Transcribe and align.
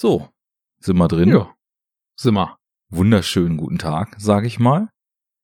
So, 0.00 0.30
sind 0.78 0.96
wir 0.96 1.08
drin? 1.08 1.28
Ja, 1.28 1.54
sind 2.16 2.32
wir. 2.32 2.56
Wunderschönen 2.88 3.58
guten 3.58 3.76
Tag, 3.76 4.16
sage 4.18 4.46
ich 4.46 4.58
mal. 4.58 4.88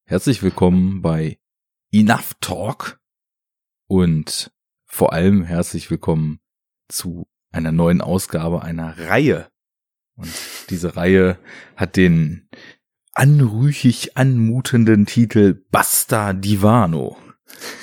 Herzlich 0.06 0.42
willkommen 0.42 1.02
bei 1.02 1.38
Enough 1.92 2.32
Talk 2.40 2.98
und 3.86 4.50
vor 4.86 5.12
allem 5.12 5.42
herzlich 5.42 5.90
willkommen 5.90 6.40
zu 6.88 7.26
einer 7.52 7.70
neuen 7.70 8.00
Ausgabe 8.00 8.62
einer 8.62 8.98
Reihe. 8.98 9.50
Und 10.14 10.32
diese 10.70 10.96
Reihe 10.96 11.38
hat 11.76 11.96
den 11.96 12.48
anrüchig 13.12 14.16
anmutenden 14.16 15.04
Titel 15.04 15.66
Basta 15.70 16.32
Divano. 16.32 17.18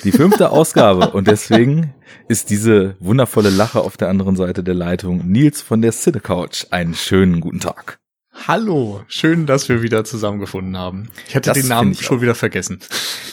Die 0.04 0.12
fünfte 0.12 0.50
Ausgabe 0.50 1.10
und 1.10 1.26
deswegen 1.28 1.94
ist 2.28 2.50
diese 2.50 2.96
wundervolle 3.00 3.50
Lache 3.50 3.80
auf 3.80 3.96
der 3.96 4.08
anderen 4.08 4.36
Seite 4.36 4.62
der 4.62 4.74
Leitung 4.74 5.26
Nils 5.26 5.62
von 5.62 5.80
der 5.82 5.92
Cine 5.92 6.20
Couch. 6.20 6.66
Einen 6.70 6.94
schönen 6.94 7.40
guten 7.40 7.60
Tag. 7.60 7.98
Hallo, 8.46 9.02
schön, 9.08 9.46
dass 9.46 9.68
wir 9.68 9.82
wieder 9.82 10.04
zusammengefunden 10.04 10.76
haben. 10.76 11.08
Ich 11.28 11.36
hatte 11.36 11.50
Das 11.50 11.58
den 11.58 11.68
Namen 11.68 11.94
schon 11.94 12.18
auch. 12.18 12.22
wieder 12.22 12.34
vergessen. 12.34 12.80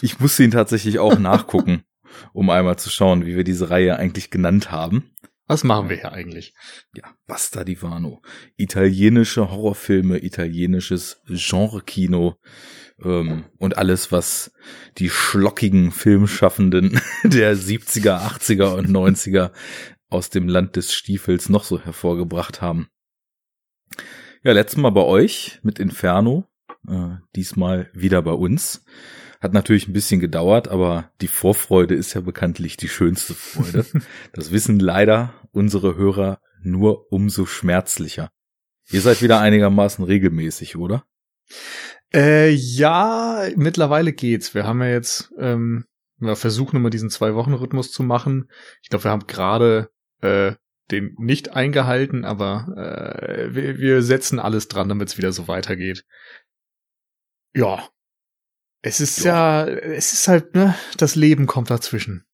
Ich 0.02 0.20
musste 0.20 0.44
ihn 0.44 0.52
tatsächlich 0.52 1.00
auch 1.00 1.18
nachgucken, 1.20 1.84
um 2.34 2.50
einmal 2.50 2.78
zu 2.78 2.90
schauen, 2.90 3.26
wie 3.26 3.36
wir 3.36 3.44
diese 3.44 3.70
Reihe 3.70 3.98
eigentlich 3.98 4.30
genannt 4.30 4.72
haben. 4.72 5.12
Was 5.48 5.66
machen 5.66 5.90
wir 5.90 5.98
hier 5.98 6.14
eigentlich? 6.14 6.54
Ja, 6.96 7.04
Basta 7.28 7.66
Divano. 7.66 8.22
Italienische 8.56 9.52
Horrorfilme, 9.52 10.24
italienisches 10.24 11.22
Genrekino 11.28 12.38
ähm, 13.04 13.46
und 13.58 13.78
alles, 13.78 14.12
was 14.12 14.52
die 14.98 15.10
schlockigen 15.10 15.92
Filmschaffenden 15.92 17.02
der 17.24 17.56
70er, 17.56 18.20
80er 18.20 18.76
und 18.76 18.90
90er 18.90 19.52
aus 20.10 20.30
dem 20.30 20.48
Land 20.48 20.76
des 20.76 20.94
Stiefels 20.94 21.50
noch 21.50 21.64
so 21.64 21.80
hervorgebracht 21.80 22.62
haben. 22.62 22.88
Ja, 24.44 24.54
letztes 24.54 24.78
Mal 24.78 24.92
bei 24.92 25.04
euch 25.04 25.60
mit 25.64 25.80
Inferno, 25.80 26.46
äh, 26.88 27.16
diesmal 27.36 27.90
wieder 27.94 28.22
bei 28.22 28.32
uns. 28.32 28.84
Hat 29.40 29.54
natürlich 29.54 29.88
ein 29.88 29.94
bisschen 29.94 30.20
gedauert, 30.20 30.68
aber 30.68 31.12
die 31.22 31.28
Vorfreude 31.28 31.96
ist 31.96 32.14
ja 32.14 32.22
bekanntlich 32.22 32.78
die 32.78 32.90
schönste 32.90 33.34
Freude. 33.34 33.86
Das 34.34 34.52
wissen 34.52 34.80
leider 34.80 35.34
unsere 35.52 35.96
Hörer 35.96 36.40
nur 36.62 37.12
umso 37.12 37.46
schmerzlicher. 37.46 38.30
Ihr 38.92 39.02
seid 39.02 39.22
wieder 39.22 39.40
einigermaßen 39.40 40.04
regelmäßig, 40.04 40.76
oder? 40.76 41.06
Äh, 42.14 42.50
ja, 42.50 43.48
mittlerweile 43.56 44.14
geht's. 44.14 44.54
Wir 44.54 44.66
haben 44.66 44.82
ja 44.82 44.90
jetzt, 44.90 45.32
ähm, 45.38 45.86
wir 46.18 46.36
versuchen 46.36 46.76
immer 46.76 46.90
diesen 46.90 47.10
Zwei-Wochen-Rhythmus 47.10 47.92
zu 47.92 48.04
machen. 48.04 48.50
Ich 48.82 48.90
glaube, 48.90 49.06
wir 49.06 49.12
haben 49.12 49.28
gerade 49.28 49.90
äh, 50.22 50.54
den 50.92 51.16
nicht 51.18 51.56
eingehalten, 51.56 52.26
aber 52.26 52.68
äh, 52.78 53.56
wir, 53.56 53.78
wir 53.78 54.02
setzen 54.04 54.40
alles 54.40 54.68
dran, 54.68 54.90
damit 54.90 55.10
es 55.10 55.18
wieder 55.18 55.32
so 55.32 55.48
weitergeht. 55.48 56.06
Ja. 57.56 57.88
Es 58.84 59.00
ist 59.00 59.24
ja. 59.24 59.66
es 59.66 60.12
ist 60.12 60.28
halt, 60.28 60.56
ne, 60.56 60.76
das 60.98 61.16
Leben 61.16 61.46
kommt 61.46 61.70
dazwischen. 61.70 62.26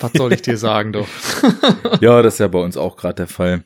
Was 0.00 0.12
soll 0.12 0.32
ich 0.32 0.42
dir 0.42 0.56
sagen, 0.58 0.92
doch? 0.92 1.08
Ja, 2.00 2.22
das 2.22 2.34
ist 2.34 2.40
ja 2.40 2.48
bei 2.48 2.58
uns 2.58 2.76
auch 2.76 2.96
gerade 2.96 3.14
der 3.14 3.28
Fall. 3.28 3.64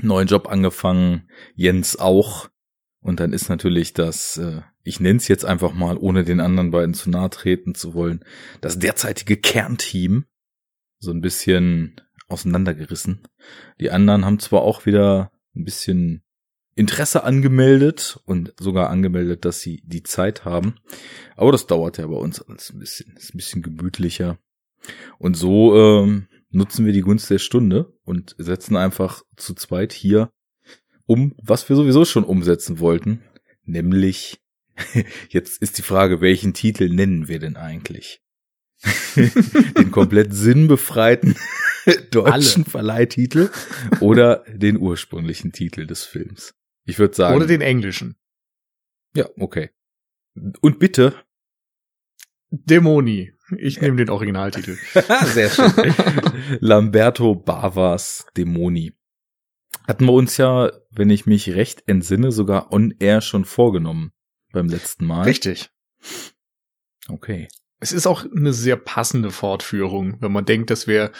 Neuen 0.00 0.28
Job 0.28 0.48
angefangen, 0.48 1.28
Jens 1.54 1.96
auch. 1.98 2.48
Und 3.02 3.18
dann 3.18 3.32
ist 3.32 3.48
natürlich 3.48 3.92
das, 3.92 4.38
äh, 4.38 4.62
ich 4.84 5.00
nenne 5.00 5.18
es 5.18 5.28
jetzt 5.28 5.44
einfach 5.44 5.74
mal, 5.74 5.96
ohne 5.96 6.24
den 6.24 6.40
anderen 6.40 6.70
beiden 6.70 6.94
zu 6.94 7.10
nahe 7.10 7.30
treten 7.30 7.74
zu 7.74 7.94
wollen, 7.94 8.24
das 8.60 8.78
derzeitige 8.78 9.36
Kernteam 9.36 10.24
so 10.98 11.10
ein 11.10 11.20
bisschen 11.20 12.00
auseinandergerissen. 12.28 13.26
Die 13.80 13.90
anderen 13.90 14.24
haben 14.24 14.38
zwar 14.38 14.62
auch 14.62 14.86
wieder 14.86 15.32
ein 15.54 15.64
bisschen 15.64 16.22
Interesse 16.74 17.24
angemeldet 17.24 18.18
und 18.24 18.54
sogar 18.58 18.88
angemeldet, 18.88 19.44
dass 19.44 19.60
sie 19.60 19.82
die 19.84 20.04
Zeit 20.04 20.44
haben. 20.44 20.76
Aber 21.36 21.52
das 21.52 21.66
dauert 21.66 21.98
ja 21.98 22.06
bei 22.06 22.16
uns 22.16 22.40
alles 22.40 22.70
ein 22.70 22.78
bisschen, 22.78 23.14
ist 23.16 23.34
ein 23.34 23.36
bisschen 23.36 23.62
gemütlicher. 23.62 24.38
Und 25.18 25.36
so 25.36 25.76
ähm, 25.76 26.28
nutzen 26.50 26.86
wir 26.86 26.92
die 26.92 27.02
Gunst 27.02 27.28
der 27.30 27.38
Stunde 27.38 27.92
und 28.04 28.34
setzen 28.38 28.76
einfach 28.76 29.22
zu 29.36 29.54
zweit 29.54 29.92
hier 29.92 30.30
um, 31.06 31.34
was 31.42 31.68
wir 31.68 31.76
sowieso 31.76 32.04
schon 32.04 32.24
umsetzen 32.24 32.78
wollten, 32.78 33.22
nämlich 33.64 34.42
jetzt 35.28 35.60
ist 35.60 35.78
die 35.78 35.82
Frage, 35.82 36.20
welchen 36.20 36.54
Titel 36.54 36.88
nennen 36.88 37.28
wir 37.28 37.38
denn 37.38 37.56
eigentlich? 37.56 38.20
den 39.16 39.92
komplett 39.92 40.34
sinnbefreiten 40.34 41.36
deutschen 42.10 42.64
Verleihtitel 42.64 43.50
oder 44.00 44.44
den 44.48 44.76
ursprünglichen 44.76 45.52
Titel 45.52 45.86
des 45.86 46.04
Films? 46.04 46.54
Ich 46.84 46.98
würde 46.98 47.14
sagen. 47.14 47.36
Oder 47.36 47.46
den 47.46 47.60
englischen. 47.60 48.16
ja, 49.14 49.28
okay. 49.38 49.70
Und 50.60 50.78
bitte. 50.78 51.14
Dämoni. 52.50 53.32
Ich 53.58 53.80
nehme 53.80 53.96
den 53.96 54.10
Originaltitel. 54.10 54.76
Sehr 55.26 55.50
schön. 55.50 55.72
Lamberto 56.60 57.34
Bavas 57.34 58.26
Dämoni. 58.36 58.94
Hatten 59.86 60.06
wir 60.06 60.12
uns 60.12 60.36
ja, 60.36 60.70
wenn 60.90 61.10
ich 61.10 61.26
mich 61.26 61.54
recht 61.54 61.82
entsinne, 61.86 62.32
sogar 62.32 62.72
on 62.72 62.94
air 62.98 63.20
schon 63.20 63.44
vorgenommen 63.44 64.12
beim 64.52 64.68
letzten 64.68 65.06
Mal. 65.06 65.22
Richtig. 65.22 65.70
Okay. 67.08 67.48
Es 67.80 67.92
ist 67.92 68.06
auch 68.06 68.24
eine 68.24 68.52
sehr 68.52 68.76
passende 68.76 69.30
Fortführung, 69.30 70.20
wenn 70.20 70.30
man 70.32 70.44
denkt, 70.44 70.70
dass 70.70 70.86
wir 70.86 71.10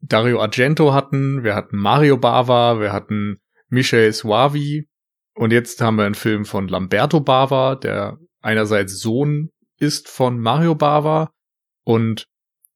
Dario 0.00 0.40
Argento 0.40 0.92
hatten, 0.92 1.44
wir 1.44 1.54
hatten 1.54 1.78
Mario 1.78 2.18
Bava, 2.18 2.78
wir 2.78 2.92
hatten 2.92 3.38
Michel 3.68 4.12
Suavi 4.12 4.86
und 5.34 5.50
jetzt 5.50 5.80
haben 5.80 5.96
wir 5.96 6.04
einen 6.04 6.14
Film 6.14 6.44
von 6.44 6.68
Lamberto 6.68 7.20
Bava, 7.20 7.74
der 7.76 8.18
einerseits 8.40 8.98
Sohn 8.98 9.50
ist 9.78 10.08
von 10.08 10.38
Mario 10.38 10.74
Bava 10.74 11.32
und 11.84 12.26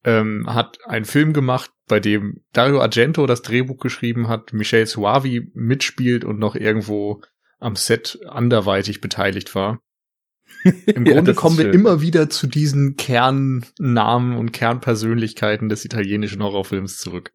ähm, 0.03 0.45
hat 0.47 0.79
einen 0.85 1.05
Film 1.05 1.33
gemacht, 1.33 1.71
bei 1.89 1.99
dem 1.99 2.41
Dario 2.53 2.79
Argento 2.79 3.25
das 3.27 3.41
Drehbuch 3.41 3.77
geschrieben 3.77 4.29
hat, 4.29 4.53
Michel 4.53 4.85
Suavi 4.85 5.51
mitspielt 5.53 6.23
und 6.23 6.39
noch 6.39 6.55
irgendwo 6.55 7.21
am 7.59 7.75
Set 7.75 8.19
anderweitig 8.27 9.01
beteiligt 9.01 9.53
war. 9.55 9.81
Im 10.63 11.05
Ja, 11.05 11.13
Grunde 11.15 11.33
kommen 11.33 11.57
wir 11.57 11.65
schön. 11.65 11.73
immer 11.73 12.01
wieder 12.01 12.29
zu 12.29 12.47
diesen 12.47 12.95
Kernnamen 12.95 14.37
und 14.37 14.51
Kernpersönlichkeiten 14.53 15.67
des 15.69 15.83
italienischen 15.83 16.41
Horrorfilms 16.41 16.97
zurück. 16.97 17.33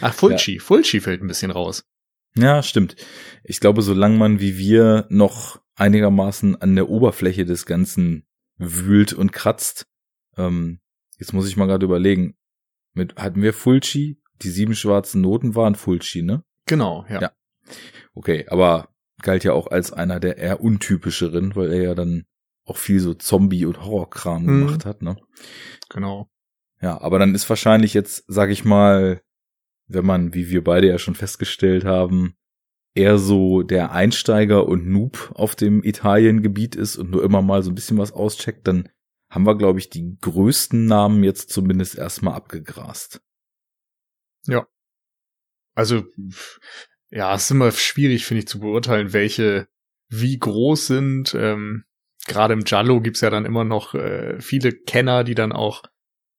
Ach, 0.00 0.14
Fulci. 0.14 0.58
Fulci 0.58 1.00
fällt 1.00 1.22
ein 1.22 1.28
bisschen 1.28 1.50
raus. 1.50 1.84
Ja, 2.36 2.62
stimmt. 2.62 2.96
Ich 3.44 3.60
glaube, 3.60 3.82
solange 3.82 4.16
man 4.16 4.40
wie 4.40 4.58
wir 4.58 5.06
noch 5.10 5.60
einigermaßen 5.76 6.60
an 6.60 6.74
der 6.74 6.88
Oberfläche 6.88 7.44
des 7.44 7.66
Ganzen 7.66 8.26
wühlt 8.58 9.12
und 9.12 9.32
kratzt, 9.32 9.86
ähm, 10.36 10.80
jetzt 11.18 11.32
muss 11.32 11.48
ich 11.48 11.56
mal 11.56 11.66
gerade 11.66 11.84
überlegen, 11.86 12.34
mit, 12.98 13.16
hatten 13.16 13.40
wir 13.42 13.52
Fulci? 13.54 14.20
Die 14.42 14.50
sieben 14.50 14.74
schwarzen 14.74 15.20
Noten 15.22 15.54
waren 15.54 15.74
Fulci, 15.74 16.22
ne? 16.22 16.44
Genau, 16.66 17.04
ja. 17.08 17.20
Ja. 17.22 17.32
Okay, 18.14 18.46
aber 18.48 18.88
galt 19.22 19.42
ja 19.44 19.52
auch 19.52 19.66
als 19.68 19.92
einer 19.92 20.20
der 20.20 20.36
eher 20.38 20.60
untypischeren, 20.60 21.56
weil 21.56 21.72
er 21.72 21.82
ja 21.82 21.94
dann 21.94 22.24
auch 22.64 22.76
viel 22.76 23.00
so 23.00 23.14
Zombie- 23.14 23.64
und 23.64 23.82
Horrorkram 23.84 24.42
Mhm. 24.44 24.66
gemacht 24.66 24.84
hat, 24.84 25.02
ne? 25.02 25.16
Genau. 25.88 26.28
Ja, 26.80 27.00
aber 27.00 27.18
dann 27.18 27.34
ist 27.34 27.48
wahrscheinlich 27.48 27.94
jetzt, 27.94 28.24
sag 28.28 28.50
ich 28.50 28.64
mal, 28.64 29.22
wenn 29.88 30.04
man, 30.06 30.34
wie 30.34 30.50
wir 30.50 30.62
beide 30.62 30.86
ja 30.86 30.98
schon 30.98 31.14
festgestellt 31.14 31.84
haben, 31.84 32.34
eher 32.94 33.18
so 33.18 33.62
der 33.62 33.92
Einsteiger 33.92 34.66
und 34.68 34.86
Noob 34.86 35.32
auf 35.34 35.56
dem 35.56 35.82
Italiengebiet 35.82 36.76
ist 36.76 36.96
und 36.96 37.10
nur 37.10 37.24
immer 37.24 37.42
mal 37.42 37.62
so 37.62 37.70
ein 37.70 37.74
bisschen 37.74 37.98
was 37.98 38.12
auscheckt, 38.12 38.68
dann 38.68 38.88
haben 39.30 39.46
wir, 39.46 39.56
glaube 39.56 39.78
ich, 39.78 39.90
die 39.90 40.16
größten 40.20 40.86
Namen 40.86 41.22
jetzt 41.22 41.50
zumindest 41.50 41.96
erstmal 41.96 42.34
abgegrast. 42.34 43.20
Also, 45.74 46.02
pf, 46.30 46.58
ja, 47.10 47.34
es 47.34 47.44
ist 47.44 47.50
immer 47.50 47.70
schwierig, 47.72 48.24
finde 48.24 48.40
ich, 48.40 48.48
zu 48.48 48.60
beurteilen, 48.60 49.12
welche 49.12 49.68
wie 50.08 50.38
groß 50.38 50.86
sind. 50.86 51.34
Ähm, 51.34 51.84
Gerade 52.26 52.54
im 52.54 52.64
Giallo 52.64 53.00
gibt's 53.00 53.20
ja 53.20 53.30
dann 53.30 53.44
immer 53.44 53.64
noch 53.64 53.94
äh, 53.94 54.40
viele 54.40 54.72
Kenner, 54.72 55.24
die 55.24 55.34
dann 55.34 55.52
auch 55.52 55.82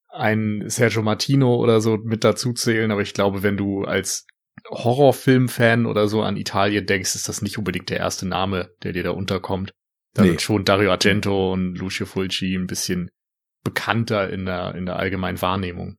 einen 0.09 0.69
Sergio 0.69 1.01
Martino 1.01 1.55
oder 1.55 1.81
so 1.81 1.97
mit 1.97 2.23
dazu 2.23 2.53
zählen. 2.53 2.91
Aber 2.91 3.01
ich 3.01 3.13
glaube, 3.13 3.43
wenn 3.43 3.57
du 3.57 3.83
als 3.83 4.27
Horrorfilm-Fan 4.69 5.85
oder 5.85 6.07
so 6.07 6.21
an 6.21 6.37
Italien 6.37 6.85
denkst, 6.85 7.15
ist 7.15 7.29
das 7.29 7.41
nicht 7.41 7.57
unbedingt 7.57 7.89
der 7.89 7.97
erste 7.97 8.27
Name, 8.27 8.71
der 8.83 8.93
dir 8.93 9.03
da 9.03 9.11
unterkommt. 9.11 9.71
Da 10.13 10.23
Nee. 10.23 10.29
sind 10.29 10.41
schon 10.41 10.65
Dario 10.65 10.91
Argento 10.91 11.53
und 11.53 11.75
Lucio 11.75 12.05
Fulci 12.05 12.55
ein 12.55 12.67
bisschen 12.67 13.11
bekannter 13.63 14.29
in 14.29 14.45
der, 14.45 14.75
in 14.75 14.85
der 14.85 14.95
allgemeinen 14.97 15.41
Wahrnehmung. 15.41 15.97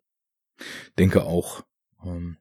Denke 0.99 1.25
auch. 1.25 1.65
Ähm, 2.05 2.39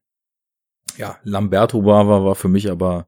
ja, 0.98 1.20
Lamberto 1.24 1.82
Bava 1.82 2.24
war 2.26 2.36
für 2.36 2.48
mich 2.50 2.70
aber 2.70 3.08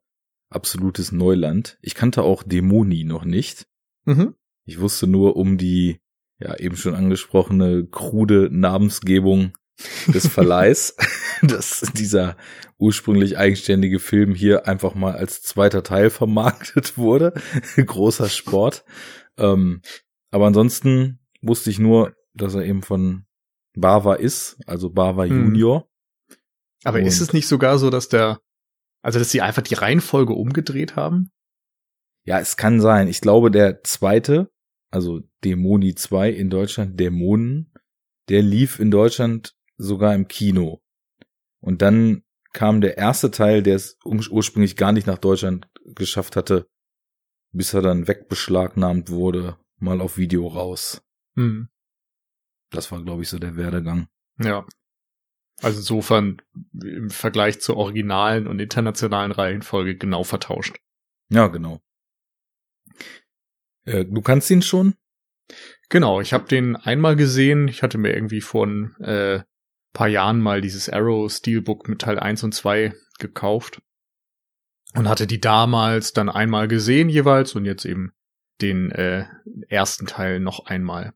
absolutes 0.49 1.11
Neuland. 1.11 1.77
Ich 1.81 1.95
kannte 1.95 2.23
auch 2.23 2.43
Dämoni 2.43 3.03
noch 3.03 3.25
nicht. 3.25 3.67
Mhm. 4.05 4.35
Ich 4.65 4.79
wusste 4.79 5.07
nur 5.07 5.35
um 5.35 5.57
die, 5.57 5.99
ja, 6.39 6.55
eben 6.57 6.75
schon 6.75 6.95
angesprochene 6.95 7.87
krude 7.87 8.49
Namensgebung 8.51 9.53
des 10.07 10.27
Verleihs, 10.27 10.95
dass 11.41 11.81
dieser 11.93 12.37
ursprünglich 12.77 13.37
eigenständige 13.37 13.99
Film 13.99 14.33
hier 14.33 14.67
einfach 14.67 14.95
mal 14.95 15.13
als 15.13 15.41
zweiter 15.43 15.83
Teil 15.83 16.09
vermarktet 16.09 16.97
wurde. 16.97 17.33
Großer 17.75 18.29
Sport. 18.29 18.83
Ähm, 19.37 19.81
aber 20.31 20.47
ansonsten 20.47 21.19
wusste 21.41 21.69
ich 21.69 21.79
nur, 21.79 22.15
dass 22.33 22.55
er 22.55 22.65
eben 22.65 22.81
von 22.81 23.25
Bava 23.73 24.15
ist, 24.15 24.57
also 24.65 24.89
Bava 24.89 25.25
hm. 25.25 25.45
Junior. 25.45 25.87
Aber 26.83 26.97
Und 26.97 27.05
ist 27.05 27.21
es 27.21 27.33
nicht 27.33 27.47
sogar 27.47 27.77
so, 27.77 27.89
dass 27.89 28.09
der, 28.09 28.39
also 29.01 29.19
dass 29.19 29.29
sie 29.29 29.41
einfach 29.41 29.61
die 29.61 29.75
Reihenfolge 29.75 30.33
umgedreht 30.33 30.95
haben? 30.95 31.31
Ja, 32.23 32.39
es 32.39 32.57
kann 32.57 32.81
sein. 32.81 33.07
Ich 33.07 33.21
glaube, 33.21 33.51
der 33.51 33.83
zweite, 33.83 34.51
also 34.89 35.21
Dämoni 35.43 35.95
2 35.95 36.31
in 36.31 36.49
Deutschland, 36.49 36.99
Dämonen, 36.99 37.73
der 38.29 38.41
lief 38.41 38.79
in 38.79 38.91
Deutschland 38.91 39.55
sogar 39.81 40.13
im 40.15 40.27
Kino. 40.27 40.81
Und 41.59 41.81
dann 41.81 42.23
kam 42.53 42.81
der 42.81 42.97
erste 42.97 43.31
Teil, 43.31 43.63
der 43.63 43.75
es 43.75 43.97
ursprünglich 44.03 44.75
gar 44.75 44.91
nicht 44.91 45.07
nach 45.07 45.17
Deutschland 45.17 45.69
geschafft 45.95 46.35
hatte, 46.35 46.69
bis 47.51 47.73
er 47.73 47.81
dann 47.81 48.07
wegbeschlagnahmt 48.07 49.09
wurde, 49.09 49.57
mal 49.77 50.01
auf 50.01 50.17
Video 50.17 50.47
raus. 50.47 51.01
Hm. 51.35 51.69
Das 52.69 52.91
war, 52.91 53.01
glaube 53.03 53.23
ich, 53.23 53.29
so 53.29 53.39
der 53.39 53.55
Werdegang. 53.55 54.07
Ja. 54.39 54.65
Also 55.61 55.79
insofern 55.79 56.41
im 56.73 57.09
Vergleich 57.09 57.61
zur 57.61 57.77
originalen 57.77 58.47
und 58.47 58.59
internationalen 58.59 59.31
Reihenfolge 59.31 59.97
genau 59.97 60.23
vertauscht. 60.23 60.77
Ja, 61.29 61.47
genau. 61.47 61.81
Äh, 63.85 64.05
du 64.05 64.21
kannst 64.21 64.49
ihn 64.49 64.61
schon? 64.61 64.95
Genau, 65.89 66.21
ich 66.21 66.33
habe 66.33 66.47
den 66.47 66.75
einmal 66.75 67.15
gesehen. 67.15 67.67
Ich 67.67 67.83
hatte 67.83 67.97
mir 67.97 68.13
irgendwie 68.13 68.41
vor 68.41 68.65
ein 68.65 68.95
äh, 69.01 69.43
paar 69.93 70.07
Jahren 70.07 70.39
mal 70.39 70.61
dieses 70.61 70.89
Arrow 70.89 71.31
Steelbook 71.31 71.88
mit 71.88 71.99
Teil 71.99 72.19
1 72.19 72.43
und 72.43 72.53
2 72.53 72.93
gekauft 73.19 73.81
und 74.93 75.07
hatte 75.07 75.27
die 75.27 75.41
damals 75.41 76.13
dann 76.13 76.29
einmal 76.29 76.67
gesehen 76.67 77.09
jeweils 77.09 77.55
und 77.55 77.65
jetzt 77.65 77.85
eben 77.85 78.13
den 78.61 78.91
äh, 78.91 79.25
ersten 79.69 80.05
Teil 80.05 80.39
noch 80.39 80.65
einmal. 80.65 81.13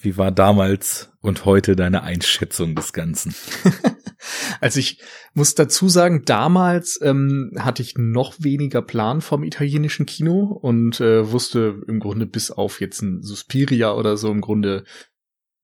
Wie 0.00 0.16
war 0.16 0.32
damals 0.32 1.12
und 1.20 1.44
heute 1.44 1.76
deine 1.76 2.02
Einschätzung 2.02 2.74
des 2.74 2.92
Ganzen? 2.92 3.34
also 4.60 4.80
ich 4.80 5.02
muss 5.34 5.54
dazu 5.54 5.88
sagen, 5.88 6.24
damals 6.24 6.98
ähm, 7.02 7.52
hatte 7.58 7.82
ich 7.82 7.94
noch 7.96 8.34
weniger 8.38 8.80
Plan 8.80 9.20
vom 9.20 9.44
italienischen 9.44 10.06
Kino 10.06 10.44
und 10.44 11.00
äh, 11.00 11.30
wusste 11.30 11.82
im 11.86 12.00
Grunde 12.00 12.26
bis 12.26 12.50
auf 12.50 12.80
jetzt 12.80 13.02
ein 13.02 13.22
Suspiria 13.22 13.92
oder 13.92 14.16
so 14.16 14.30
im 14.30 14.40
Grunde 14.40 14.84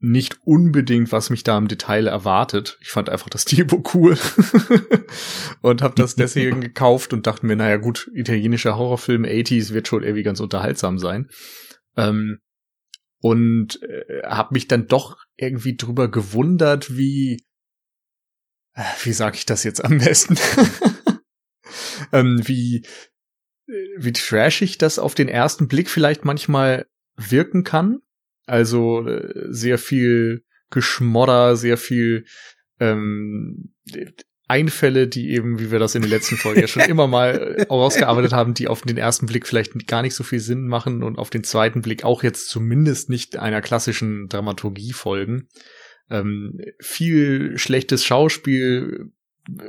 nicht 0.02 0.38
unbedingt, 0.44 1.12
was 1.12 1.30
mich 1.30 1.44
da 1.44 1.56
im 1.56 1.68
Detail 1.68 2.08
erwartet. 2.08 2.76
Ich 2.80 2.88
fand 2.88 3.08
einfach 3.08 3.28
das 3.28 3.42
Steelbook 3.48 3.94
cool 3.94 4.18
und 5.62 5.80
habe 5.80 5.94
das 5.94 6.16
deswegen 6.16 6.60
gekauft 6.60 7.12
und 7.12 7.26
dachte 7.26 7.46
mir, 7.46 7.56
naja 7.56 7.76
gut, 7.76 8.10
italienischer 8.12 8.76
Horrorfilm 8.76 9.24
80s 9.24 9.72
wird 9.72 9.88
schon 9.88 10.02
irgendwie 10.02 10.24
ganz 10.24 10.40
unterhaltsam 10.40 10.98
sein. 10.98 11.30
Ähm, 11.96 12.40
und 13.20 13.80
äh, 13.82 14.22
habe 14.24 14.54
mich 14.54 14.66
dann 14.66 14.88
doch 14.88 15.16
irgendwie 15.36 15.76
drüber 15.76 16.10
gewundert, 16.10 16.96
wie 16.96 17.44
äh, 18.74 18.82
wie 19.04 19.12
sage 19.12 19.36
ich 19.36 19.46
das 19.46 19.62
jetzt 19.62 19.84
am 19.84 19.98
besten, 19.98 20.36
ähm, 22.12 22.40
wie 22.42 22.84
wie 23.96 24.12
trashig 24.12 24.78
das 24.78 24.98
auf 24.98 25.14
den 25.14 25.28
ersten 25.28 25.68
Blick 25.68 25.88
vielleicht 25.88 26.24
manchmal 26.24 26.86
wirken 27.16 27.62
kann. 27.62 28.00
Also 28.46 29.06
äh, 29.06 29.46
sehr 29.48 29.78
viel 29.78 30.44
Geschmodder, 30.70 31.56
sehr 31.56 31.76
viel 31.76 32.24
ähm, 32.80 33.74
Einfälle, 34.48 35.08
die 35.08 35.30
eben, 35.30 35.58
wie 35.58 35.70
wir 35.70 35.78
das 35.78 35.94
in 35.94 36.02
den 36.02 36.10
letzten 36.10 36.36
Folgen 36.36 36.60
ja 36.60 36.66
schon 36.66 36.82
immer 36.88 37.06
mal 37.06 37.56
äh, 37.58 37.66
ausgearbeitet 37.68 38.32
haben, 38.32 38.54
die 38.54 38.68
auf 38.68 38.82
den 38.82 38.98
ersten 38.98 39.26
Blick 39.26 39.46
vielleicht 39.46 39.86
gar 39.86 40.02
nicht 40.02 40.14
so 40.14 40.24
viel 40.24 40.40
Sinn 40.40 40.66
machen 40.66 41.02
und 41.02 41.18
auf 41.18 41.30
den 41.30 41.44
zweiten 41.44 41.80
Blick 41.80 42.04
auch 42.04 42.22
jetzt 42.22 42.48
zumindest 42.48 43.08
nicht 43.08 43.38
einer 43.38 43.62
klassischen 43.62 44.28
Dramaturgie 44.28 44.92
folgen. 44.92 45.48
Ähm, 46.10 46.58
viel 46.80 47.56
schlechtes 47.56 48.04
Schauspiel 48.04 49.12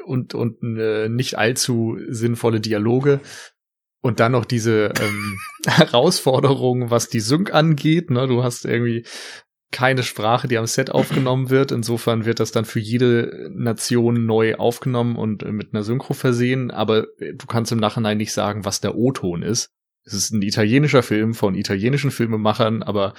und, 0.05 0.33
und 0.33 0.57
äh, 0.77 1.07
nicht 1.07 1.37
allzu 1.37 1.97
sinnvolle 2.09 2.59
Dialoge. 2.59 3.21
Und 4.03 4.19
dann 4.19 4.33
noch 4.33 4.43
diese 4.43 4.91
ähm, 5.01 5.39
Herausforderung, 5.65 6.91
was 6.91 7.07
die 7.07 7.21
Sync 7.21 7.53
angeht. 7.53 8.11
Ne? 8.11 8.27
Du 8.27 8.43
hast 8.43 8.65
irgendwie 8.65 9.05
keine 9.71 10.03
Sprache, 10.03 10.47
die 10.47 10.57
am 10.57 10.67
Set 10.67 10.91
aufgenommen 10.91 11.49
wird. 11.49 11.71
Insofern 11.71 12.25
wird 12.25 12.41
das 12.41 12.51
dann 12.51 12.65
für 12.65 12.81
jede 12.81 13.49
Nation 13.51 14.25
neu 14.25 14.55
aufgenommen 14.55 15.15
und 15.15 15.43
mit 15.51 15.73
einer 15.73 15.83
Synchro 15.83 16.13
versehen. 16.13 16.69
Aber 16.69 17.07
du 17.17 17.47
kannst 17.47 17.71
im 17.71 17.79
Nachhinein 17.79 18.17
nicht 18.17 18.33
sagen, 18.33 18.65
was 18.65 18.81
der 18.81 18.95
O-Ton 18.95 19.41
ist. 19.41 19.69
Es 20.03 20.13
ist 20.13 20.31
ein 20.31 20.41
italienischer 20.41 21.01
Film 21.01 21.33
von 21.33 21.55
italienischen 21.55 22.11
Filmemachern, 22.11 22.83
aber 22.83 23.13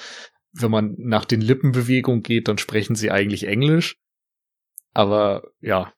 wenn 0.53 0.71
man 0.71 0.95
nach 0.99 1.25
den 1.25 1.41
Lippenbewegungen 1.41 2.23
geht, 2.23 2.47
dann 2.47 2.59
sprechen 2.59 2.95
sie 2.95 3.11
eigentlich 3.11 3.47
Englisch. 3.49 3.97
Aber 4.93 5.49
ja, 5.61 5.95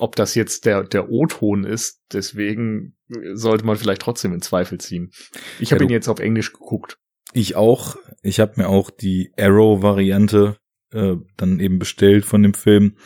ob 0.00 0.16
das 0.16 0.34
jetzt 0.34 0.66
der, 0.66 0.82
der 0.84 1.10
O-Ton 1.10 1.64
ist, 1.64 2.00
deswegen 2.12 2.96
sollte 3.32 3.64
man 3.64 3.76
vielleicht 3.76 4.02
trotzdem 4.02 4.32
in 4.32 4.42
Zweifel 4.42 4.78
ziehen. 4.78 5.10
Ich 5.58 5.72
habe 5.72 5.84
ja, 5.84 5.88
ihn 5.88 5.92
jetzt 5.92 6.08
auf 6.08 6.20
Englisch 6.20 6.52
geguckt. 6.52 6.98
Ich 7.32 7.56
auch. 7.56 7.96
Ich 8.22 8.40
habe 8.40 8.54
mir 8.56 8.68
auch 8.68 8.90
die 8.90 9.32
Arrow-Variante 9.38 10.56
äh, 10.92 11.16
dann 11.36 11.60
eben 11.60 11.78
bestellt 11.78 12.24
von 12.24 12.42
dem 12.42 12.54
Film, 12.54 12.96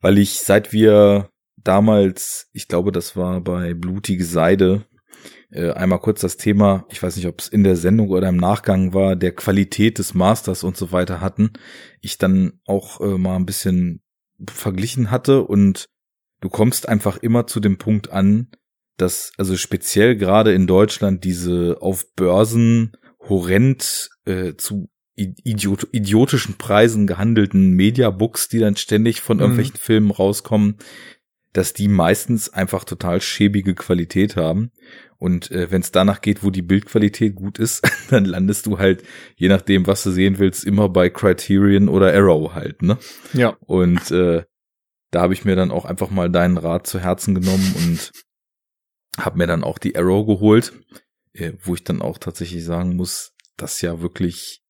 weil 0.00 0.18
ich, 0.18 0.40
seit 0.40 0.72
wir 0.72 1.30
damals, 1.56 2.48
ich 2.52 2.68
glaube, 2.68 2.92
das 2.92 3.16
war 3.16 3.40
bei 3.40 3.74
Blutige 3.74 4.24
Seide, 4.24 4.84
äh, 5.50 5.70
einmal 5.70 6.00
kurz 6.00 6.20
das 6.20 6.36
Thema, 6.36 6.86
ich 6.90 7.02
weiß 7.02 7.16
nicht, 7.16 7.26
ob 7.26 7.40
es 7.40 7.48
in 7.48 7.64
der 7.64 7.76
Sendung 7.76 8.08
oder 8.08 8.28
im 8.28 8.36
Nachgang 8.36 8.94
war, 8.94 9.16
der 9.16 9.32
Qualität 9.32 9.98
des 9.98 10.14
Masters 10.14 10.64
und 10.64 10.76
so 10.76 10.92
weiter 10.92 11.20
hatten, 11.20 11.52
ich 12.00 12.18
dann 12.18 12.60
auch 12.66 13.00
äh, 13.00 13.18
mal 13.18 13.36
ein 13.36 13.46
bisschen 13.46 14.02
verglichen 14.50 15.10
hatte 15.10 15.42
und 15.42 15.86
du 16.42 16.50
kommst 16.50 16.86
einfach 16.88 17.16
immer 17.16 17.46
zu 17.46 17.60
dem 17.60 17.78
Punkt 17.78 18.12
an, 18.12 18.48
dass 18.98 19.32
also 19.38 19.56
speziell 19.56 20.16
gerade 20.16 20.52
in 20.52 20.66
Deutschland 20.66 21.24
diese 21.24 21.78
auf 21.80 22.04
Börsen 22.14 22.92
horrend 23.20 24.10
äh, 24.26 24.54
zu 24.56 24.90
idiot 25.14 25.88
idiotischen 25.92 26.56
Preisen 26.58 27.06
gehandelten 27.06 27.70
Mediabooks, 27.70 28.48
die 28.48 28.58
dann 28.58 28.76
ständig 28.76 29.20
von 29.20 29.38
mhm. 29.38 29.42
irgendwelchen 29.42 29.76
Filmen 29.76 30.10
rauskommen, 30.10 30.76
dass 31.52 31.74
die 31.74 31.88
meistens 31.88 32.48
einfach 32.48 32.84
total 32.84 33.20
schäbige 33.20 33.74
Qualität 33.74 34.36
haben. 34.36 34.72
Und 35.18 35.52
äh, 35.52 35.70
wenn 35.70 35.82
es 35.82 35.92
danach 35.92 36.20
geht, 36.20 36.42
wo 36.42 36.50
die 36.50 36.62
Bildqualität 36.62 37.36
gut 37.36 37.58
ist, 37.58 37.82
dann 38.10 38.24
landest 38.24 38.66
du 38.66 38.78
halt, 38.78 39.04
je 39.36 39.48
nachdem, 39.48 39.86
was 39.86 40.02
du 40.02 40.10
sehen 40.10 40.38
willst, 40.38 40.64
immer 40.64 40.88
bei 40.88 41.10
Criterion 41.10 41.88
oder 41.88 42.12
Arrow 42.12 42.54
halt, 42.54 42.82
ne? 42.82 42.98
Ja. 43.32 43.56
Und 43.60 44.10
äh, 44.10 44.44
da 45.12 45.20
habe 45.20 45.34
ich 45.34 45.44
mir 45.44 45.54
dann 45.54 45.70
auch 45.70 45.84
einfach 45.84 46.10
mal 46.10 46.30
deinen 46.30 46.56
Rat 46.56 46.86
zu 46.86 46.98
Herzen 46.98 47.34
genommen 47.34 47.74
und 47.76 48.12
habe 49.18 49.38
mir 49.38 49.46
dann 49.46 49.62
auch 49.62 49.78
die 49.78 49.94
Arrow 49.94 50.26
geholt, 50.26 50.72
äh, 51.34 51.52
wo 51.62 51.74
ich 51.74 51.84
dann 51.84 52.02
auch 52.02 52.18
tatsächlich 52.18 52.64
sagen 52.64 52.96
muss, 52.96 53.34
dass 53.56 53.80
ja 53.82 54.00
wirklich 54.00 54.62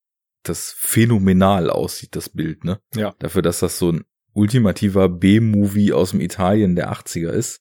das 0.43 0.75
phänomenal 0.77 1.71
aussieht, 1.71 2.17
das 2.17 2.29
Bild, 2.29 2.65
ne? 2.65 2.81
Ja. 2.95 3.15
Dafür, 3.21 3.43
dass 3.43 3.61
das 3.61 3.79
so 3.79 3.93
ein 3.93 4.05
ultimativer 4.35 5.09
B-Movie 5.09 5.93
aus 5.93 6.11
dem 6.11 6.21
Italien 6.21 6.75
der 6.75 6.93
80er 6.93 7.31
ist. 7.31 7.61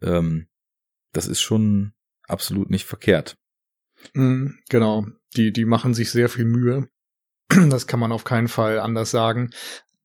Ähm, 0.00 0.46
das 1.12 1.26
ist 1.26 1.40
schon 1.40 1.92
absolut 2.28 2.70
nicht 2.70 2.84
verkehrt. 2.84 3.36
Mm, 4.14 4.50
genau. 4.68 5.06
Die, 5.36 5.52
die 5.52 5.64
machen 5.64 5.92
sich 5.92 6.10
sehr 6.10 6.28
viel 6.28 6.44
Mühe. 6.44 6.88
Das 7.48 7.86
kann 7.86 8.00
man 8.00 8.12
auf 8.12 8.24
keinen 8.24 8.48
Fall 8.48 8.78
anders 8.78 9.10
sagen. 9.10 9.50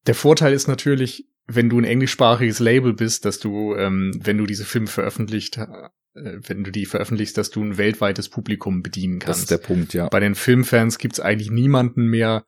Der 0.07 0.15
Vorteil 0.15 0.53
ist 0.53 0.67
natürlich, 0.67 1.27
wenn 1.47 1.69
du 1.69 1.79
ein 1.79 1.83
englischsprachiges 1.83 2.59
Label 2.59 2.93
bist, 2.93 3.25
dass 3.25 3.39
du, 3.39 3.75
ähm, 3.75 4.11
wenn 4.21 4.37
du 4.37 4.45
diese 4.45 4.65
Filme 4.65 4.87
veröffentlicht, 4.87 5.57
äh, 5.57 5.89
wenn 6.13 6.63
du 6.63 6.71
die 6.71 6.85
veröffentlichst, 6.85 7.37
dass 7.37 7.51
du 7.51 7.63
ein 7.63 7.77
weltweites 7.77 8.29
Publikum 8.29 8.83
bedienen 8.83 9.19
kannst. 9.19 9.29
Das 9.29 9.39
ist 9.39 9.51
der 9.51 9.57
Punkt, 9.57 9.93
ja. 9.93 10.09
Bei 10.09 10.19
den 10.19 10.35
Filmfans 10.35 10.97
gibt's 10.97 11.19
eigentlich 11.19 11.51
niemanden 11.51 12.05
mehr, 12.05 12.45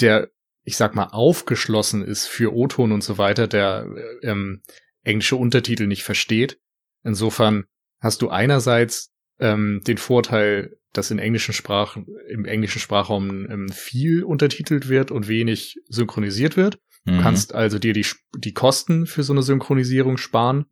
der, 0.00 0.30
ich 0.64 0.76
sag 0.76 0.94
mal, 0.94 1.08
aufgeschlossen 1.12 2.02
ist 2.02 2.26
für 2.26 2.54
O-Ton 2.54 2.92
und 2.92 3.04
so 3.04 3.18
weiter, 3.18 3.46
der 3.46 3.86
ähm, 4.22 4.62
englische 5.02 5.36
Untertitel 5.36 5.86
nicht 5.86 6.02
versteht. 6.04 6.58
Insofern 7.04 7.64
hast 8.00 8.22
du 8.22 8.30
einerseits 8.30 9.12
ähm, 9.38 9.82
den 9.86 9.98
Vorteil, 9.98 10.76
dass 10.92 11.10
in 11.10 11.18
englischen 11.18 11.54
Sprachen, 11.54 12.06
im 12.28 12.44
englischen 12.46 12.80
Sprachraum 12.80 13.48
ähm, 13.50 13.68
viel 13.68 14.24
untertitelt 14.24 14.88
wird 14.88 15.10
und 15.10 15.28
wenig 15.28 15.78
synchronisiert 15.88 16.56
wird. 16.56 16.78
Du 17.06 17.12
mhm. 17.12 17.20
kannst 17.20 17.54
also 17.54 17.78
dir 17.78 17.92
die, 17.92 18.06
die 18.36 18.52
Kosten 18.52 19.06
für 19.06 19.22
so 19.22 19.32
eine 19.32 19.42
Synchronisierung 19.42 20.16
sparen 20.16 20.66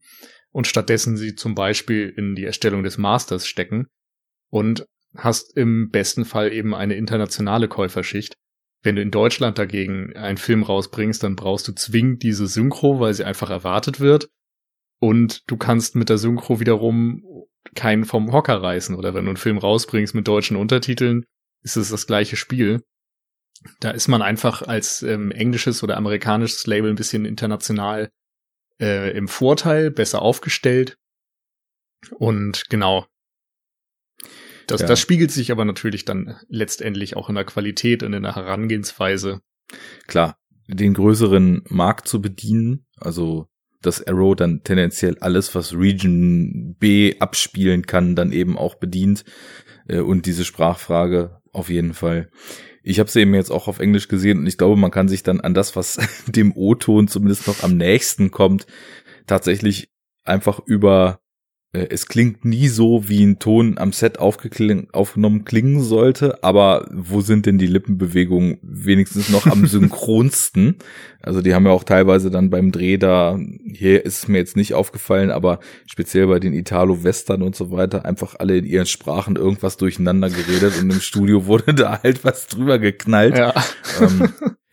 und 0.50 0.66
stattdessen 0.66 1.16
sie 1.16 1.34
zum 1.34 1.54
Beispiel 1.54 2.12
in 2.16 2.34
die 2.34 2.44
Erstellung 2.44 2.82
des 2.82 2.98
Masters 2.98 3.46
stecken 3.46 3.86
und 4.50 4.86
hast 5.16 5.56
im 5.56 5.90
besten 5.90 6.24
Fall 6.24 6.52
eben 6.52 6.74
eine 6.74 6.94
internationale 6.94 7.68
Käuferschicht, 7.68 8.34
Wenn 8.82 8.96
du 8.96 9.02
in 9.02 9.10
Deutschland 9.10 9.58
dagegen 9.58 10.14
einen 10.14 10.36
Film 10.36 10.62
rausbringst, 10.62 11.22
dann 11.22 11.36
brauchst 11.36 11.66
du 11.68 11.72
zwingend 11.72 12.22
diese 12.22 12.46
Synchro, 12.46 13.00
weil 13.00 13.14
sie 13.14 13.24
einfach 13.24 13.48
erwartet 13.48 13.98
wird. 13.98 14.28
Und 15.00 15.42
du 15.46 15.56
kannst 15.56 15.96
mit 15.96 16.10
der 16.10 16.18
Synchro 16.18 16.60
wiederum 16.60 17.24
keinen 17.74 18.04
vom 18.04 18.30
Hocker 18.30 18.62
reißen. 18.62 18.94
Oder 18.94 19.14
wenn 19.14 19.24
du 19.24 19.30
einen 19.30 19.38
Film 19.38 19.56
rausbringst 19.56 20.14
mit 20.14 20.28
deutschen 20.28 20.58
Untertiteln, 20.58 21.24
ist 21.62 21.76
es 21.76 21.88
das 21.88 22.06
gleiche 22.06 22.36
Spiel. 22.36 22.82
Da 23.80 23.90
ist 23.90 24.08
man 24.08 24.22
einfach 24.22 24.62
als 24.62 25.02
ähm, 25.02 25.30
englisches 25.30 25.82
oder 25.82 25.96
amerikanisches 25.96 26.66
Label 26.66 26.90
ein 26.90 26.96
bisschen 26.96 27.24
international 27.24 28.10
äh, 28.80 29.16
im 29.16 29.28
Vorteil, 29.28 29.90
besser 29.90 30.22
aufgestellt. 30.22 30.98
Und 32.10 32.68
genau. 32.68 33.06
Das, 34.66 34.80
ja. 34.80 34.86
das 34.86 35.00
spiegelt 35.00 35.30
sich 35.30 35.50
aber 35.50 35.64
natürlich 35.64 36.04
dann 36.04 36.38
letztendlich 36.48 37.16
auch 37.16 37.28
in 37.28 37.34
der 37.34 37.44
Qualität 37.44 38.02
und 38.02 38.12
in 38.12 38.22
der 38.22 38.36
Herangehensweise. 38.36 39.40
Klar, 40.06 40.38
den 40.68 40.94
größeren 40.94 41.62
Markt 41.68 42.08
zu 42.08 42.20
bedienen, 42.20 42.86
also 42.96 43.48
dass 43.82 44.06
Arrow 44.06 44.34
dann 44.34 44.62
tendenziell 44.64 45.18
alles, 45.18 45.54
was 45.54 45.74
Region 45.74 46.74
B 46.78 47.18
abspielen 47.18 47.84
kann, 47.84 48.16
dann 48.16 48.32
eben 48.32 48.56
auch 48.56 48.76
bedient. 48.76 49.24
Äh, 49.88 50.00
und 50.00 50.26
diese 50.26 50.44
Sprachfrage 50.44 51.42
auf 51.52 51.68
jeden 51.68 51.94
Fall. 51.94 52.30
Ich 52.86 53.00
habe 53.00 53.10
sie 53.10 53.20
eben 53.20 53.34
jetzt 53.34 53.50
auch 53.50 53.66
auf 53.66 53.80
Englisch 53.80 54.08
gesehen 54.08 54.38
und 54.38 54.46
ich 54.46 54.58
glaube, 54.58 54.76
man 54.76 54.90
kann 54.90 55.08
sich 55.08 55.22
dann 55.22 55.40
an 55.40 55.54
das, 55.54 55.74
was 55.74 55.98
dem 56.26 56.52
O-Ton 56.54 57.08
zumindest 57.08 57.46
noch 57.46 57.62
am 57.62 57.76
nächsten 57.76 58.30
kommt, 58.30 58.66
tatsächlich 59.26 59.90
einfach 60.22 60.60
über 60.64 61.20
es 61.74 62.06
klingt 62.06 62.44
nie 62.44 62.68
so, 62.68 63.08
wie 63.08 63.24
ein 63.24 63.40
Ton 63.40 63.78
am 63.78 63.92
Set 63.92 64.18
aufgenommen 64.20 65.44
klingen 65.44 65.82
sollte, 65.82 66.42
aber 66.44 66.86
wo 66.92 67.20
sind 67.20 67.46
denn 67.46 67.58
die 67.58 67.66
Lippenbewegungen 67.66 68.58
wenigstens 68.62 69.28
noch 69.28 69.46
am 69.46 69.66
synchronsten? 69.66 70.76
Also 71.20 71.40
die 71.40 71.52
haben 71.52 71.66
ja 71.66 71.72
auch 71.72 71.82
teilweise 71.82 72.30
dann 72.30 72.50
beim 72.50 72.70
Dreh 72.70 72.96
da, 72.96 73.38
hier 73.64 74.04
ist 74.04 74.18
es 74.18 74.28
mir 74.28 74.38
jetzt 74.38 74.56
nicht 74.56 74.74
aufgefallen, 74.74 75.30
aber 75.30 75.58
speziell 75.86 76.28
bei 76.28 76.38
den 76.38 76.52
Italo-Western 76.52 77.42
und 77.42 77.56
so 77.56 77.72
weiter, 77.72 78.04
einfach 78.04 78.36
alle 78.38 78.58
in 78.58 78.66
ihren 78.66 78.86
Sprachen 78.86 79.34
irgendwas 79.34 79.76
durcheinander 79.76 80.30
geredet 80.30 80.80
und 80.80 80.90
im 80.90 81.00
Studio 81.00 81.46
wurde 81.46 81.74
da 81.74 82.00
halt 82.04 82.24
was 82.24 82.46
drüber 82.46 82.78
geknallt. 82.78 83.36
Ja. 83.36 83.52
Ähm, 84.00 84.28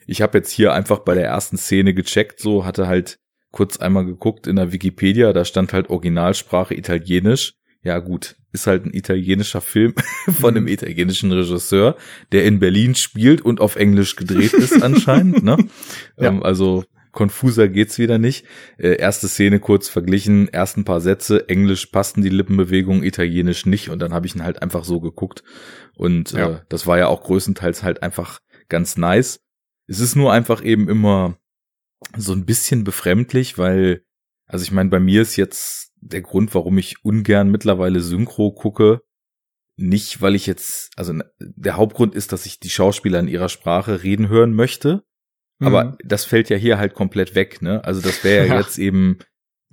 ich 0.06 0.22
habe 0.22 0.38
jetzt 0.38 0.52
hier 0.52 0.74
einfach 0.74 1.00
bei 1.00 1.16
der 1.16 1.26
ersten 1.26 1.58
Szene 1.58 1.96
gecheckt, 1.96 2.40
so 2.40 2.64
hatte 2.64 2.88
halt 2.88 3.18
kurz 3.52 3.78
einmal 3.78 4.06
geguckt 4.06 4.48
in 4.48 4.56
der 4.56 4.72
Wikipedia, 4.72 5.34
da 5.34 5.46
stand 5.46 5.74
halt 5.74 5.90
Originalsprache 5.90 6.74
Italienisch. 6.74 7.56
Ja 7.84 7.98
gut, 8.00 8.36
ist 8.52 8.68
halt 8.68 8.86
ein 8.86 8.94
italienischer 8.94 9.62
Film 9.62 9.96
von 10.40 10.52
einem 10.52 10.64
mhm. 10.64 10.70
italienischen 10.70 11.32
Regisseur, 11.32 11.96
der 12.32 12.46
in 12.46 12.60
Berlin 12.60 12.96
spielt 12.96 13.42
und 13.42 13.60
auf 13.60 13.76
Englisch 13.76 14.16
gedreht 14.16 14.54
ist 14.54 14.82
anscheinend. 14.84 15.44
Ne? 15.44 15.58
ja. 16.18 16.28
ähm, 16.28 16.44
also 16.44 16.86
konfuser 17.12 17.68
geht's 17.68 17.98
wieder 17.98 18.18
nicht. 18.18 18.46
Äh, 18.78 18.96
erste 18.98 19.28
Szene 19.28 19.60
kurz 19.60 19.90
verglichen, 19.90 20.48
ersten 20.48 20.86
paar 20.86 21.02
Sätze, 21.02 21.50
Englisch 21.50 21.88
passten 21.88 22.22
die 22.22 22.30
Lippenbewegungen, 22.30 23.04
Italienisch 23.04 23.66
nicht 23.66 23.90
und 23.90 24.00
dann 24.00 24.14
habe 24.14 24.28
ich 24.28 24.36
ihn 24.36 24.44
halt 24.44 24.62
einfach 24.62 24.84
so 24.84 25.00
geguckt 25.00 25.44
und 25.96 26.32
ja. 26.32 26.50
äh, 26.50 26.60
das 26.70 26.88
war 26.88 26.98
ja 26.98 27.08
auch 27.08 27.24
größtenteils 27.24 27.84
halt 27.84 28.04
einfach 28.04 28.40
ganz 28.70 28.96
nice. 28.96 29.42
Es 29.88 30.00
ist 30.00 30.16
nur 30.16 30.32
einfach 30.32 30.64
eben 30.64 30.88
immer 30.88 31.38
so 32.18 32.34
ein 32.34 32.46
bisschen 32.46 32.84
befremdlich, 32.84 33.58
weil, 33.58 34.04
also 34.48 34.64
ich 34.64 34.72
meine, 34.72 34.90
bei 34.90 35.00
mir 35.00 35.22
ist 35.22 35.36
jetzt 35.36 35.92
der 35.96 36.22
Grund, 36.22 36.54
warum 36.56 36.78
ich 36.78 37.04
ungern 37.06 37.50
mittlerweile 37.50 38.02
Synchro 38.02 38.52
gucke, 38.52 39.02
nicht, 39.78 40.22
weil 40.22 40.36
ich 40.36 40.46
jetzt, 40.46 40.92
also 40.98 41.14
der 41.40 41.78
Hauptgrund 41.78 42.16
ist, 42.16 42.32
dass 42.32 42.46
ich 42.46 42.60
die 42.60 42.70
Schauspieler 42.70 43.20
in 43.20 43.28
ihrer 43.28 43.50
Sprache 43.50 44.04
reden 44.04 44.30
hören 44.30 44.54
möchte. 44.54 45.04
Aber 45.60 45.84
mhm. 45.86 45.98
das 46.04 46.26
fällt 46.26 46.50
ja 46.50 46.58
hier 46.58 46.78
halt 46.78 46.94
komplett 46.94 47.36
weg, 47.36 47.62
ne? 47.62 47.84
Also 47.84 48.02
das 48.02 48.24
wäre 48.24 48.48
ja, 48.48 48.56
ja 48.56 48.60
jetzt 48.62 48.80
eben, 48.80 49.20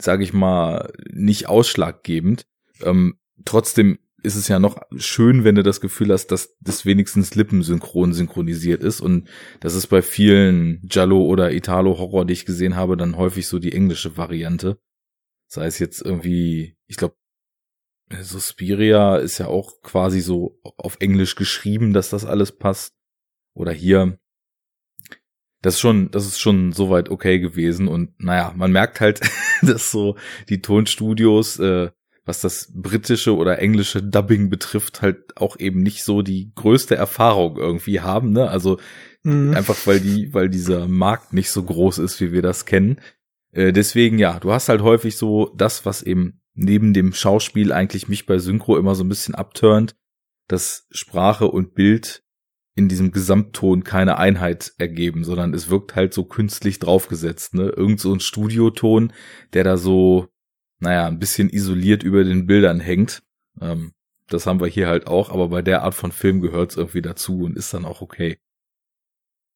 sage 0.00 0.22
ich 0.22 0.32
mal, 0.32 0.92
nicht 1.10 1.48
ausschlaggebend. 1.48 2.46
Ähm, 2.82 3.18
trotzdem 3.44 3.98
ist 4.22 4.34
es 4.34 4.48
ja 4.48 4.58
noch 4.58 4.80
schön, 4.96 5.44
wenn 5.44 5.54
du 5.54 5.62
das 5.62 5.80
Gefühl 5.80 6.12
hast, 6.12 6.28
dass 6.28 6.56
das 6.60 6.84
wenigstens 6.84 7.34
lippensynchron 7.34 8.12
synchronisiert 8.12 8.82
ist. 8.82 9.00
Und 9.00 9.28
das 9.60 9.74
ist 9.74 9.86
bei 9.86 10.02
vielen 10.02 10.82
Jallo 10.90 11.22
oder 11.22 11.52
Italo-Horror, 11.52 12.24
die 12.24 12.32
ich 12.32 12.46
gesehen 12.46 12.74
habe, 12.74 12.96
dann 12.96 13.16
häufig 13.16 13.46
so 13.46 13.58
die 13.58 13.72
englische 13.72 14.16
Variante. 14.16 14.78
Sei 15.46 15.66
es 15.66 15.78
jetzt 15.78 16.02
irgendwie, 16.02 16.76
ich 16.86 16.96
glaube, 16.96 17.16
Suspiria 18.20 19.16
ist 19.18 19.38
ja 19.38 19.46
auch 19.46 19.82
quasi 19.82 20.20
so 20.20 20.58
auf 20.76 20.96
Englisch 21.00 21.36
geschrieben, 21.36 21.92
dass 21.92 22.10
das 22.10 22.24
alles 22.24 22.52
passt. 22.52 22.94
Oder 23.54 23.72
hier. 23.72 24.18
Das 25.62 25.74
ist 25.74 25.80
schon, 25.80 26.10
das 26.10 26.26
ist 26.26 26.40
schon 26.40 26.72
soweit 26.72 27.08
okay 27.08 27.38
gewesen. 27.38 27.88
Und 27.88 28.18
naja, 28.20 28.52
man 28.56 28.72
merkt 28.72 29.00
halt, 29.00 29.20
dass 29.62 29.90
so 29.90 30.16
die 30.48 30.60
Tonstudios 30.60 31.58
äh, 31.58 31.90
was 32.28 32.42
das 32.42 32.70
britische 32.74 33.34
oder 33.34 33.58
englische 33.58 34.02
Dubbing 34.02 34.50
betrifft, 34.50 35.00
halt 35.00 35.34
auch 35.38 35.58
eben 35.58 35.82
nicht 35.82 36.04
so 36.04 36.20
die 36.20 36.52
größte 36.54 36.94
Erfahrung 36.94 37.56
irgendwie 37.56 38.00
haben, 38.00 38.32
ne? 38.32 38.50
Also 38.50 38.78
mhm. 39.22 39.54
einfach 39.54 39.86
weil 39.86 39.98
die, 39.98 40.32
weil 40.34 40.50
dieser 40.50 40.86
Markt 40.88 41.32
nicht 41.32 41.50
so 41.50 41.62
groß 41.62 41.96
ist, 41.98 42.20
wie 42.20 42.30
wir 42.30 42.42
das 42.42 42.66
kennen. 42.66 43.00
Äh, 43.52 43.72
deswegen 43.72 44.18
ja, 44.18 44.38
du 44.40 44.52
hast 44.52 44.68
halt 44.68 44.82
häufig 44.82 45.16
so 45.16 45.54
das, 45.56 45.86
was 45.86 46.02
eben 46.02 46.42
neben 46.52 46.92
dem 46.92 47.14
Schauspiel 47.14 47.72
eigentlich 47.72 48.08
mich 48.08 48.26
bei 48.26 48.38
Synchro 48.38 48.76
immer 48.76 48.94
so 48.94 49.04
ein 49.04 49.08
bisschen 49.08 49.34
abturnt, 49.34 49.96
dass 50.48 50.86
Sprache 50.90 51.48
und 51.48 51.74
Bild 51.74 52.22
in 52.74 52.88
diesem 52.88 53.10
Gesamtton 53.10 53.84
keine 53.84 54.18
Einheit 54.18 54.74
ergeben, 54.76 55.24
sondern 55.24 55.54
es 55.54 55.70
wirkt 55.70 55.96
halt 55.96 56.12
so 56.12 56.24
künstlich 56.24 56.78
draufgesetzt, 56.78 57.54
ne? 57.54 57.70
Irgend 57.74 58.00
so 58.00 58.12
ein 58.12 58.20
Studioton, 58.20 59.14
der 59.54 59.64
da 59.64 59.78
so 59.78 60.28
naja, 60.78 61.06
ein 61.06 61.18
bisschen 61.18 61.50
isoliert 61.50 62.02
über 62.02 62.24
den 62.24 62.46
Bildern 62.46 62.80
hängt. 62.80 63.22
Ähm, 63.60 63.92
das 64.28 64.46
haben 64.46 64.60
wir 64.60 64.68
hier 64.68 64.88
halt 64.88 65.06
auch, 65.06 65.30
aber 65.30 65.48
bei 65.48 65.62
der 65.62 65.82
Art 65.82 65.94
von 65.94 66.12
Film 66.12 66.40
gehört 66.40 66.70
es 66.70 66.76
irgendwie 66.76 67.02
dazu 67.02 67.42
und 67.42 67.56
ist 67.56 67.72
dann 67.72 67.84
auch 67.84 68.00
okay. 68.00 68.38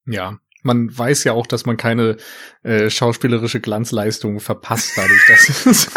Ja, 0.07 0.39
man 0.63 0.97
weiß 0.97 1.25
ja 1.25 1.33
auch, 1.33 1.47
dass 1.47 1.67
man 1.67 1.77
keine 1.77 2.17
äh, 2.63 2.89
schauspielerische 2.89 3.61
Glanzleistung 3.61 4.41
verpasst, 4.41 4.93
dadurch, 4.97 5.27
dass 5.29 5.67
es 5.67 5.91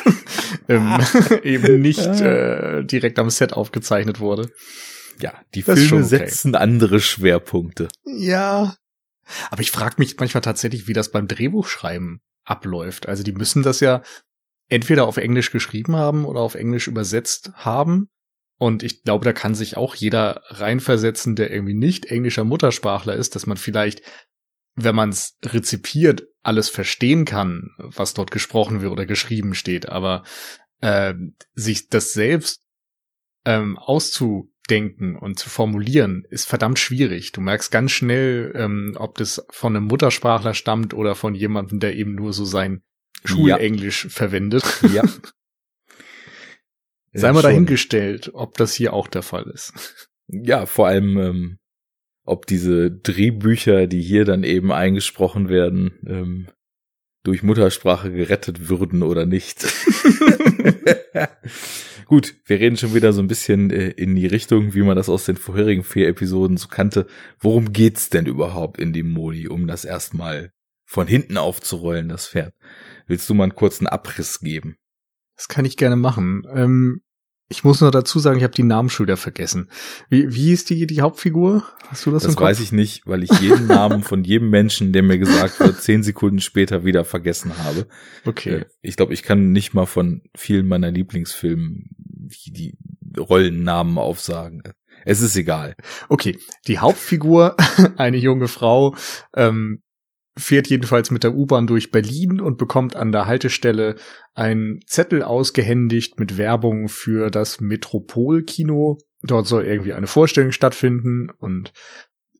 ähm, 0.68 0.98
eben 1.44 1.82
nicht 1.82 2.06
äh, 2.06 2.84
direkt 2.84 3.20
am 3.20 3.30
Set 3.30 3.54
aufgezeichnet 3.54 4.20
wurde. 4.20 4.52
Ja, 5.20 5.34
die 5.54 5.64
das 5.64 5.80
Filme 5.80 5.98
okay. 5.98 6.08
setzen 6.08 6.56
andere 6.56 7.00
Schwerpunkte. 7.00 7.88
Ja. 8.06 8.76
Aber 9.50 9.62
ich 9.62 9.72
frage 9.72 9.96
mich 9.98 10.18
manchmal 10.20 10.42
tatsächlich, 10.42 10.88
wie 10.88 10.94
das 10.94 11.10
beim 11.10 11.28
Drehbuchschreiben 11.28 12.22
abläuft. 12.44 13.08
Also 13.08 13.24
die 13.24 13.32
müssen 13.32 13.64
das 13.64 13.80
ja 13.80 14.04
entweder 14.68 15.08
auf 15.08 15.18
Englisch 15.18 15.52
geschrieben 15.52 15.96
haben 15.96 16.26
oder 16.26 16.40
auf 16.40 16.56
Englisch 16.56 16.88
übersetzt 16.88 17.52
haben. 17.56 18.10
Und 18.58 18.84
ich 18.84 19.04
glaube, 19.04 19.26
da 19.26 19.34
kann 19.34 19.54
sich 19.54 19.78
auch 19.78 19.96
jeder 19.96 20.42
reinversetzen, 20.48 21.36
der 21.36 21.52
irgendwie 21.52 21.74
nicht 21.74 22.06
englischer 22.06 22.46
Muttersprachler 22.46 23.16
ist, 23.16 23.36
dass 23.36 23.48
man 23.48 23.58
vielleicht, 23.58 24.02
wenn 24.76 24.96
man 24.96 25.10
es 25.10 25.38
rezipiert, 25.44 26.28
alles 26.42 26.70
verstehen 26.70 27.26
kann, 27.26 27.72
was 27.78 28.14
dort 28.14 28.32
gesprochen 28.32 28.82
wird 28.82 28.92
oder 28.92 29.06
geschrieben 29.06 29.56
steht. 29.56 29.90
Aber 29.90 30.24
äh, 30.82 31.14
sich 31.54 31.90
das 31.90 32.14
selbst 32.14 32.62
ähm, 33.46 33.78
auszudenken 33.78 35.18
und 35.18 35.38
zu 35.38 35.50
formulieren, 35.50 36.24
ist 36.30 36.48
verdammt 36.48 36.80
schwierig. 36.80 37.34
Du 37.34 37.42
merkst 37.42 37.72
ganz 37.72 37.92
schnell, 37.92 38.54
ähm, 38.56 38.96
ob 38.98 39.18
das 39.18 39.46
von 39.50 39.76
einem 39.76 39.86
Muttersprachler 39.86 40.54
stammt 40.54 40.94
oder 40.94 41.16
von 41.16 41.36
jemandem, 41.36 41.80
der 41.80 41.96
eben 41.96 42.16
nur 42.16 42.32
so 42.32 42.46
sein 42.46 42.84
Schulenglisch 43.24 44.06
ja. 44.06 44.10
verwendet. 44.10 44.64
Ja. 44.94 45.04
Sei 47.14 47.32
mal 47.32 47.42
dahingestellt, 47.42 48.32
ob 48.34 48.58
das 48.58 48.74
hier 48.74 48.92
auch 48.92 49.08
der 49.08 49.22
Fall 49.22 49.50
ist. 49.54 50.10
Ja, 50.28 50.66
vor 50.66 50.88
allem, 50.88 51.18
ähm, 51.18 51.60
ob 52.26 52.46
diese 52.46 52.92
Drehbücher, 52.92 53.88
die 53.88 54.02
hier 54.02 54.26
dann 54.26 54.44
eben 54.44 54.74
eingesprochen 54.74 55.48
werden, 55.48 55.94
ähm, 56.06 56.48
durch 57.24 57.42
Muttersprache 57.42 58.12
gerettet 58.12 58.68
würden 58.70 59.02
oder 59.02 59.26
nicht. 59.26 59.66
Gut, 62.06 62.36
wir 62.46 62.60
reden 62.60 62.78
schon 62.78 62.94
wieder 62.94 63.14
so 63.14 63.22
ein 63.22 63.28
bisschen 63.28 63.72
äh, 63.72 63.90
in 63.90 64.16
die 64.16 64.28
Richtung, 64.28 64.76
wie 64.76 64.84
man 64.84 64.96
das 64.96 65.10
aus 65.10 65.26
den 65.26 65.38
vorherigen 65.38 65.84
vier 65.84 66.08
Episoden 66.08 66.58
so 66.58 66.68
kannte. 66.68 67.08
Worum 67.40 67.74
geht's 67.74 68.10
denn 68.10 68.28
überhaupt 68.28 68.80
in 68.80 68.94
dem 68.94 69.10
Modi, 69.10 69.48
um 69.48 69.66
das 69.66 69.86
erstmal 69.86 70.52
von 70.86 71.08
hinten 71.08 71.38
aufzurollen, 71.38 72.10
das 72.10 72.28
Pferd? 72.28 72.54
Willst 73.08 73.30
du 73.30 73.34
mal 73.34 73.44
einen 73.44 73.56
kurzen 73.56 73.88
Abriss 73.88 74.40
geben? 74.40 74.78
Das 75.36 75.48
kann 75.48 75.66
ich 75.66 75.78
gerne 75.78 75.96
machen. 75.96 76.44
Ähm, 76.54 77.02
ich 77.48 77.64
muss 77.64 77.80
nur 77.80 77.92
dazu 77.92 78.18
sagen, 78.18 78.38
ich 78.38 78.44
habe 78.44 78.54
die 78.54 78.64
Namensschilder 78.64 79.18
vergessen. 79.18 79.70
Wie, 80.10 80.34
wie 80.34 80.52
ist 80.52 80.72
die, 80.72 80.88
die 80.88 81.02
Hauptfigur? 81.02 81.64
Hast 81.88 82.06
du 82.06 82.12
das, 82.12 82.24
das 82.24 82.32
im 82.32 82.36
Kopf? 82.38 82.48
weiß 82.48 82.60
ich 82.60 82.72
nicht, 82.72 83.06
weil 83.06 83.24
ich 83.24 83.32
jeden 83.40 83.68
Namen 83.68 84.02
von 84.02 84.24
jedem 84.24 84.50
Menschen, 84.50 84.94
der 84.94 85.04
mir 85.04 85.20
gesagt 85.20 85.60
wird, 85.60 85.82
zehn 85.82 86.02
Sekunden 86.02 86.40
später 86.40 86.86
wieder 86.86 87.06
vergessen 87.06 87.56
habe. 87.60 87.88
Okay. 88.26 88.56
Äh, 88.56 88.66
ich 88.82 88.96
glaube, 88.96 89.14
ich 89.14 89.22
kann 89.22 89.52
nicht 89.52 89.76
mal 89.76 89.86
von 89.86 90.24
vielen 90.36 90.68
meiner 90.68 90.90
Lieblingsfilmen 90.90 91.90
die, 91.92 92.52
die 92.52 92.78
Rollennamen 93.20 94.00
aufsagen. 94.00 94.64
Es 95.06 95.22
ist 95.22 95.36
egal. 95.36 95.76
Okay, 96.10 96.40
die 96.68 96.80
Hauptfigur, 96.80 97.56
eine 97.98 98.18
junge 98.18 98.48
Frau, 98.48 98.96
ähm, 99.36 99.84
fährt 100.38 100.68
jedenfalls 100.68 101.12
mit 101.12 101.24
der 101.24 101.34
U-Bahn 101.34 101.68
durch 101.68 101.92
Berlin 101.92 102.42
und 102.42 102.58
bekommt 102.58 102.96
an 102.96 103.12
der 103.12 103.26
Haltestelle 103.26 103.96
einen 104.34 104.80
Zettel 104.86 105.24
ausgehändigt 105.24 106.20
mit 106.20 106.38
Werbung 106.38 106.90
für 106.90 107.30
das 107.30 107.62
Metropolkino. 107.62 108.98
Dort 109.24 109.48
soll 109.48 109.66
irgendwie 109.66 109.94
eine 109.94 110.08
Vorstellung 110.08 110.52
stattfinden 110.52 111.30
und 111.30 111.72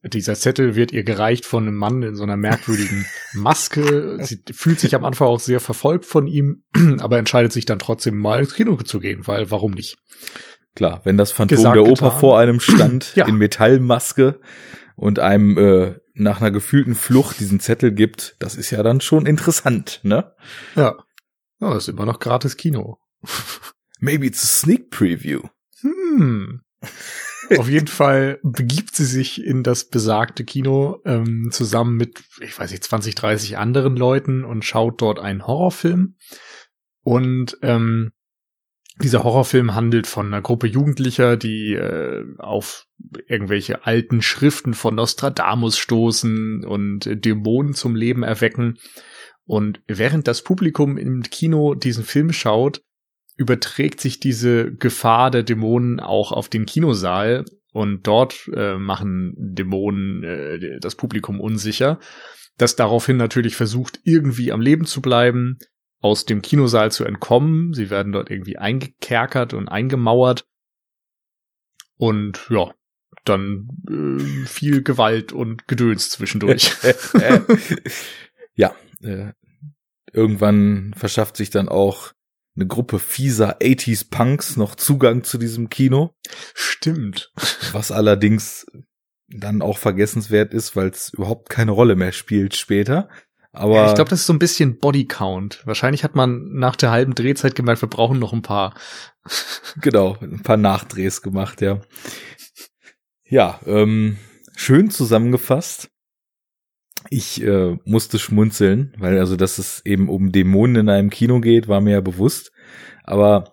dieser 0.02 0.34
Zettel 0.34 0.76
wird 0.76 0.92
ihr 0.92 1.02
gereicht 1.02 1.44
von 1.46 1.64
einem 1.64 1.76
Mann 1.76 2.02
in 2.02 2.14
so 2.14 2.22
einer 2.22 2.36
merkwürdigen 2.36 3.06
Maske. 3.34 4.18
Sie 4.20 4.40
fühlt 4.52 4.78
sich 4.78 4.94
am 4.94 5.04
Anfang 5.04 5.28
auch 5.28 5.40
sehr 5.40 5.60
verfolgt 5.60 6.04
von 6.04 6.26
ihm, 6.26 6.62
aber 7.00 7.18
entscheidet 7.18 7.52
sich 7.52 7.64
dann 7.64 7.78
trotzdem 7.78 8.16
mal 8.16 8.40
ins 8.40 8.54
Kino 8.54 8.76
zu 8.76 9.00
gehen, 9.00 9.26
weil 9.26 9.50
warum 9.50 9.72
nicht? 9.72 9.96
Klar, 10.74 11.00
wenn 11.04 11.16
das 11.16 11.32
Phantom 11.32 11.56
Gesagt, 11.56 11.76
der 11.76 11.84
Oper 11.84 12.08
getan. 12.08 12.20
vor 12.20 12.38
einem 12.38 12.60
stand, 12.60 13.12
ja. 13.16 13.26
in 13.26 13.36
Metallmaske 13.36 14.38
und 14.94 15.18
einem 15.18 15.56
äh, 15.56 15.94
nach 16.16 16.40
einer 16.40 16.50
gefühlten 16.50 16.94
Flucht 16.94 17.40
diesen 17.40 17.60
Zettel 17.60 17.92
gibt, 17.92 18.36
das 18.38 18.54
ist 18.54 18.70
ja 18.70 18.82
dann 18.82 19.00
schon 19.00 19.26
interessant, 19.26 20.00
ne? 20.02 20.34
Ja. 20.74 20.96
Ja, 21.60 21.76
ist 21.76 21.88
immer 21.88 22.06
noch 22.06 22.20
gratis 22.20 22.56
Kino. 22.56 22.98
Maybe 24.00 24.26
it's 24.26 24.42
a 24.42 24.46
sneak 24.46 24.90
preview. 24.90 25.42
Hm. 25.80 26.62
Auf 27.56 27.68
jeden 27.68 27.86
Fall 27.86 28.40
begibt 28.42 28.96
sie 28.96 29.04
sich 29.04 29.42
in 29.42 29.62
das 29.62 29.88
besagte 29.88 30.44
Kino 30.44 31.00
ähm, 31.04 31.50
zusammen 31.52 31.96
mit, 31.96 32.24
ich 32.40 32.58
weiß 32.58 32.70
nicht, 32.70 32.84
20, 32.84 33.14
30 33.14 33.56
anderen 33.56 33.96
Leuten 33.96 34.44
und 34.44 34.64
schaut 34.64 35.00
dort 35.00 35.18
einen 35.18 35.46
Horrorfilm. 35.46 36.16
Und 37.02 37.56
ähm, 37.62 38.12
dieser 39.02 39.24
Horrorfilm 39.24 39.74
handelt 39.74 40.06
von 40.06 40.26
einer 40.26 40.42
Gruppe 40.42 40.66
Jugendlicher, 40.66 41.36
die 41.36 41.74
äh, 41.74 42.24
auf 42.38 42.86
irgendwelche 43.26 43.84
alten 43.84 44.22
Schriften 44.22 44.74
von 44.74 44.94
Nostradamus 44.94 45.78
stoßen 45.78 46.64
und 46.64 47.06
äh, 47.06 47.16
Dämonen 47.16 47.74
zum 47.74 47.94
Leben 47.94 48.22
erwecken. 48.22 48.78
Und 49.44 49.80
während 49.86 50.26
das 50.26 50.42
Publikum 50.42 50.96
im 50.96 51.22
Kino 51.22 51.74
diesen 51.74 52.04
Film 52.04 52.32
schaut, 52.32 52.82
überträgt 53.36 54.00
sich 54.00 54.18
diese 54.18 54.72
Gefahr 54.72 55.30
der 55.30 55.42
Dämonen 55.42 56.00
auch 56.00 56.32
auf 56.32 56.48
den 56.48 56.64
Kinosaal 56.64 57.44
und 57.72 58.06
dort 58.06 58.50
äh, 58.54 58.78
machen 58.78 59.34
Dämonen 59.36 60.24
äh, 60.24 60.80
das 60.80 60.94
Publikum 60.94 61.40
unsicher, 61.40 62.00
das 62.56 62.76
daraufhin 62.76 63.18
natürlich 63.18 63.56
versucht, 63.56 64.00
irgendwie 64.04 64.52
am 64.52 64.62
Leben 64.62 64.86
zu 64.86 65.02
bleiben, 65.02 65.58
aus 66.06 66.24
dem 66.24 66.42
Kinosaal 66.42 66.90
zu 66.90 67.04
entkommen. 67.04 67.74
Sie 67.74 67.90
werden 67.90 68.12
dort 68.12 68.30
irgendwie 68.30 68.58
eingekerkert 68.58 69.54
und 69.54 69.68
eingemauert. 69.68 70.46
Und 71.96 72.46
ja, 72.50 72.72
dann 73.24 73.68
äh, 73.88 74.46
viel 74.46 74.82
Gewalt 74.82 75.32
und 75.32 75.66
Gedöns 75.68 76.10
zwischendurch. 76.10 76.72
ja, 78.54 78.74
äh, 79.02 79.32
irgendwann 80.12 80.94
verschafft 80.96 81.36
sich 81.36 81.50
dann 81.50 81.68
auch 81.68 82.12
eine 82.54 82.66
Gruppe 82.66 82.98
fieser 82.98 83.58
80s 83.58 84.08
Punks 84.10 84.56
noch 84.56 84.74
Zugang 84.74 85.24
zu 85.24 85.38
diesem 85.38 85.68
Kino. 85.68 86.14
Stimmt. 86.54 87.32
Was 87.72 87.90
allerdings 87.90 88.66
dann 89.28 89.60
auch 89.60 89.78
vergessenswert 89.78 90.54
ist, 90.54 90.76
weil 90.76 90.88
es 90.88 91.12
überhaupt 91.12 91.50
keine 91.50 91.72
Rolle 91.72 91.96
mehr 91.96 92.12
spielt 92.12 92.54
später. 92.54 93.08
Aber 93.56 93.74
ja, 93.74 93.88
ich 93.88 93.94
glaube, 93.94 94.10
das 94.10 94.20
ist 94.20 94.26
so 94.26 94.34
ein 94.34 94.38
bisschen 94.38 94.78
Bodycount. 94.78 95.62
Wahrscheinlich 95.64 96.04
hat 96.04 96.14
man 96.14 96.52
nach 96.52 96.76
der 96.76 96.90
halben 96.90 97.14
Drehzeit 97.14 97.54
gemerkt, 97.54 97.82
wir 97.82 97.88
brauchen 97.88 98.18
noch 98.18 98.34
ein 98.34 98.42
paar. 98.42 98.74
genau, 99.80 100.16
ein 100.20 100.42
paar 100.42 100.58
Nachdrehs 100.58 101.22
gemacht, 101.22 101.62
ja. 101.62 101.80
Ja, 103.24 103.58
ähm, 103.64 104.18
schön 104.54 104.90
zusammengefasst. 104.90 105.88
Ich 107.08 107.42
äh, 107.42 107.78
musste 107.84 108.18
schmunzeln, 108.18 108.94
weil 108.98 109.18
also, 109.18 109.36
dass 109.36 109.58
es 109.58 109.80
eben 109.86 110.10
um 110.10 110.32
Dämonen 110.32 110.76
in 110.76 110.88
einem 110.90 111.08
Kino 111.08 111.40
geht, 111.40 111.66
war 111.66 111.80
mir 111.80 111.92
ja 111.92 112.00
bewusst. 112.02 112.52
Aber 113.04 113.52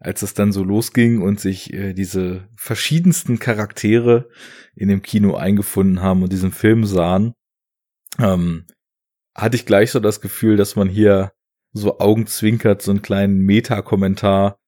als 0.00 0.22
es 0.22 0.32
dann 0.32 0.52
so 0.52 0.64
losging 0.64 1.20
und 1.20 1.40
sich 1.40 1.74
äh, 1.74 1.92
diese 1.92 2.48
verschiedensten 2.56 3.38
Charaktere 3.38 4.28
in 4.74 4.88
dem 4.88 5.02
Kino 5.02 5.34
eingefunden 5.34 6.00
haben 6.00 6.22
und 6.22 6.32
diesen 6.32 6.52
Film 6.52 6.86
sahen, 6.86 7.34
ähm, 8.18 8.64
hatte 9.34 9.56
ich 9.56 9.66
gleich 9.66 9.90
so 9.90 10.00
das 10.00 10.20
Gefühl, 10.20 10.56
dass 10.56 10.76
man 10.76 10.88
hier 10.88 11.32
so 11.72 11.98
augenzwinkert, 11.98 12.82
so 12.82 12.90
einen 12.90 13.02
kleinen 13.02 13.38
Meta-Kommentar 13.38 14.58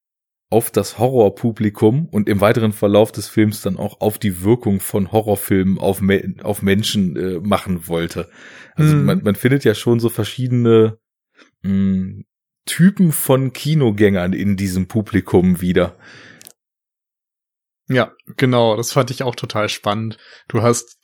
auf 0.51 0.71
das 0.71 0.99
Horrorpublikum 0.99 2.07
und 2.07 2.29
im 2.29 2.41
weiteren 2.41 2.73
Verlauf 2.73 3.13
des 3.13 3.29
Films 3.29 3.63
dann 3.63 3.77
auch 3.77 4.01
auf 4.01 4.19
die 4.19 4.43
Wirkung 4.43 4.81
von 4.81 5.11
Horrorfilmen 5.11 5.79
auf, 5.79 6.01
Me 6.01 6.35
auf 6.43 6.63
Menschen 6.63 7.17
äh, 7.17 7.41
machen 7.41 7.89
wollte. 7.89 8.31
Also 8.75 8.95
mhm. 8.95 9.05
man, 9.05 9.23
man 9.23 9.35
findet 9.35 9.65
ja 9.65 9.75
schon 9.75 10.01
so 10.01 10.09
verschiedene 10.09 10.99
mh, 11.63 11.71
hm, 11.71 12.25
Typen 12.67 13.13
von 13.13 13.53
Kinogängern 13.53 14.33
in 14.33 14.57
diesem 14.57 14.87
Publikum 14.87 15.61
wieder. 15.61 15.99
Ja, 17.89 18.13
genau, 18.37 18.77
das 18.77 18.93
fand 18.93 19.11
ich 19.11 19.23
auch 19.23 19.35
total 19.35 19.69
spannend. 19.69 20.17
Du 20.49 20.63
hast 20.63 20.99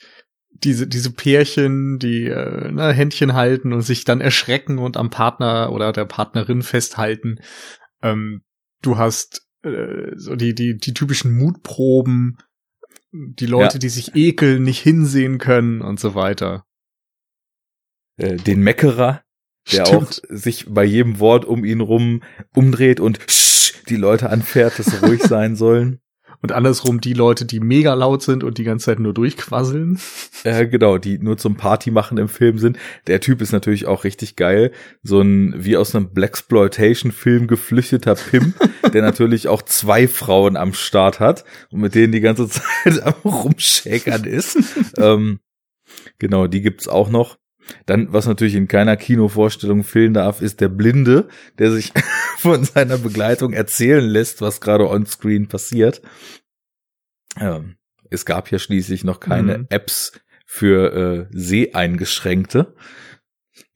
diese, 0.64 0.86
diese 0.86 1.12
Pärchen, 1.12 1.98
die 1.98 2.26
äh, 2.26 2.70
ne, 2.70 2.92
Händchen 2.92 3.34
halten 3.34 3.72
und 3.72 3.82
sich 3.82 4.04
dann 4.04 4.20
erschrecken 4.20 4.78
und 4.78 4.96
am 4.96 5.10
Partner 5.10 5.72
oder 5.72 5.92
der 5.92 6.04
Partnerin 6.04 6.62
festhalten. 6.62 7.40
Ähm, 8.02 8.42
du 8.82 8.98
hast 8.98 9.46
äh, 9.62 10.12
so 10.16 10.36
die, 10.36 10.54
die, 10.54 10.76
die 10.76 10.94
typischen 10.94 11.36
Mutproben, 11.36 12.38
die 13.12 13.46
Leute, 13.46 13.74
ja. 13.74 13.78
die 13.78 13.88
sich 13.88 14.14
ekeln, 14.14 14.62
nicht 14.62 14.80
hinsehen 14.80 15.38
können 15.38 15.80
und 15.80 15.98
so 15.98 16.14
weiter. 16.14 16.64
Äh, 18.16 18.36
den 18.36 18.60
Meckerer, 18.60 19.22
der 19.72 19.86
Stimmt. 19.86 20.02
auch 20.02 20.12
sich 20.28 20.66
bei 20.68 20.84
jedem 20.84 21.18
Wort 21.18 21.44
um 21.44 21.64
ihn 21.64 21.80
rum 21.80 22.22
umdreht 22.54 23.00
und 23.00 23.18
die 23.88 23.96
Leute 23.96 24.30
anfährt, 24.30 24.78
dass 24.78 24.86
sie 24.86 25.04
ruhig 25.04 25.22
sein 25.22 25.56
sollen. 25.56 26.00
Und 26.42 26.52
andersrum 26.52 27.00
die 27.00 27.12
Leute, 27.12 27.44
die 27.44 27.60
mega 27.60 27.92
laut 27.94 28.22
sind 28.22 28.44
und 28.44 28.56
die 28.56 28.64
ganze 28.64 28.86
Zeit 28.86 28.98
nur 28.98 29.12
durchquasseln. 29.12 29.98
Ja, 30.44 30.64
genau, 30.64 30.98
die 30.98 31.18
nur 31.18 31.36
zum 31.36 31.56
Party 31.56 31.90
machen 31.90 32.16
im 32.18 32.28
Film 32.28 32.58
sind. 32.58 32.78
Der 33.06 33.20
Typ 33.20 33.42
ist 33.42 33.52
natürlich 33.52 33.86
auch 33.86 34.04
richtig 34.04 34.36
geil. 34.36 34.72
So 35.02 35.20
ein 35.20 35.54
wie 35.56 35.76
aus 35.76 35.94
einem 35.94 36.12
Blaxploitation-Film 36.12 37.46
geflüchteter 37.46 38.14
Pimp, 38.14 38.54
der 38.92 39.02
natürlich 39.02 39.48
auch 39.48 39.62
zwei 39.62 40.08
Frauen 40.08 40.56
am 40.56 40.72
Start 40.72 41.20
hat 41.20 41.44
und 41.70 41.80
mit 41.80 41.94
denen 41.94 42.12
die 42.12 42.20
ganze 42.20 42.48
Zeit 42.48 43.02
am 43.02 43.14
rumschäkern 43.24 44.24
ist. 44.24 44.58
ähm, 44.98 45.40
genau, 46.18 46.46
die 46.46 46.62
gibt's 46.62 46.88
auch 46.88 47.10
noch. 47.10 47.39
Dann, 47.86 48.12
was 48.12 48.26
natürlich 48.26 48.54
in 48.54 48.68
keiner 48.68 48.96
Kinovorstellung 48.96 49.84
fehlen 49.84 50.14
darf, 50.14 50.42
ist 50.42 50.60
der 50.60 50.68
Blinde, 50.68 51.28
der 51.58 51.70
sich 51.70 51.92
von 52.38 52.64
seiner 52.64 52.98
Begleitung 52.98 53.52
erzählen 53.52 54.04
lässt, 54.04 54.40
was 54.40 54.60
gerade 54.60 54.88
on-screen 54.88 55.48
passiert. 55.48 56.02
Ähm, 57.38 57.76
es 58.10 58.24
gab 58.24 58.50
ja 58.50 58.58
schließlich 58.58 59.04
noch 59.04 59.20
keine 59.20 59.58
mhm. 59.58 59.66
Apps 59.70 60.12
für 60.46 60.92
äh, 60.92 61.26
Seheingeschränkte. 61.30 62.74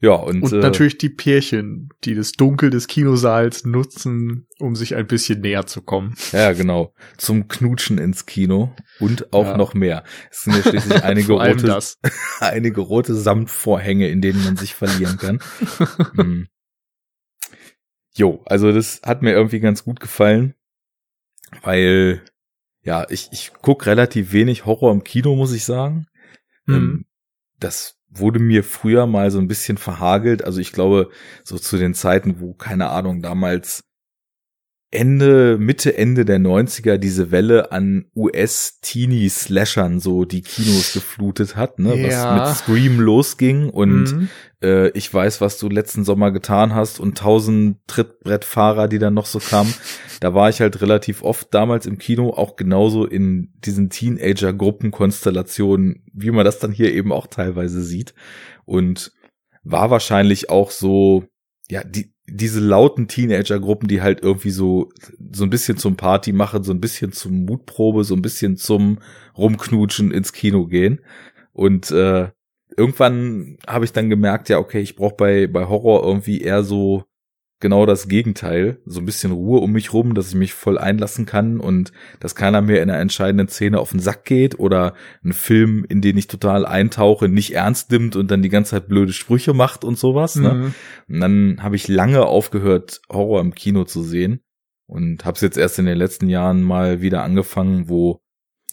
Ja, 0.01 0.13
und, 0.13 0.43
und 0.43 0.53
äh, 0.53 0.57
natürlich 0.57 0.97
die 0.97 1.09
Pärchen, 1.09 1.89
die 2.03 2.15
das 2.15 2.33
Dunkel 2.33 2.69
des 2.69 2.87
Kinosaals 2.87 3.65
nutzen, 3.65 4.47
um 4.59 4.75
sich 4.75 4.95
ein 4.95 5.07
bisschen 5.07 5.41
näher 5.41 5.65
zu 5.65 5.81
kommen. 5.81 6.15
Ja, 6.31 6.53
genau. 6.53 6.93
Zum 7.17 7.47
Knutschen 7.47 7.97
ins 7.97 8.25
Kino 8.25 8.75
und 8.99 9.33
auch 9.33 9.45
ja. 9.45 9.57
noch 9.57 9.73
mehr. 9.73 10.03
Es 10.29 10.43
sind 10.43 10.55
ja 10.55 10.61
schließlich 10.61 11.03
einige 11.03 11.33
rote, 11.33 11.79
einige 12.39 12.81
rote 12.81 13.15
Samtvorhänge, 13.15 14.07
in 14.09 14.21
denen 14.21 14.43
man 14.43 14.57
sich 14.57 14.75
verlieren 14.75 15.17
kann. 15.17 15.39
hm. 16.15 16.47
Jo, 18.13 18.43
also 18.45 18.71
das 18.71 19.01
hat 19.03 19.21
mir 19.21 19.31
irgendwie 19.31 19.59
ganz 19.59 19.83
gut 19.83 19.99
gefallen, 19.99 20.55
weil 21.63 22.21
ja, 22.81 23.05
ich, 23.09 23.29
ich 23.31 23.51
guck 23.61 23.87
relativ 23.87 24.31
wenig 24.31 24.65
Horror 24.65 24.91
im 24.91 25.03
Kino, 25.03 25.35
muss 25.35 25.51
ich 25.51 25.65
sagen. 25.65 26.05
Mhm. 26.65 27.05
Das 27.59 27.97
wurde 28.19 28.39
mir 28.39 28.63
früher 28.63 29.07
mal 29.07 29.31
so 29.31 29.39
ein 29.39 29.47
bisschen 29.47 29.77
verhagelt. 29.77 30.43
Also 30.43 30.59
ich 30.59 30.71
glaube, 30.71 31.09
so 31.43 31.57
zu 31.57 31.77
den 31.77 31.93
Zeiten, 31.93 32.39
wo, 32.39 32.53
keine 32.53 32.89
Ahnung, 32.89 33.21
damals 33.21 33.83
Ende, 34.91 35.57
Mitte, 35.59 35.97
Ende 35.97 36.25
der 36.25 36.39
90er 36.39 36.97
diese 36.97 37.31
Welle 37.31 37.71
an 37.71 38.05
US-Teenie-Slashern 38.15 39.99
so 39.99 40.25
die 40.25 40.41
Kinos 40.41 40.93
geflutet 40.93 41.55
hat, 41.55 41.79
ne? 41.79 41.95
Ja. 41.97 42.35
Was 42.35 42.35
mit 42.35 42.47
Scream 42.57 42.99
losging 43.01 43.69
und 43.69 44.03
mhm. 44.03 44.29
äh, 44.63 44.89
ich 44.89 45.11
weiß, 45.13 45.41
was 45.41 45.59
du 45.59 45.67
letzten 45.67 46.05
Sommer 46.05 46.31
getan 46.31 46.73
hast 46.73 46.99
und 46.99 47.17
tausend 47.17 47.79
Trittbrettfahrer, 47.87 48.87
die 48.87 48.99
dann 48.99 49.15
noch 49.15 49.25
so 49.25 49.39
kamen. 49.39 49.73
da 50.21 50.33
war 50.33 50.49
ich 50.49 50.61
halt 50.61 50.81
relativ 50.81 51.23
oft 51.23 51.53
damals 51.53 51.85
im 51.87 51.97
Kino, 51.97 52.29
auch 52.29 52.55
genauso 52.55 53.05
in 53.05 53.51
diesen 53.65 53.89
Teenager-Gruppenkonstellationen, 53.89 56.05
wie 56.13 56.31
man 56.31 56.45
das 56.45 56.59
dann 56.59 56.71
hier 56.71 56.93
eben 56.93 57.11
auch 57.11 57.27
teilweise 57.27 57.83
sieht. 57.83 58.13
Und 58.63 59.11
war 59.63 59.89
wahrscheinlich 59.89 60.49
auch 60.49 60.71
so, 60.71 61.25
ja, 61.67 61.83
die, 61.83 62.14
diese 62.27 62.59
lauten 62.59 63.07
Teenager-Gruppen, 63.07 63.87
die 63.87 64.01
halt 64.01 64.21
irgendwie 64.23 64.49
so 64.49 64.89
so 65.31 65.43
ein 65.43 65.49
bisschen 65.49 65.77
zum 65.77 65.95
Party 65.95 66.33
machen, 66.33 66.63
so 66.63 66.73
ein 66.73 66.81
bisschen 66.81 67.11
zum 67.11 67.45
Mutprobe, 67.45 68.03
so 68.03 68.15
ein 68.15 68.21
bisschen 68.21 68.57
zum 68.57 68.99
Rumknutschen 69.37 70.11
ins 70.11 70.33
Kino 70.33 70.65
gehen. 70.65 71.01
Und 71.53 71.91
äh, 71.91 72.29
irgendwann 72.75 73.57
habe 73.67 73.85
ich 73.85 73.93
dann 73.93 74.09
gemerkt, 74.09 74.49
ja, 74.49 74.57
okay, 74.57 74.79
ich 74.79 74.95
brauche 74.95 75.15
bei, 75.15 75.47
bei 75.47 75.67
Horror 75.67 76.03
irgendwie 76.05 76.41
eher 76.41 76.63
so 76.63 77.03
genau 77.59 77.85
das 77.85 78.07
Gegenteil. 78.07 78.79
So 78.85 78.99
ein 78.99 79.05
bisschen 79.05 79.31
Ruhe 79.31 79.59
um 79.59 79.71
mich 79.71 79.93
rum, 79.93 80.13
dass 80.13 80.29
ich 80.29 80.35
mich 80.35 80.53
voll 80.53 80.77
einlassen 80.77 81.25
kann 81.25 81.59
und 81.59 81.91
dass 82.19 82.35
keiner 82.35 82.61
mehr 82.61 82.81
in 82.83 82.89
einer 82.89 82.99
entscheidenden 82.99 83.47
Szene 83.47 83.79
auf 83.79 83.91
den 83.91 83.99
Sack 83.99 84.25
geht 84.25 84.59
oder 84.59 84.93
ein 85.23 85.33
Film, 85.33 85.85
in 85.87 86.01
den 86.01 86.17
ich 86.17 86.27
total 86.27 86.65
eintauche, 86.65 87.29
nicht 87.29 87.53
ernst 87.53 87.91
nimmt 87.91 88.15
und 88.15 88.31
dann 88.31 88.41
die 88.41 88.49
ganze 88.49 88.71
Zeit 88.71 88.87
blöde 88.87 89.13
Sprüche 89.13 89.53
macht 89.53 89.83
und 89.83 89.97
sowas. 89.97 90.35
Ne? 90.35 90.53
Mhm. 90.53 90.73
Und 91.07 91.19
dann 91.19 91.63
habe 91.63 91.75
ich 91.75 91.87
lange 91.87 92.25
aufgehört, 92.25 93.01
Horror 93.09 93.41
im 93.41 93.55
Kino 93.55 93.85
zu 93.85 94.03
sehen 94.03 94.41
und 94.87 95.25
habe 95.25 95.35
es 95.35 95.41
jetzt 95.41 95.57
erst 95.57 95.79
in 95.79 95.85
den 95.85 95.97
letzten 95.97 96.29
Jahren 96.29 96.61
mal 96.61 97.01
wieder 97.01 97.23
angefangen, 97.23 97.89
wo 97.89 98.21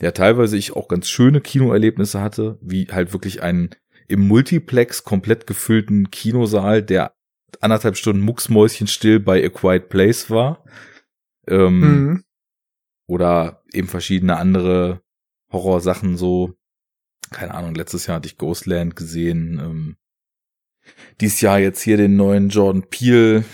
ja 0.01 0.11
teilweise 0.11 0.57
ich 0.57 0.75
auch 0.75 0.89
ganz 0.89 1.09
schöne 1.09 1.41
Kinoerlebnisse 1.41 2.21
hatte, 2.21 2.59
wie 2.61 2.87
halt 2.87 3.13
wirklich 3.13 3.43
einen 3.43 3.71
im 4.09 4.27
Multiplex 4.27 5.05
komplett 5.05 5.47
gefüllten 5.47 6.11
Kinosaal, 6.11 6.83
der 6.83 7.15
anderthalb 7.61 7.97
Stunden 7.97 8.23
mucksmäuschenstill 8.23 9.21
bei 9.21 9.45
A 9.45 9.49
Quiet 9.49 9.89
Place 9.89 10.31
war. 10.31 10.65
Ähm, 11.47 11.81
mhm. 11.81 12.25
Oder 13.07 13.63
eben 13.73 13.89
verschiedene 13.89 14.37
andere 14.37 15.03
Horrorsachen 15.51 16.17
so. 16.17 16.55
Keine 17.31 17.55
Ahnung, 17.55 17.75
letztes 17.75 18.07
Jahr 18.07 18.17
hatte 18.17 18.29
ich 18.29 18.39
Ghostland 18.39 18.97
gesehen. 18.97 19.59
Ähm, 19.59 19.97
dies 21.21 21.41
Jahr 21.41 21.59
jetzt 21.59 21.83
hier 21.83 21.97
den 21.97 22.17
neuen 22.17 22.49
Jordan 22.49 22.83
Peele. 22.89 23.45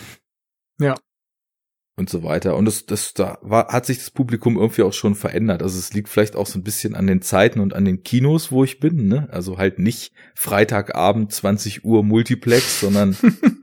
Und 1.98 2.08
so 2.08 2.22
weiter. 2.22 2.56
Und 2.56 2.64
das, 2.64 2.86
das, 2.86 3.12
da 3.12 3.38
war, 3.42 3.68
hat 3.68 3.84
sich 3.84 3.98
das 3.98 4.12
Publikum 4.12 4.56
irgendwie 4.56 4.82
auch 4.82 4.92
schon 4.92 5.16
verändert. 5.16 5.64
Also 5.64 5.80
es 5.80 5.92
liegt 5.92 6.08
vielleicht 6.08 6.36
auch 6.36 6.46
so 6.46 6.56
ein 6.56 6.62
bisschen 6.62 6.94
an 6.94 7.08
den 7.08 7.22
Zeiten 7.22 7.58
und 7.58 7.74
an 7.74 7.84
den 7.84 8.04
Kinos, 8.04 8.52
wo 8.52 8.62
ich 8.62 8.78
bin, 8.78 9.08
ne? 9.08 9.26
Also 9.32 9.58
halt 9.58 9.80
nicht 9.80 10.12
Freitagabend 10.36 11.32
20 11.32 11.84
Uhr 11.84 12.04
Multiplex, 12.04 12.80
sondern 12.82 13.16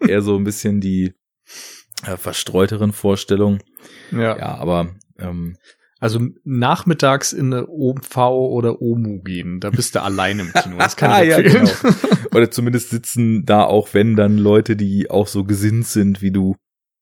eher 0.06 0.21
so 0.21 0.36
ein 0.36 0.43
bisschen 0.43 0.82
die 0.82 1.13
äh, 2.06 2.17
verstreuteren 2.17 2.91
Vorstellungen. 2.91 3.63
Ja. 4.12 4.38
Ja, 4.38 4.56
aber 4.56 4.89
ähm, 5.17 5.56
also 6.02 6.19
nachmittags 6.43 7.32
in 7.32 7.54
eine 7.54 7.69
OMV 7.69 8.17
oder 8.17 8.82
OMU 8.82 9.21
gehen, 9.21 9.62
da 9.62 9.69
bist 9.69 9.95
du 9.95 10.02
allein 10.02 10.39
im 10.39 10.52
Kino. 10.52 10.78
Das 10.78 10.98
kann 10.98 11.24
ich 11.24 11.30
ja, 11.30 11.41
genau. 11.41 11.71
Oder 12.34 12.52
zumindest 12.52 12.89
sitzen 12.89 13.45
da 13.45 13.63
auch, 13.63 13.93
wenn 13.93 14.17
dann 14.17 14.38
Leute, 14.38 14.76
die 14.76 15.10
auch 15.10 15.28
so 15.28 15.45
gesinnt 15.45 15.88
sind 15.88 16.21
wie 16.21 16.32
du. 16.32 16.58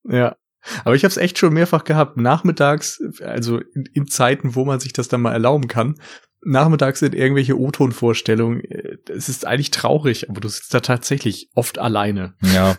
Ja. 0.08 0.36
Aber 0.84 0.95
ich 0.95 1.04
habe 1.04 1.12
es 1.12 1.17
echt 1.17 1.38
schon 1.38 1.54
mehrfach 1.54 1.84
gehabt. 1.84 2.17
Nachmittags, 2.17 3.02
also 3.21 3.60
in, 3.60 3.86
in, 3.93 4.08
Zeiten, 4.08 4.56
wo 4.56 4.65
man 4.65 4.80
sich 4.80 4.93
das 4.93 5.08
dann 5.08 5.21
mal 5.21 5.34
erlauben 5.34 5.67
kann, 5.67 5.95
nachmittags 6.41 6.99
sind 6.99 7.15
irgendwelche 7.15 7.60
O-Ton-Vorstellungen. 7.60 8.62
Äh, 8.62 8.97
es 9.10 9.30
ist 9.30 9.45
eigentlich 9.45 9.71
traurig, 9.71 10.30
aber 10.30 10.41
du 10.41 10.47
sitzt 10.47 10.73
da 10.73 10.80
tatsächlich 10.80 11.49
oft 11.54 11.80
alleine. 11.80 12.36
Ja. 12.54 12.78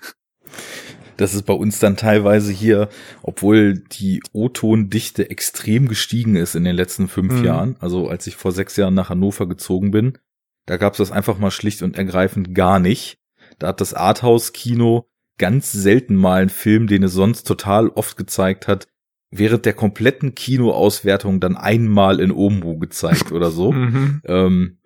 Das 1.16 1.35
ist 1.35 1.44
bei 1.44 1.53
uns 1.53 1.79
dann 1.79 1.97
teilweise 1.97 2.53
hier, 2.53 2.88
obwohl 3.23 3.75
die 3.75 4.20
O-Ton-Dichte 4.33 5.31
extrem 5.31 5.88
gestiegen 5.88 6.35
ist 6.37 6.57
in 6.57 6.64
den 6.64 6.75
letzten 6.75 7.09
fünf 7.09 7.35
mhm. 7.35 7.44
Jahren. 7.44 7.77
Also 7.81 8.09
als 8.09 8.27
ich 8.27 8.37
vor 8.37 8.53
sechs 8.53 8.77
Jahren 8.77 8.94
nach 8.94 9.11
Hannover 9.11 9.47
gezogen 9.47 9.90
bin, 9.90 10.18
da 10.66 10.77
gab 10.77 10.94
es 10.94 10.99
das 10.99 11.12
einfach 11.12 11.38
mal 11.38 11.51
schlicht 11.51 11.83
und 11.83 11.97
ergreifend 11.97 12.55
gar 12.55 12.81
nicht. 12.81 13.18
Da 13.59 13.68
hat 13.68 13.81
das 13.81 13.94
Arthouse-Kino 13.94 15.09
ganz 15.38 15.73
selten 15.73 16.16
mal 16.16 16.42
einen 16.42 16.51
Film, 16.51 16.87
den 16.87 17.03
es 17.03 17.12
sonst 17.12 17.44
total 17.44 17.88
oft 17.88 18.16
gezeigt 18.16 18.68
hat, 18.68 18.87
während 19.31 19.66
der 19.66 19.73
kompletten 19.73 20.35
Kinoauswertung 20.35 21.40
dann 21.40 21.57
einmal 21.57 22.20
in 22.20 22.31
Omu 22.31 22.79
gezeigt 22.79 23.33
oder 23.33 23.51
so. 23.51 23.73
mhm. 23.73 24.20
ähm, 24.25 24.79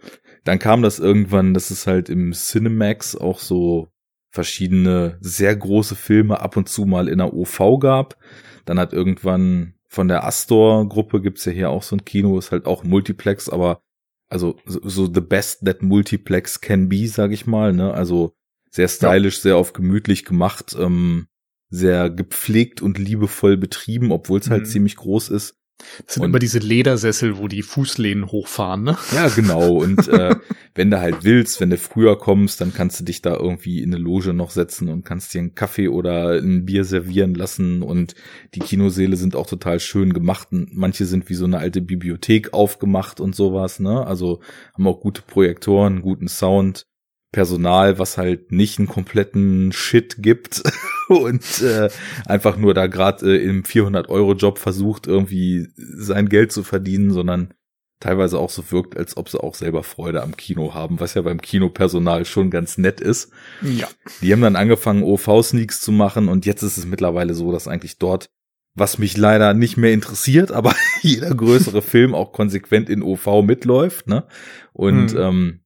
dann 0.45 0.59
kam 0.59 0.81
das 0.83 0.99
irgendwann, 0.99 1.53
dass 1.53 1.71
es 1.71 1.87
halt 1.87 2.09
im 2.09 2.33
Cinemax 2.33 3.17
auch 3.17 3.39
so 3.39 3.89
verschiedene 4.31 5.19
sehr 5.21 5.55
große 5.55 5.97
Filme 5.97 6.41
ab 6.41 6.57
und 6.57 6.69
zu 6.69 6.87
mal 6.87 7.09
in 7.09 7.19
der 7.19 7.35
OV 7.35 7.79
gab. 7.81 8.17
Dann 8.65 8.79
hat 8.79 8.93
irgendwann 8.93 9.75
von 9.87 10.09
der 10.09 10.25
Astor-Gruppe 10.25 11.21
gibt's 11.21 11.45
ja 11.45 11.53
hier 11.53 11.71
auch 11.71 11.83
so 11.83 11.97
ein 11.97 12.05
Kino, 12.05 12.39
ist 12.39 12.53
halt 12.53 12.67
auch 12.67 12.85
Multiplex, 12.85 13.49
aber 13.49 13.81
also 14.29 14.57
so, 14.67 14.81
so 14.85 15.13
the 15.13 15.21
best 15.21 15.65
that 15.65 15.83
Multiplex 15.83 16.61
can 16.61 16.89
be, 16.89 17.09
sag 17.09 17.33
ich 17.33 17.47
mal, 17.47 17.73
ne? 17.73 17.93
Also 17.93 18.35
sehr 18.71 18.89
stylisch, 18.89 19.37
ja. 19.37 19.43
sehr 19.43 19.57
auf 19.57 19.73
gemütlich 19.73 20.25
gemacht, 20.25 20.77
ähm, 20.79 21.27
sehr 21.71 22.11
gepflegt 22.11 22.83
und 22.83 22.99
liebevoll 22.99 23.57
betrieben, 23.57 24.13
obwohl 24.13 24.41
es 24.41 24.51
halt 24.51 24.63
mhm. 24.63 24.69
ziemlich 24.69 24.97
groß 24.97 25.29
ist. 25.29 25.59
Das 26.05 26.15
sind 26.15 26.25
und, 26.25 26.31
immer 26.31 26.39
diese 26.41 26.59
Ledersessel, 26.59 27.39
wo 27.39 27.47
die 27.47 27.63
Fußlehnen 27.63 28.27
hochfahren, 28.27 28.83
ne? 28.83 28.99
Ja, 29.15 29.29
genau. 29.29 29.77
Und 29.77 30.09
äh, 30.09 30.35
wenn 30.75 30.91
du 30.91 31.01
halt 31.01 31.23
willst, 31.23 31.61
wenn 31.61 31.71
du 31.71 31.79
früher 31.79 32.19
kommst, 32.19 32.61
dann 32.61 32.75
kannst 32.75 32.99
du 32.99 33.05
dich 33.05 33.23
da 33.23 33.37
irgendwie 33.37 33.81
in 33.83 33.95
eine 33.95 34.03
Loge 34.03 34.33
noch 34.33 34.51
setzen 34.51 34.89
und 34.89 35.05
kannst 35.05 35.33
dir 35.33 35.39
einen 35.39 35.55
Kaffee 35.55 35.89
oder 35.89 36.41
ein 36.41 36.65
Bier 36.67 36.85
servieren 36.85 37.35
lassen. 37.35 37.83
Und 37.83 38.17
die 38.55 38.61
Kinosäle 38.61 39.17
sind 39.17 39.37
auch 39.37 39.47
total 39.47 39.79
schön 39.79 40.13
gemacht. 40.13 40.49
Und 40.51 40.77
manche 40.77 41.07
sind 41.07 41.29
wie 41.29 41.35
so 41.35 41.45
eine 41.45 41.59
alte 41.59 41.81
Bibliothek 41.81 42.53
aufgemacht 42.53 43.21
und 43.21 43.37
sowas, 43.37 43.79
ne? 43.79 44.05
Also 44.05 44.41
haben 44.75 44.87
auch 44.89 45.01
gute 45.01 45.23
Projektoren, 45.23 46.03
guten 46.03 46.27
Sound. 46.27 46.88
Personal, 47.31 47.99
was 47.99 48.17
halt 48.17 48.53
nicht 48.53 48.79
einen 48.79 48.89
kompletten 48.89 49.71
Shit 49.73 50.17
gibt 50.23 50.63
und 51.09 51.61
äh, 51.63 51.91
einfach 52.25 52.57
nur 52.57 52.73
da 52.73 52.87
gerade 52.87 53.37
äh, 53.37 53.45
im 53.45 53.65
400-Euro-Job 53.65 54.59
versucht, 54.59 55.07
irgendwie 55.07 55.69
sein 55.77 56.29
Geld 56.29 56.53
zu 56.53 56.63
verdienen, 56.63 57.11
sondern 57.11 57.53
teilweise 58.01 58.39
auch 58.39 58.51
so 58.51 58.71
wirkt, 58.71 58.97
als 58.97 59.17
ob 59.17 59.29
sie 59.29 59.43
auch 59.43 59.55
selber 59.55 59.83
Freude 59.83 60.23
am 60.23 60.37
Kino 60.37 60.73
haben, 60.75 61.01
was 61.01 61.15
ja 61.15 61.23
beim 61.23 61.41
Kinopersonal 61.41 62.25
schon 62.25 62.51
ganz 62.51 62.79
nett 62.79 63.01
ist. 63.01 63.31
Ja. 63.63 63.89
Die 64.23 64.33
haben 64.33 64.41
dann 64.41 64.57
angefangen, 64.57 65.03
OV-Sneaks 65.03 65.81
zu 65.81 65.93
machen 65.93 66.29
und 66.29 66.47
jetzt 66.47 66.63
ist 66.63 66.79
es 66.79 66.87
mittlerweile 66.87 67.35
so, 67.35 67.53
dass 67.53 67.69
eigentlich 67.69 67.99
dort, 67.99 68.31
was 68.75 68.99
mich 68.99 69.17
leider 69.17 69.53
nicht 69.53 69.77
mehr 69.77 69.93
interessiert, 69.93 70.53
aber 70.53 70.75
jeder 71.03 71.35
größere 71.35 71.83
Film 71.83 72.15
auch 72.15 72.33
konsequent 72.33 72.89
in 72.89 73.03
OV 73.03 73.43
mitläuft, 73.43 74.07
ne? 74.07 74.27
Und 74.73 75.11
hm. 75.13 75.19
ähm, 75.19 75.61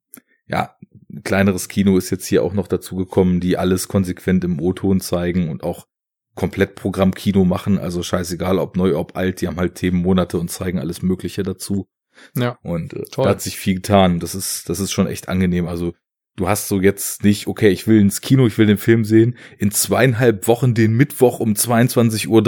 kleineres 1.25 1.69
Kino 1.69 1.97
ist 1.97 2.11
jetzt 2.11 2.27
hier 2.27 2.43
auch 2.43 2.55
noch 2.55 2.69
dazu 2.69 2.97
gekommen, 2.97 3.41
die 3.41 3.57
alles 3.59 3.89
konsequent 3.89 4.45
im 4.45 4.61
O-Ton 4.61 5.01
zeigen 5.01 5.49
und 5.49 5.63
auch 5.63 5.87
komplett 6.35 6.75
Programmkino 6.75 7.45
machen. 7.45 7.79
Also 7.79 8.03
scheißegal, 8.03 8.59
ob 8.59 8.77
neu, 8.77 8.97
ob 8.97 9.17
alt, 9.17 9.41
die 9.41 9.49
haben 9.49 9.59
halt 9.59 9.75
Themenmonate 9.75 10.39
und 10.39 10.51
zeigen 10.51 10.79
alles 10.79 11.03
Mögliche 11.03 11.43
dazu. 11.43 11.89
Ja. 12.37 12.59
Und 12.63 12.95
äh, 12.95 13.05
da 13.15 13.29
hat 13.29 13.43
sich 13.43 13.57
viel 13.57 13.77
getan. 13.77 14.21
Das 14.21 14.35
ist, 14.35 14.69
das 14.69 14.81
ist 14.81 14.93
schon 14.93 15.07
echt 15.07 15.29
angenehm. 15.29 15.67
Also 15.67 15.95
du 16.37 16.49
hast 16.49 16.69
so 16.69 16.81
jetzt 16.81 17.25
nicht, 17.25 17.47
okay, 17.47 17.69
ich 17.69 17.87
will 17.87 18.01
ins 18.01 18.21
Kino, 18.21 18.47
ich 18.47 18.57
will 18.59 18.67
den 18.67 18.79
Film 18.79 19.05
sehen, 19.05 19.37
in 19.59 19.71
zweieinhalb 19.71 20.47
Wochen 20.49 20.75
den 20.75 20.95
Mittwoch 20.95 21.41
um 21.41 21.53
22.30 21.53 22.29
Uhr, 22.29 22.43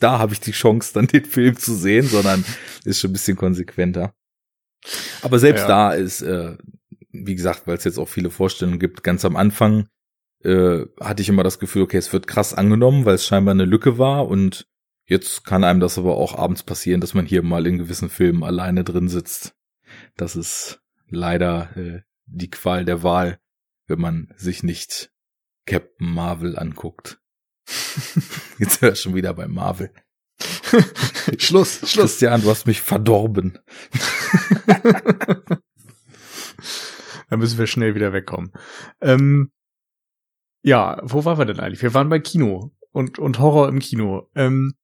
da 0.00 0.18
habe 0.18 0.32
ich 0.32 0.40
die 0.40 0.52
Chance, 0.52 0.92
dann 0.94 1.06
den 1.06 1.24
Film 1.24 1.56
zu 1.56 1.74
sehen, 1.74 2.06
sondern 2.06 2.44
ist 2.84 3.00
schon 3.00 3.10
ein 3.10 3.14
bisschen 3.14 3.36
konsequenter. 3.36 4.14
Aber 5.22 5.38
selbst 5.38 5.62
ja. 5.62 5.68
da 5.68 5.92
ist 5.92 6.22
äh, 6.22 6.56
wie 7.24 7.34
gesagt, 7.34 7.66
weil 7.66 7.76
es 7.76 7.84
jetzt 7.84 7.98
auch 7.98 8.08
viele 8.08 8.30
Vorstellungen 8.30 8.78
gibt, 8.78 9.02
ganz 9.02 9.24
am 9.24 9.36
Anfang 9.36 9.88
äh, 10.42 10.86
hatte 11.00 11.22
ich 11.22 11.28
immer 11.28 11.42
das 11.42 11.58
Gefühl, 11.58 11.82
okay, 11.82 11.96
es 11.96 12.12
wird 12.12 12.26
krass 12.26 12.54
angenommen, 12.54 13.04
weil 13.04 13.14
es 13.14 13.26
scheinbar 13.26 13.52
eine 13.52 13.64
Lücke 13.64 13.98
war 13.98 14.28
und 14.28 14.66
jetzt 15.06 15.44
kann 15.44 15.64
einem 15.64 15.80
das 15.80 15.98
aber 15.98 16.16
auch 16.16 16.36
abends 16.36 16.62
passieren, 16.62 17.00
dass 17.00 17.14
man 17.14 17.26
hier 17.26 17.42
mal 17.42 17.66
in 17.66 17.78
gewissen 17.78 18.10
Filmen 18.10 18.42
alleine 18.42 18.84
drin 18.84 19.08
sitzt. 19.08 19.54
Das 20.16 20.36
ist 20.36 20.80
leider 21.08 21.76
äh, 21.76 22.00
die 22.26 22.50
Qual 22.50 22.84
der 22.84 23.02
Wahl, 23.02 23.38
wenn 23.86 24.00
man 24.00 24.32
sich 24.36 24.62
nicht 24.62 25.10
Captain 25.64 26.12
Marvel 26.12 26.58
anguckt. 26.58 27.20
Jetzt 28.58 28.82
hör 28.82 28.94
schon 28.94 29.14
wieder 29.14 29.34
bei 29.34 29.48
Marvel. 29.48 29.90
Schluss, 31.38 31.78
Schluss. 31.78 31.92
Christian, 31.92 32.42
du 32.42 32.50
hast 32.50 32.66
mich 32.66 32.80
verdorben. 32.80 33.58
Da 37.28 37.36
müssen 37.36 37.58
wir 37.58 37.66
schnell 37.66 37.94
wieder 37.94 38.12
wegkommen. 38.12 38.52
Ähm, 39.00 39.50
ja, 40.62 41.00
wo 41.02 41.24
waren 41.24 41.38
wir 41.38 41.44
denn 41.44 41.60
eigentlich? 41.60 41.82
Wir 41.82 41.94
waren 41.94 42.08
bei 42.08 42.18
Kino 42.18 42.72
und, 42.92 43.18
und 43.18 43.38
Horror 43.38 43.68
im 43.68 43.78
Kino. 43.78 44.30
Ähm, 44.34 44.74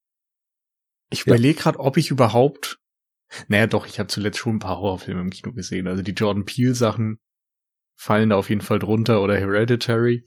ich 1.11 1.21
ja. 1.21 1.27
überlege 1.27 1.61
gerade, 1.61 1.79
ob 1.81 1.97
ich 1.97 2.11
überhaupt. 2.11 2.79
Naja, 3.49 3.67
doch, 3.67 3.87
ich 3.87 3.99
habe 3.99 4.09
zuletzt 4.09 4.39
schon 4.39 4.57
ein 4.57 4.61
paar 4.61 4.79
Horrorfilme 4.79 5.21
im 5.21 5.31
Kino 5.31 5.53
gesehen. 5.53 5.87
Also 5.87 6.03
die 6.03 6.13
Jordan 6.13 6.45
Peele-Sachen 6.45 7.19
fallen 7.97 8.31
da 8.31 8.37
auf 8.37 8.49
jeden 8.49 8.61
Fall 8.61 8.79
drunter 8.79 9.23
oder 9.23 9.37
Hereditary. 9.37 10.25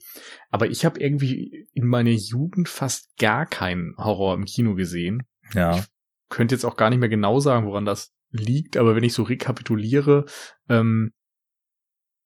Aber 0.50 0.68
ich 0.68 0.84
habe 0.84 1.00
irgendwie 1.00 1.68
in 1.72 1.86
meiner 1.86 2.10
Jugend 2.10 2.68
fast 2.68 3.16
gar 3.18 3.46
keinen 3.46 3.94
Horror 3.98 4.34
im 4.34 4.44
Kino 4.44 4.74
gesehen. 4.74 5.22
Ja. 5.52 5.78
Ich 5.78 5.84
könnte 6.28 6.54
jetzt 6.54 6.64
auch 6.64 6.76
gar 6.76 6.90
nicht 6.90 6.98
mehr 6.98 7.08
genau 7.08 7.38
sagen, 7.38 7.66
woran 7.66 7.84
das 7.84 8.12
liegt, 8.30 8.76
aber 8.76 8.96
wenn 8.96 9.04
ich 9.04 9.12
so 9.12 9.22
rekapituliere, 9.22 10.24
ähm, 10.68 11.12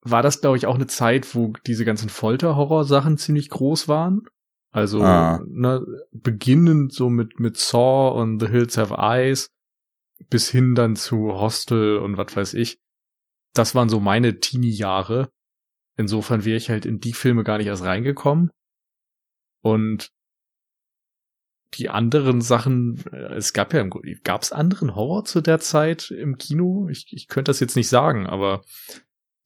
war 0.02 0.22
das, 0.22 0.40
glaube 0.40 0.56
ich, 0.56 0.66
auch 0.66 0.76
eine 0.76 0.86
Zeit, 0.86 1.34
wo 1.34 1.52
diese 1.66 1.84
ganzen 1.84 2.08
Folter-Horror-Sachen 2.08 3.18
ziemlich 3.18 3.50
groß 3.50 3.88
waren. 3.88 4.22
Also 4.72 5.02
ah. 5.02 5.40
ne, 5.46 5.84
beginnend 6.12 6.92
so 6.92 7.10
mit 7.10 7.40
mit 7.40 7.56
Saw 7.56 8.16
und 8.20 8.38
The 8.38 8.46
Hills 8.46 8.78
Have 8.78 8.94
Eyes 8.98 9.50
bis 10.28 10.48
hin 10.50 10.74
dann 10.74 10.96
zu 10.96 11.32
Hostel 11.32 11.98
und 11.98 12.16
was 12.16 12.36
weiß 12.36 12.54
ich. 12.54 12.78
Das 13.54 13.74
waren 13.74 13.88
so 13.88 14.00
meine 14.00 14.38
Teenie-Jahre. 14.38 15.30
Insofern 15.96 16.44
wäre 16.44 16.56
ich 16.56 16.70
halt 16.70 16.86
in 16.86 17.00
die 17.00 17.12
Filme 17.12 17.42
gar 17.42 17.58
nicht 17.58 17.66
erst 17.66 17.84
reingekommen. 17.84 18.50
Und 19.62 20.10
die 21.74 21.88
anderen 21.88 22.40
Sachen, 22.40 23.04
äh, 23.12 23.34
es 23.34 23.52
gab 23.52 23.72
ja, 23.74 23.84
gab 24.24 24.42
es 24.42 24.52
anderen 24.52 24.94
Horror 24.94 25.24
zu 25.24 25.40
der 25.40 25.60
Zeit 25.60 26.10
im 26.10 26.38
Kino? 26.38 26.88
Ich, 26.90 27.06
ich 27.12 27.28
könnte 27.28 27.50
das 27.50 27.60
jetzt 27.60 27.76
nicht 27.76 27.88
sagen, 27.88 28.26
aber 28.26 28.62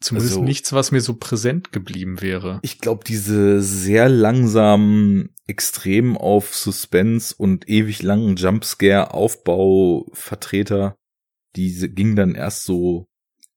zumindest 0.04 0.34
also, 0.34 0.44
nichts, 0.44 0.72
was 0.72 0.92
mir 0.92 1.00
so 1.00 1.14
präsent 1.14 1.72
geblieben 1.72 2.20
wäre. 2.20 2.60
Ich 2.62 2.78
glaube, 2.78 3.02
diese 3.04 3.60
sehr 3.62 4.08
langsamen, 4.08 5.30
extrem 5.46 6.16
auf 6.16 6.54
Suspense 6.54 7.34
und 7.36 7.68
ewig 7.68 8.02
langen 8.02 8.36
Jumpscare-Aufbauvertreter, 8.36 10.96
diese 11.56 11.88
ging 11.88 12.14
dann 12.16 12.34
erst 12.34 12.64
so 12.64 13.06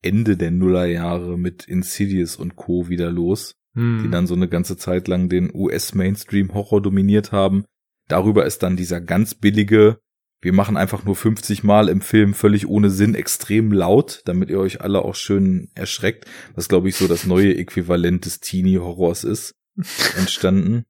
Ende 0.02 0.38
der 0.38 0.52
Nullerjahre 0.52 1.38
mit 1.38 1.68
Insidious 1.68 2.36
und 2.36 2.56
Co. 2.56 2.90
wieder 2.90 3.12
los, 3.12 3.56
hm. 3.74 4.02
die 4.04 4.10
dann 4.10 4.28
so 4.28 4.36
eine 4.36 4.48
ganze 4.48 4.78
Zeit 4.78 5.08
lang 5.08 5.30
den 5.30 5.52
US-Mainstream-Horror 5.54 6.82
dominiert 6.82 7.32
haben 7.32 7.66
Darüber 8.08 8.46
ist 8.46 8.64
dann 8.64 8.78
dieser 8.78 9.02
ganz 9.02 9.36
billige, 9.36 10.00
wir 10.42 10.54
machen 10.54 10.78
einfach 10.78 11.04
nur 11.04 11.16
50 11.16 11.64
Mal 11.64 11.90
im 11.90 12.02
Film 12.02 12.34
völlig 12.34 12.68
ohne 12.68 12.90
Sinn 12.90 13.16
extrem 13.16 13.72
laut, 13.72 14.22
damit 14.26 14.50
ihr 14.50 14.60
euch 14.60 14.82
alle 14.82 15.04
auch 15.04 15.16
schön 15.16 15.70
erschreckt, 15.74 16.26
was 16.56 16.70
glaube 16.70 16.90
ich 16.90 16.96
so 16.96 17.08
das 17.08 17.26
neue 17.26 17.56
Äquivalent 17.56 18.26
des 18.26 18.40
Teenie-Horrors 18.40 19.24
ist, 19.24 19.56
entstanden. 20.18 20.86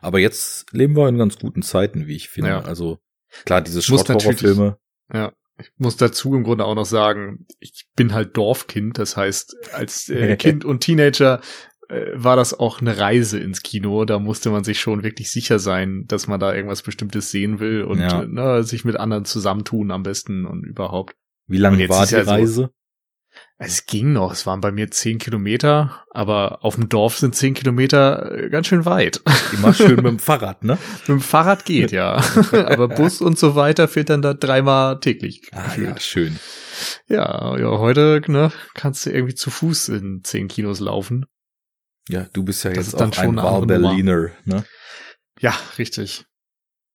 Aber 0.00 0.18
jetzt 0.18 0.72
leben 0.72 0.96
wir 0.96 1.08
in 1.08 1.18
ganz 1.18 1.38
guten 1.38 1.62
Zeiten, 1.62 2.06
wie 2.06 2.16
ich 2.16 2.28
finde. 2.28 2.50
Ja. 2.50 2.60
Also 2.60 2.98
klar, 3.44 3.60
diese 3.60 3.82
Schrotthorrorfilme. 3.82 4.78
Ja, 5.12 5.32
ich 5.60 5.72
muss 5.76 5.96
dazu 5.96 6.34
im 6.34 6.44
Grunde 6.44 6.64
auch 6.64 6.74
noch 6.74 6.86
sagen, 6.86 7.46
ich 7.58 7.88
bin 7.96 8.12
halt 8.12 8.36
Dorfkind, 8.36 8.98
das 8.98 9.16
heißt, 9.16 9.56
als 9.72 10.08
äh, 10.08 10.36
Kind 10.38 10.64
und 10.64 10.80
Teenager 10.80 11.40
war 12.14 12.36
das 12.36 12.58
auch 12.58 12.80
eine 12.80 12.98
Reise 12.98 13.38
ins 13.38 13.62
Kino. 13.62 14.04
Da 14.04 14.18
musste 14.18 14.50
man 14.50 14.64
sich 14.64 14.78
schon 14.78 15.02
wirklich 15.02 15.30
sicher 15.30 15.58
sein, 15.58 16.04
dass 16.06 16.26
man 16.26 16.38
da 16.38 16.54
irgendwas 16.54 16.82
Bestimmtes 16.82 17.30
sehen 17.30 17.60
will 17.60 17.82
und 17.82 18.00
ja. 18.00 18.24
ne, 18.26 18.62
sich 18.62 18.84
mit 18.84 18.96
anderen 18.96 19.24
zusammentun 19.24 19.90
am 19.90 20.02
besten 20.02 20.44
und 20.44 20.64
überhaupt. 20.64 21.16
Wie 21.46 21.56
lange 21.56 21.88
war 21.88 22.06
die 22.06 22.14
ja 22.14 22.22
Reise? 22.22 22.70
Es 23.60 23.86
ging 23.86 24.12
noch, 24.12 24.32
es 24.32 24.46
waren 24.46 24.60
bei 24.60 24.70
mir 24.70 24.90
zehn 24.90 25.18
Kilometer, 25.18 26.04
aber 26.10 26.64
auf 26.64 26.76
dem 26.76 26.88
Dorf 26.88 27.18
sind 27.18 27.34
zehn 27.34 27.54
Kilometer 27.54 28.30
äh, 28.32 28.50
ganz 28.50 28.68
schön 28.68 28.84
weit. 28.84 29.20
Immer 29.52 29.74
schön 29.74 29.96
mit 29.96 30.06
dem 30.06 30.18
Fahrrad, 30.20 30.62
ne? 30.62 30.78
mit 31.00 31.08
dem 31.08 31.20
Fahrrad 31.20 31.64
geht, 31.64 31.90
ja. 31.90 32.16
aber 32.52 32.88
Bus 32.88 33.20
und 33.20 33.38
so 33.38 33.56
weiter 33.56 33.88
fehlt 33.88 34.10
dann 34.10 34.22
da 34.22 34.34
dreimal 34.34 35.00
täglich. 35.00 35.50
Ah, 35.52 35.74
ja, 35.80 35.98
schön. 35.98 36.38
Ja, 37.08 37.58
ja, 37.58 37.78
heute 37.78 38.22
ne, 38.28 38.52
kannst 38.74 39.06
du 39.06 39.10
irgendwie 39.10 39.34
zu 39.34 39.50
Fuß 39.50 39.88
in 39.88 40.20
zehn 40.22 40.46
Kinos 40.46 40.78
laufen. 40.78 41.26
Ja, 42.08 42.26
du 42.32 42.42
bist 42.42 42.64
ja 42.64 42.72
das 42.72 42.92
jetzt 42.92 42.94
auch 43.00 43.18
ein 43.18 43.36
wahr 43.36 43.66
Berliner, 43.66 44.30
ne? 44.44 44.64
Ja, 45.40 45.56
richtig. 45.78 46.24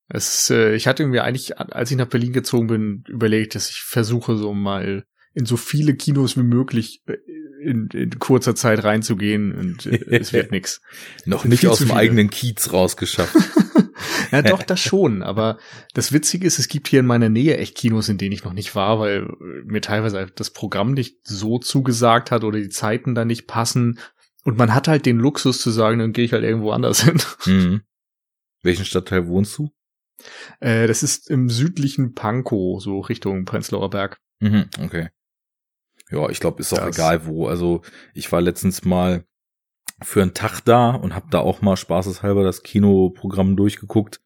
Es, 0.08 0.50
äh, 0.50 0.74
ich 0.74 0.86
hatte 0.86 1.02
irgendwie 1.02 1.20
eigentlich, 1.20 1.58
als 1.58 1.90
ich 1.90 1.96
nach 1.96 2.08
Berlin 2.08 2.32
gezogen 2.32 2.66
bin, 2.66 3.04
überlegt, 3.08 3.54
dass 3.54 3.70
ich 3.70 3.78
versuche, 3.78 4.36
so 4.36 4.52
mal 4.52 5.04
in 5.32 5.46
so 5.46 5.56
viele 5.56 5.94
Kinos 5.94 6.36
wie 6.36 6.42
möglich 6.42 7.02
äh, 7.06 7.16
in, 7.62 7.88
in 7.92 8.18
kurzer 8.18 8.54
Zeit 8.54 8.84
reinzugehen 8.84 9.52
und 9.52 9.86
äh, 9.86 10.04
es 10.18 10.32
wird 10.32 10.50
nix. 10.50 10.82
Noch 11.24 11.44
nicht 11.44 11.66
aus 11.66 11.78
dem 11.78 11.88
viele. 11.88 11.98
eigenen 11.98 12.30
Kiez 12.30 12.72
rausgeschafft. 12.72 13.34
ja, 14.32 14.42
doch, 14.42 14.62
das 14.62 14.80
schon. 14.80 15.22
Aber 15.24 15.58
das 15.94 16.12
Witzige 16.12 16.46
ist, 16.46 16.58
es 16.58 16.68
gibt 16.68 16.88
hier 16.88 17.00
in 17.00 17.06
meiner 17.06 17.30
Nähe 17.30 17.56
echt 17.56 17.76
Kinos, 17.76 18.08
in 18.08 18.18
denen 18.18 18.32
ich 18.32 18.44
noch 18.44 18.52
nicht 18.52 18.74
war, 18.74 19.00
weil 19.00 19.26
mir 19.64 19.80
teilweise 19.80 20.30
das 20.34 20.50
Programm 20.50 20.92
nicht 20.92 21.26
so 21.26 21.58
zugesagt 21.58 22.30
hat 22.30 22.44
oder 22.44 22.58
die 22.58 22.68
Zeiten 22.68 23.14
da 23.14 23.24
nicht 23.24 23.46
passen 23.46 23.98
und 24.44 24.56
man 24.58 24.74
hat 24.74 24.88
halt 24.88 25.06
den 25.06 25.18
Luxus 25.18 25.60
zu 25.60 25.70
sagen, 25.70 25.98
dann 25.98 26.12
gehe 26.12 26.24
ich 26.24 26.32
halt 26.32 26.44
irgendwo 26.44 26.70
anders 26.70 27.02
hin. 27.02 27.20
Mhm. 27.46 27.82
Welchen 28.62 28.84
Stadtteil 28.84 29.26
wohnst 29.26 29.58
du? 29.58 29.70
Äh, 30.60 30.86
das 30.86 31.02
ist 31.02 31.28
im 31.28 31.50
südlichen 31.50 32.14
Pankow, 32.14 32.80
so 32.82 33.00
Richtung 33.00 33.44
Prenzlauer 33.44 33.90
Berg. 33.90 34.20
Mhm, 34.40 34.68
okay. 34.80 35.08
Ja, 36.10 36.28
ich 36.28 36.40
glaube, 36.40 36.60
ist 36.60 36.72
auch 36.72 36.78
das 36.78 36.96
egal 36.96 37.26
wo. 37.26 37.48
Also 37.48 37.82
ich 38.12 38.30
war 38.30 38.40
letztens 38.40 38.84
mal 38.84 39.24
für 40.02 40.22
einen 40.22 40.34
Tag 40.34 40.60
da 40.60 40.90
und 40.90 41.14
habe 41.14 41.26
da 41.30 41.40
auch 41.40 41.62
mal 41.62 41.76
spaßeshalber 41.76 42.44
das 42.44 42.62
Kinoprogramm 42.62 43.56
durchgeguckt. 43.56 44.20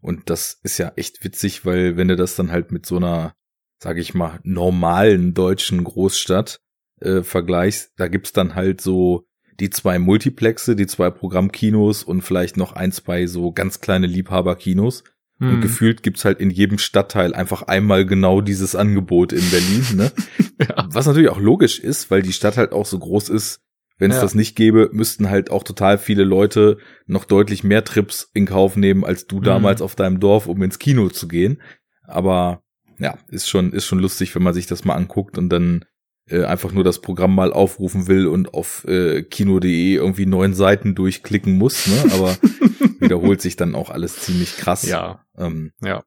Und 0.00 0.30
das 0.30 0.60
ist 0.62 0.78
ja 0.78 0.92
echt 0.96 1.24
witzig, 1.24 1.64
weil 1.64 1.96
wenn 1.96 2.08
du 2.08 2.16
das 2.16 2.36
dann 2.36 2.52
halt 2.52 2.72
mit 2.72 2.86
so 2.86 2.96
einer, 2.96 3.34
sage 3.82 4.00
ich 4.00 4.14
mal, 4.14 4.40
normalen 4.44 5.34
deutschen 5.34 5.82
Großstadt 5.82 6.60
äh, 7.00 7.22
vergleichst, 7.22 7.92
da 7.96 8.08
gibt's 8.08 8.32
dann 8.32 8.54
halt 8.54 8.80
so 8.80 9.26
die 9.60 9.70
zwei 9.70 9.98
Multiplexe, 9.98 10.76
die 10.76 10.86
zwei 10.86 11.10
Programmkinos 11.10 12.02
und 12.02 12.22
vielleicht 12.22 12.56
noch 12.56 12.72
ein, 12.72 12.92
zwei 12.92 13.26
so 13.26 13.52
ganz 13.52 13.80
kleine 13.80 14.06
Liebhaberkinos. 14.06 15.04
Mhm. 15.38 15.48
Und 15.48 15.54
hm. 15.54 15.60
gefühlt 15.62 16.02
gibt's 16.02 16.24
halt 16.24 16.40
in 16.40 16.50
jedem 16.50 16.78
Stadtteil 16.78 17.34
einfach 17.34 17.62
einmal 17.62 18.06
genau 18.06 18.40
dieses 18.40 18.76
Angebot 18.76 19.32
in 19.32 19.50
Berlin, 19.50 19.86
ne? 19.94 20.12
ja. 20.60 20.88
Was 20.90 21.06
natürlich 21.06 21.30
auch 21.30 21.40
logisch 21.40 21.80
ist, 21.80 22.10
weil 22.10 22.22
die 22.22 22.32
Stadt 22.32 22.56
halt 22.56 22.72
auch 22.72 22.86
so 22.86 22.98
groß 22.98 23.28
ist. 23.30 23.60
Wenn 23.96 24.10
es 24.10 24.16
ja. 24.16 24.22
das 24.22 24.34
nicht 24.34 24.56
gäbe, 24.56 24.90
müssten 24.92 25.30
halt 25.30 25.50
auch 25.50 25.62
total 25.62 25.98
viele 25.98 26.24
Leute 26.24 26.78
noch 27.06 27.24
deutlich 27.24 27.62
mehr 27.62 27.84
Trips 27.84 28.28
in 28.34 28.44
Kauf 28.44 28.76
nehmen 28.76 29.04
als 29.04 29.26
du 29.26 29.38
mhm. 29.38 29.44
damals 29.44 29.82
auf 29.82 29.94
deinem 29.94 30.18
Dorf, 30.18 30.46
um 30.46 30.62
ins 30.62 30.80
Kino 30.80 31.08
zu 31.10 31.28
gehen. 31.28 31.62
Aber 32.06 32.62
ja, 32.98 33.18
ist 33.28 33.48
schon, 33.48 33.72
ist 33.72 33.86
schon 33.86 34.00
lustig, 34.00 34.34
wenn 34.34 34.42
man 34.42 34.54
sich 34.54 34.66
das 34.66 34.84
mal 34.84 34.94
anguckt 34.94 35.38
und 35.38 35.48
dann 35.48 35.84
äh, 36.28 36.44
einfach 36.44 36.72
nur 36.72 36.84
das 36.84 37.00
Programm 37.00 37.34
mal 37.34 37.52
aufrufen 37.52 38.06
will 38.06 38.26
und 38.26 38.54
auf 38.54 38.84
äh, 38.86 39.22
kino.de 39.22 39.94
irgendwie 39.94 40.26
neun 40.26 40.54
Seiten 40.54 40.94
durchklicken 40.94 41.56
muss, 41.56 41.86
ne? 41.86 42.12
Aber 42.12 42.36
wiederholt 43.00 43.40
sich 43.40 43.56
dann 43.56 43.74
auch 43.74 43.90
alles 43.90 44.16
ziemlich 44.20 44.56
krass. 44.56 44.84
Ja. 44.84 45.24
Ähm, 45.36 45.72
ja. 45.82 46.04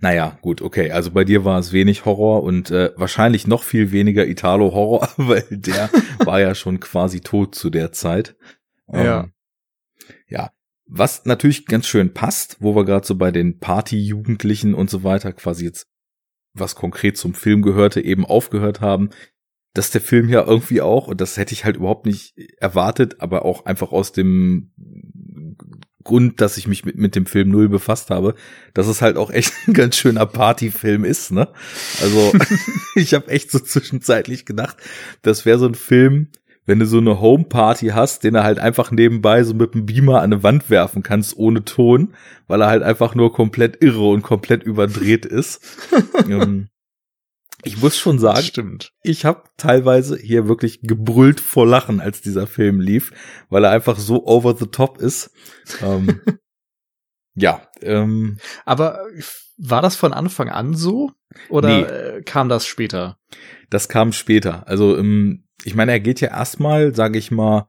Naja, 0.00 0.38
gut, 0.42 0.62
okay. 0.62 0.92
Also 0.92 1.10
bei 1.10 1.24
dir 1.24 1.44
war 1.44 1.58
es 1.58 1.72
wenig 1.72 2.04
Horror 2.04 2.44
und 2.44 2.70
äh, 2.70 2.92
wahrscheinlich 2.96 3.46
noch 3.48 3.64
viel 3.64 3.90
weniger 3.90 4.26
Italo-Horror, 4.26 5.08
weil 5.16 5.44
der 5.50 5.90
war 6.24 6.40
ja 6.40 6.54
schon 6.54 6.78
quasi 6.78 7.20
tot 7.20 7.54
zu 7.54 7.70
der 7.70 7.92
Zeit. 7.92 8.36
Ähm, 8.92 9.04
ja. 9.04 9.28
Ja. 10.28 10.50
Was 10.86 11.24
natürlich 11.26 11.66
ganz 11.66 11.86
schön 11.86 12.14
passt, 12.14 12.56
wo 12.60 12.74
wir 12.74 12.84
gerade 12.84 13.06
so 13.06 13.16
bei 13.16 13.30
den 13.30 13.58
Party-Jugendlichen 13.58 14.74
und 14.74 14.88
so 14.88 15.02
weiter 15.02 15.32
quasi 15.32 15.66
jetzt 15.66 15.86
was 16.60 16.74
konkret 16.74 17.16
zum 17.16 17.34
Film 17.34 17.62
gehörte, 17.62 18.00
eben 18.00 18.24
aufgehört 18.24 18.80
haben, 18.80 19.10
dass 19.74 19.90
der 19.90 20.00
Film 20.00 20.28
ja 20.28 20.44
irgendwie 20.44 20.80
auch, 20.80 21.08
und 21.08 21.20
das 21.20 21.36
hätte 21.36 21.52
ich 21.52 21.64
halt 21.64 21.76
überhaupt 21.76 22.06
nicht 22.06 22.34
erwartet, 22.58 23.20
aber 23.20 23.44
auch 23.44 23.66
einfach 23.66 23.92
aus 23.92 24.12
dem 24.12 24.72
Grund, 26.04 26.40
dass 26.40 26.56
ich 26.56 26.66
mich 26.66 26.84
mit, 26.84 26.96
mit 26.96 27.14
dem 27.14 27.26
Film 27.26 27.50
null 27.50 27.68
befasst 27.68 28.10
habe, 28.10 28.34
dass 28.72 28.86
es 28.86 29.02
halt 29.02 29.16
auch 29.16 29.30
echt 29.30 29.52
ein 29.66 29.74
ganz 29.74 29.96
schöner 29.96 30.26
Partyfilm 30.26 31.04
ist, 31.04 31.30
ne? 31.30 31.48
Also 32.00 32.32
ich 32.94 33.14
habe 33.14 33.28
echt 33.28 33.50
so 33.50 33.58
zwischenzeitlich 33.58 34.46
gedacht, 34.46 34.78
das 35.22 35.44
wäre 35.44 35.58
so 35.58 35.66
ein 35.66 35.74
Film, 35.74 36.28
wenn 36.68 36.80
du 36.80 36.86
so 36.86 36.98
eine 36.98 37.18
Homeparty 37.18 37.88
hast, 37.88 38.24
den 38.24 38.34
er 38.34 38.44
halt 38.44 38.58
einfach 38.58 38.90
nebenbei 38.90 39.42
so 39.42 39.54
mit 39.54 39.72
einem 39.72 39.86
Beamer 39.86 40.18
an 40.18 40.34
eine 40.34 40.42
Wand 40.42 40.68
werfen 40.68 41.02
kannst, 41.02 41.34
ohne 41.38 41.64
Ton, 41.64 42.14
weil 42.46 42.60
er 42.60 42.68
halt 42.68 42.82
einfach 42.82 43.14
nur 43.14 43.32
komplett 43.32 43.82
irre 43.82 44.10
und 44.10 44.20
komplett 44.20 44.64
überdreht 44.64 45.24
ist. 45.24 45.62
ähm, 46.28 46.68
ich 47.64 47.80
muss 47.80 47.96
schon 47.96 48.18
sagen, 48.18 48.42
Stimmt. 48.42 48.92
ich 49.02 49.24
habe 49.24 49.44
teilweise 49.56 50.18
hier 50.18 50.46
wirklich 50.46 50.82
gebrüllt 50.82 51.40
vor 51.40 51.66
Lachen, 51.66 52.02
als 52.02 52.20
dieser 52.20 52.46
Film 52.46 52.80
lief, 52.80 53.12
weil 53.48 53.64
er 53.64 53.70
einfach 53.70 53.98
so 53.98 54.26
over 54.26 54.54
the 54.54 54.66
top 54.66 54.98
ist. 54.98 55.30
Ähm, 55.82 56.20
ja. 57.34 57.62
Ähm, 57.80 58.36
Aber 58.66 59.06
war 59.56 59.80
das 59.80 59.96
von 59.96 60.12
Anfang 60.12 60.50
an 60.50 60.74
so 60.74 61.12
oder 61.48 61.68
nee. 61.68 61.82
Äh, 61.82 62.22
kam 62.24 62.50
das 62.50 62.66
später? 62.66 63.18
Das 63.70 63.88
kam 63.88 64.12
später. 64.12 64.68
Also 64.68 64.98
ähm, 64.98 65.47
ich 65.64 65.74
meine, 65.74 65.92
er 65.92 66.00
geht 66.00 66.20
ja 66.20 66.28
erstmal, 66.28 66.94
sage 66.94 67.18
ich 67.18 67.30
mal, 67.30 67.68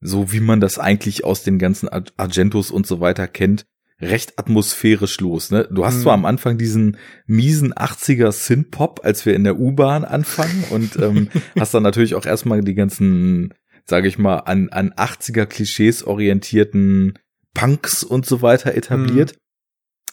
so 0.00 0.32
wie 0.32 0.40
man 0.40 0.60
das 0.60 0.78
eigentlich 0.78 1.24
aus 1.24 1.42
den 1.42 1.58
ganzen 1.58 1.88
Argentos 1.88 2.70
und 2.70 2.86
so 2.86 3.00
weiter 3.00 3.26
kennt, 3.26 3.66
recht 4.00 4.38
atmosphärisch 4.38 5.20
los. 5.20 5.50
Ne? 5.50 5.68
Du 5.70 5.84
hast 5.84 5.96
mhm. 5.96 6.02
zwar 6.02 6.14
am 6.14 6.26
Anfang 6.26 6.58
diesen 6.58 6.98
miesen 7.26 7.72
80er 7.72 8.30
Synth-Pop, 8.30 9.00
als 9.04 9.24
wir 9.24 9.34
in 9.34 9.44
der 9.44 9.58
U-Bahn 9.58 10.04
anfangen 10.04 10.64
und 10.70 10.96
ähm, 10.96 11.28
hast 11.58 11.72
dann 11.72 11.82
natürlich 11.82 12.14
auch 12.14 12.26
erstmal 12.26 12.60
die 12.60 12.74
ganzen, 12.74 13.54
sage 13.84 14.08
ich 14.08 14.18
mal, 14.18 14.38
an, 14.40 14.68
an 14.68 14.92
80er 14.92 15.46
Klischees 15.46 16.02
orientierten 16.04 17.18
Punks 17.54 18.04
und 18.04 18.26
so 18.26 18.42
weiter 18.42 18.74
etabliert. 18.74 19.32
Mhm. 19.32 19.38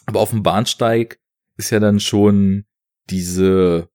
Aber 0.06 0.20
auf 0.20 0.30
dem 0.30 0.42
Bahnsteig 0.42 1.18
ist 1.56 1.70
ja 1.70 1.78
dann 1.78 2.00
schon 2.00 2.64
diese 3.10 3.88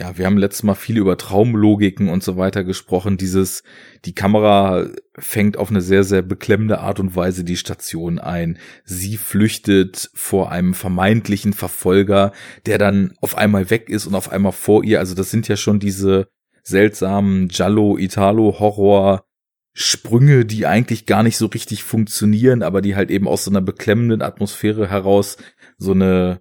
ja, 0.00 0.16
wir 0.16 0.24
haben 0.24 0.38
letztes 0.38 0.62
Mal 0.62 0.76
viel 0.76 0.96
über 0.96 1.18
Traumlogiken 1.18 2.08
und 2.08 2.22
so 2.22 2.38
weiter 2.38 2.64
gesprochen. 2.64 3.18
Dieses, 3.18 3.62
die 4.06 4.14
Kamera 4.14 4.86
fängt 5.18 5.58
auf 5.58 5.68
eine 5.68 5.82
sehr, 5.82 6.04
sehr 6.04 6.22
beklemmende 6.22 6.80
Art 6.80 7.00
und 7.00 7.14
Weise 7.14 7.44
die 7.44 7.58
Station 7.58 8.18
ein. 8.18 8.56
Sie 8.84 9.18
flüchtet 9.18 10.10
vor 10.14 10.50
einem 10.50 10.72
vermeintlichen 10.72 11.52
Verfolger, 11.52 12.32
der 12.64 12.78
dann 12.78 13.12
auf 13.20 13.36
einmal 13.36 13.68
weg 13.68 13.90
ist 13.90 14.06
und 14.06 14.14
auf 14.14 14.30
einmal 14.30 14.52
vor 14.52 14.84
ihr. 14.84 15.00
Also 15.00 15.14
das 15.14 15.30
sind 15.30 15.48
ja 15.48 15.58
schon 15.58 15.80
diese 15.80 16.28
seltsamen 16.62 17.48
Giallo, 17.48 17.98
Italo, 17.98 18.58
Horror, 18.58 19.26
Sprünge, 19.74 20.46
die 20.46 20.66
eigentlich 20.66 21.04
gar 21.04 21.22
nicht 21.22 21.36
so 21.36 21.44
richtig 21.44 21.84
funktionieren, 21.84 22.62
aber 22.62 22.80
die 22.80 22.96
halt 22.96 23.10
eben 23.10 23.28
aus 23.28 23.44
so 23.44 23.50
einer 23.50 23.60
beklemmenden 23.60 24.22
Atmosphäre 24.22 24.88
heraus 24.88 25.36
so 25.76 25.92
eine, 25.92 26.40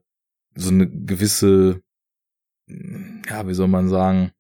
so 0.56 0.70
eine 0.70 0.90
gewisse 0.90 1.82
ja, 3.30 3.48
wie 3.48 3.54
soll 3.54 3.68
man 3.68 3.90
sagen, 3.90 4.32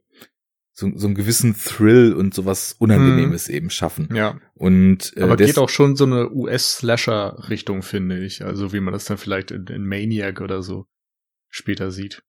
so, 0.79 0.89
so 0.95 1.07
einen 1.07 1.15
gewissen 1.15 1.55
Thrill 1.55 2.13
und 2.13 2.33
sowas 2.33 2.75
Unangenehmes 2.79 3.47
hm. 3.47 3.55
eben 3.55 3.69
schaffen. 3.69 4.09
Ja. 4.13 4.39
Und 4.55 5.13
äh, 5.17 5.23
aber 5.23 5.35
geht 5.35 5.57
auch 5.57 5.69
schon 5.69 5.95
so 5.95 6.05
eine 6.05 6.31
US-Slasher-Richtung, 6.31 7.83
finde 7.83 8.23
ich. 8.23 8.45
Also 8.45 8.71
wie 8.71 8.79
man 8.79 8.93
das 8.93 9.05
dann 9.05 9.17
vielleicht 9.17 9.51
in, 9.51 9.67
in 9.67 9.85
Maniac 9.85 10.41
oder 10.41 10.61
so 10.61 10.85
später 11.49 11.91
sieht. 11.91 12.23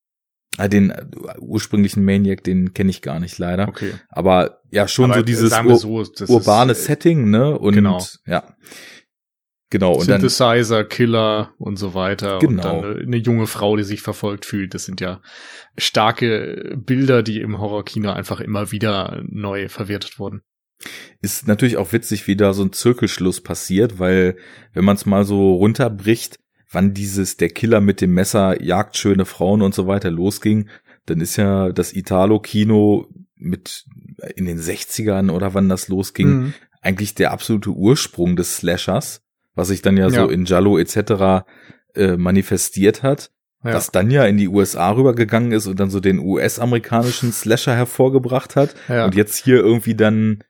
Ah, 0.57 0.67
den 0.67 0.91
äh, 0.91 1.07
ursprünglichen 1.39 2.05
Maniac, 2.05 2.43
den 2.43 2.75
kenne 2.75 2.91
ich 2.91 3.03
gar 3.03 3.21
nicht 3.21 3.39
leider. 3.39 3.69
Okay. 3.69 3.93
Aber 4.09 4.61
ja, 4.71 4.89
schon 4.89 5.13
aber 5.13 5.21
so 5.21 5.25
dieses 5.25 5.53
ur 5.53 6.05
so, 6.05 6.13
urbane 6.27 6.73
ist, 6.73 6.85
Setting, 6.85 7.31
ne? 7.31 7.57
Und 7.57 7.75
genau. 7.75 8.05
ja. 8.27 8.57
Genau. 9.71 9.95
Und 9.95 10.03
Synthesizer, 10.03 10.81
dann, 10.81 10.89
Killer 10.89 11.55
und 11.59 11.77
so 11.77 11.95
weiter. 11.95 12.41
Genau. 12.41 12.51
Und 12.51 12.65
dann 12.65 12.93
eine, 12.93 13.03
eine, 13.03 13.17
junge 13.17 13.47
Frau, 13.47 13.77
die 13.77 13.85
sich 13.85 14.03
verfolgt 14.03 14.45
fühlt. 14.45 14.75
Das 14.75 14.85
sind 14.85 15.01
ja 15.01 15.23
starke 15.79 16.77
Bilder, 16.77 17.23
die 17.23 17.41
im 17.41 17.59
Horrorkino 17.59 18.11
einfach 18.11 18.41
immer 18.41 18.73
wieder 18.73 19.23
neu 19.29 19.69
verwertet 19.69 20.19
wurden. 20.19 20.43
Ist 21.23 21.47
natürlich 21.47 21.77
auch 21.77 21.93
witzig, 21.93 22.27
wie 22.27 22.37
da 22.37 22.53
so 22.53 22.65
ein 22.65 22.73
Zirkelschluss 22.73 23.43
passiert, 23.43 23.99
weil 23.99 24.37
wenn 24.73 24.85
man 24.85 24.97
es 24.97 25.07
mal 25.07 25.25
so 25.25 25.55
runterbricht, 25.55 26.41
wann 26.71 26.95
dieses 26.95 27.37
der 27.37 27.51
Killer 27.51 27.81
mit 27.81 28.01
dem 28.01 28.13
Messer 28.13 28.63
jagt 28.63 28.97
schöne 28.97 29.25
Frauen 29.25 29.63
und 29.63 29.75
so 29.75 29.87
weiter 29.87 30.11
losging, 30.11 30.69
dann 31.07 31.21
ist 31.21 31.37
ja 31.37 31.71
das 31.71 31.93
Italo-Kino 31.93 33.09
mit 33.37 33.85
in 34.37 34.47
den 34.47 34.59
60ern 34.59 35.31
oder 35.31 35.55
wann 35.55 35.69
das 35.69 35.89
losging, 35.89 36.29
mhm. 36.29 36.55
eigentlich 36.81 37.15
der 37.15 37.31
absolute 37.31 37.71
Ursprung 37.71 38.37
des 38.37 38.57
Slashers 38.57 39.23
was 39.55 39.69
sich 39.69 39.83
dann 39.83 39.97
ja, 39.97 40.09
ja. 40.09 40.23
so 40.23 40.29
in 40.29 40.45
Jallo 40.45 40.79
etc. 40.79 41.45
Äh, 41.95 42.17
manifestiert 42.17 43.03
hat. 43.03 43.31
Ja. 43.65 43.73
Das 43.73 43.91
dann 43.91 44.11
ja 44.11 44.25
in 44.25 44.39
die 44.39 44.49
USA 44.49 44.91
rübergegangen 44.91 45.53
ist 45.53 45.67
und 45.67 45.79
dann 45.79 45.91
so 45.91 46.01
den 46.01 46.19
US-amerikanischen 46.19 47.31
Slasher 47.33 47.77
hervorgebracht 47.77 48.57
hat 48.57 48.75
ja. 48.89 49.05
und 49.05 49.15
jetzt 49.15 49.37
hier 49.37 49.57
irgendwie 49.57 49.95
dann 49.95 50.43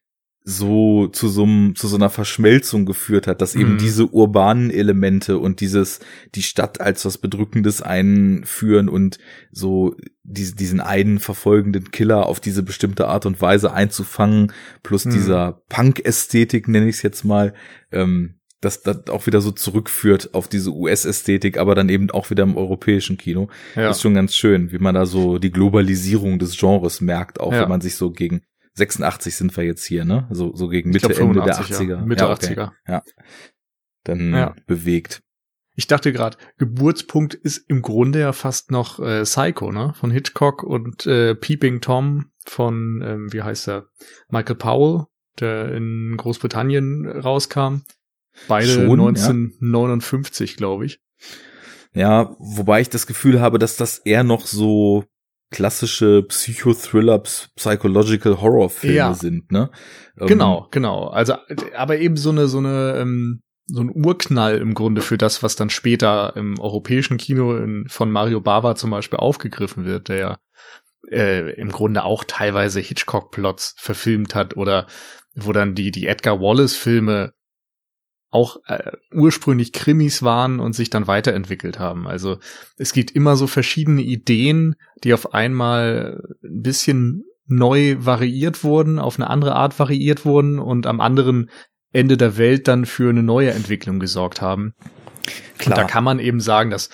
so 0.42 1.06
zu 1.08 1.28
so, 1.28 1.46
zu 1.74 1.88
so 1.88 1.96
einer 1.96 2.08
Verschmelzung 2.08 2.86
geführt 2.86 3.26
hat, 3.26 3.42
dass 3.42 3.54
eben 3.54 3.74
mhm. 3.74 3.78
diese 3.78 4.06
urbanen 4.06 4.70
Elemente 4.70 5.38
und 5.38 5.60
dieses, 5.60 6.00
die 6.34 6.42
Stadt 6.42 6.80
als 6.80 7.04
was 7.04 7.18
Bedrückendes 7.18 7.82
einführen 7.82 8.88
und 8.88 9.18
so 9.52 9.94
diese, 10.22 10.54
diesen 10.54 10.80
einen 10.80 11.18
verfolgenden 11.18 11.90
Killer 11.90 12.26
auf 12.26 12.40
diese 12.40 12.62
bestimmte 12.62 13.08
Art 13.08 13.26
und 13.26 13.40
Weise 13.42 13.72
einzufangen, 13.72 14.52
plus 14.82 15.04
mhm. 15.04 15.10
dieser 15.10 15.62
Punk-Ästhetik, 15.68 16.68
nenne 16.68 16.88
ich 16.88 16.96
es 16.96 17.02
jetzt 17.02 17.24
mal, 17.24 17.52
ähm, 17.92 18.39
das 18.60 18.82
das 18.82 19.08
auch 19.08 19.26
wieder 19.26 19.40
so 19.40 19.52
zurückführt 19.52 20.34
auf 20.34 20.48
diese 20.48 20.70
US-Ästhetik, 20.70 21.58
aber 21.58 21.74
dann 21.74 21.88
eben 21.88 22.10
auch 22.10 22.30
wieder 22.30 22.42
im 22.42 22.56
europäischen 22.56 23.16
Kino. 23.16 23.48
Ja. 23.74 23.90
Ist 23.90 24.02
schon 24.02 24.14
ganz 24.14 24.34
schön, 24.34 24.70
wie 24.72 24.78
man 24.78 24.94
da 24.94 25.06
so 25.06 25.38
die 25.38 25.50
Globalisierung 25.50 26.38
des 26.38 26.58
Genres 26.58 27.00
merkt, 27.00 27.40
auch 27.40 27.52
ja. 27.52 27.62
wenn 27.62 27.68
man 27.68 27.80
sich 27.80 27.96
so 27.96 28.10
gegen 28.10 28.42
86 28.74 29.34
sind 29.34 29.56
wir 29.56 29.64
jetzt 29.64 29.84
hier, 29.84 30.04
ne? 30.04 30.28
So, 30.30 30.54
so 30.54 30.68
gegen 30.68 30.90
Mitte, 30.90 31.08
glaub, 31.08 31.20
Ende 31.20 31.42
der 31.42 31.58
80er. 31.58 31.88
Ja. 31.88 32.00
Mitte 32.04 32.24
ja, 32.24 32.30
okay. 32.30 32.54
80er. 32.54 32.70
Ja. 32.86 33.02
Dann 34.04 34.54
bewegt. 34.66 35.22
Ich 35.74 35.86
dachte 35.86 36.12
gerade, 36.12 36.36
Geburtspunkt 36.58 37.34
ist 37.34 37.58
im 37.68 37.80
Grunde 37.80 38.20
ja 38.20 38.32
fast 38.32 38.70
noch 38.70 38.98
äh, 38.98 39.22
Psycho, 39.22 39.72
ne? 39.72 39.94
Von 39.94 40.10
Hitchcock 40.10 40.62
und 40.62 41.06
äh, 41.06 41.34
Peeping 41.34 41.80
Tom 41.80 42.32
von, 42.44 43.02
ähm, 43.02 43.32
wie 43.32 43.42
heißt 43.42 43.68
er, 43.68 43.88
Michael 44.28 44.56
Powell, 44.56 45.06
der 45.38 45.72
in 45.72 46.16
Großbritannien 46.16 47.06
rauskam. 47.06 47.82
Beide 48.48 48.68
Schon, 48.68 48.90
1959, 48.90 50.50
ja. 50.50 50.56
glaube 50.56 50.86
ich. 50.86 51.00
Ja, 51.92 52.34
wobei 52.38 52.80
ich 52.80 52.88
das 52.88 53.06
Gefühl 53.06 53.40
habe, 53.40 53.58
dass 53.58 53.76
das 53.76 53.98
eher 53.98 54.22
noch 54.22 54.46
so 54.46 55.04
klassische 55.50 56.22
Psychothriller, 56.22 57.22
Psychological 57.56 58.40
Horror-Filme 58.40 58.96
ja. 58.96 59.14
sind, 59.14 59.50
ne? 59.50 59.70
Ähm, 60.18 60.28
genau, 60.28 60.68
genau. 60.70 61.08
Also, 61.08 61.34
aber 61.76 61.98
eben 61.98 62.16
so 62.16 62.30
eine, 62.30 62.46
so 62.46 62.58
eine, 62.58 62.96
ähm, 62.98 63.42
so 63.66 63.82
ein 63.82 63.90
Urknall 63.92 64.58
im 64.58 64.74
Grunde 64.74 65.00
für 65.00 65.18
das, 65.18 65.42
was 65.42 65.56
dann 65.56 65.70
später 65.70 66.34
im 66.36 66.58
europäischen 66.60 67.18
Kino 67.18 67.56
in, 67.56 67.86
von 67.88 68.10
Mario 68.10 68.40
Bava 68.40 68.76
zum 68.76 68.90
Beispiel 68.90 69.18
aufgegriffen 69.18 69.84
wird, 69.84 70.08
der 70.08 70.16
ja 70.18 70.38
äh, 71.10 71.52
im 71.54 71.70
Grunde 71.70 72.04
auch 72.04 72.24
teilweise 72.24 72.80
Hitchcock-Plots 72.80 73.74
verfilmt 73.78 74.34
hat 74.34 74.56
oder 74.56 74.86
wo 75.34 75.52
dann 75.52 75.74
die, 75.74 75.90
die 75.90 76.06
Edgar 76.06 76.40
Wallace-Filme 76.40 77.32
auch 78.30 78.58
äh, 78.66 78.92
ursprünglich 79.12 79.72
Krimis 79.72 80.22
waren 80.22 80.60
und 80.60 80.74
sich 80.74 80.88
dann 80.88 81.06
weiterentwickelt 81.06 81.78
haben. 81.78 82.06
Also 82.06 82.38
es 82.76 82.92
gibt 82.92 83.10
immer 83.10 83.36
so 83.36 83.46
verschiedene 83.46 84.02
Ideen, 84.02 84.76
die 85.02 85.12
auf 85.14 85.34
einmal 85.34 86.22
ein 86.42 86.62
bisschen 86.62 87.24
neu 87.46 87.96
variiert 87.98 88.62
wurden, 88.62 89.00
auf 89.00 89.18
eine 89.18 89.28
andere 89.28 89.56
Art 89.56 89.78
variiert 89.78 90.24
wurden 90.24 90.60
und 90.60 90.86
am 90.86 91.00
anderen 91.00 91.50
Ende 91.92 92.16
der 92.16 92.38
Welt 92.38 92.68
dann 92.68 92.86
für 92.86 93.10
eine 93.10 93.24
neue 93.24 93.50
Entwicklung 93.50 93.98
gesorgt 93.98 94.40
haben. 94.40 94.74
Klar. 95.58 95.76
Und 95.76 95.82
da 95.82 95.88
kann 95.88 96.04
man 96.04 96.20
eben 96.20 96.40
sagen, 96.40 96.70
dass 96.70 96.90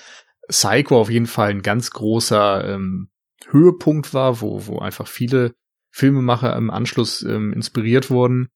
Psycho 0.49 0.99
auf 0.99 1.11
jeden 1.11 1.27
Fall 1.27 1.51
ein 1.51 1.61
ganz 1.61 1.91
großer 1.91 2.67
ähm, 2.67 3.09
Höhepunkt 3.49 4.15
war, 4.15 4.41
wo, 4.41 4.65
wo 4.65 4.79
einfach 4.79 5.07
viele 5.07 5.53
Filmemacher 5.91 6.55
im 6.55 6.71
Anschluss 6.71 7.21
ähm, 7.21 7.53
inspiriert 7.53 8.09
wurden. 8.09 8.49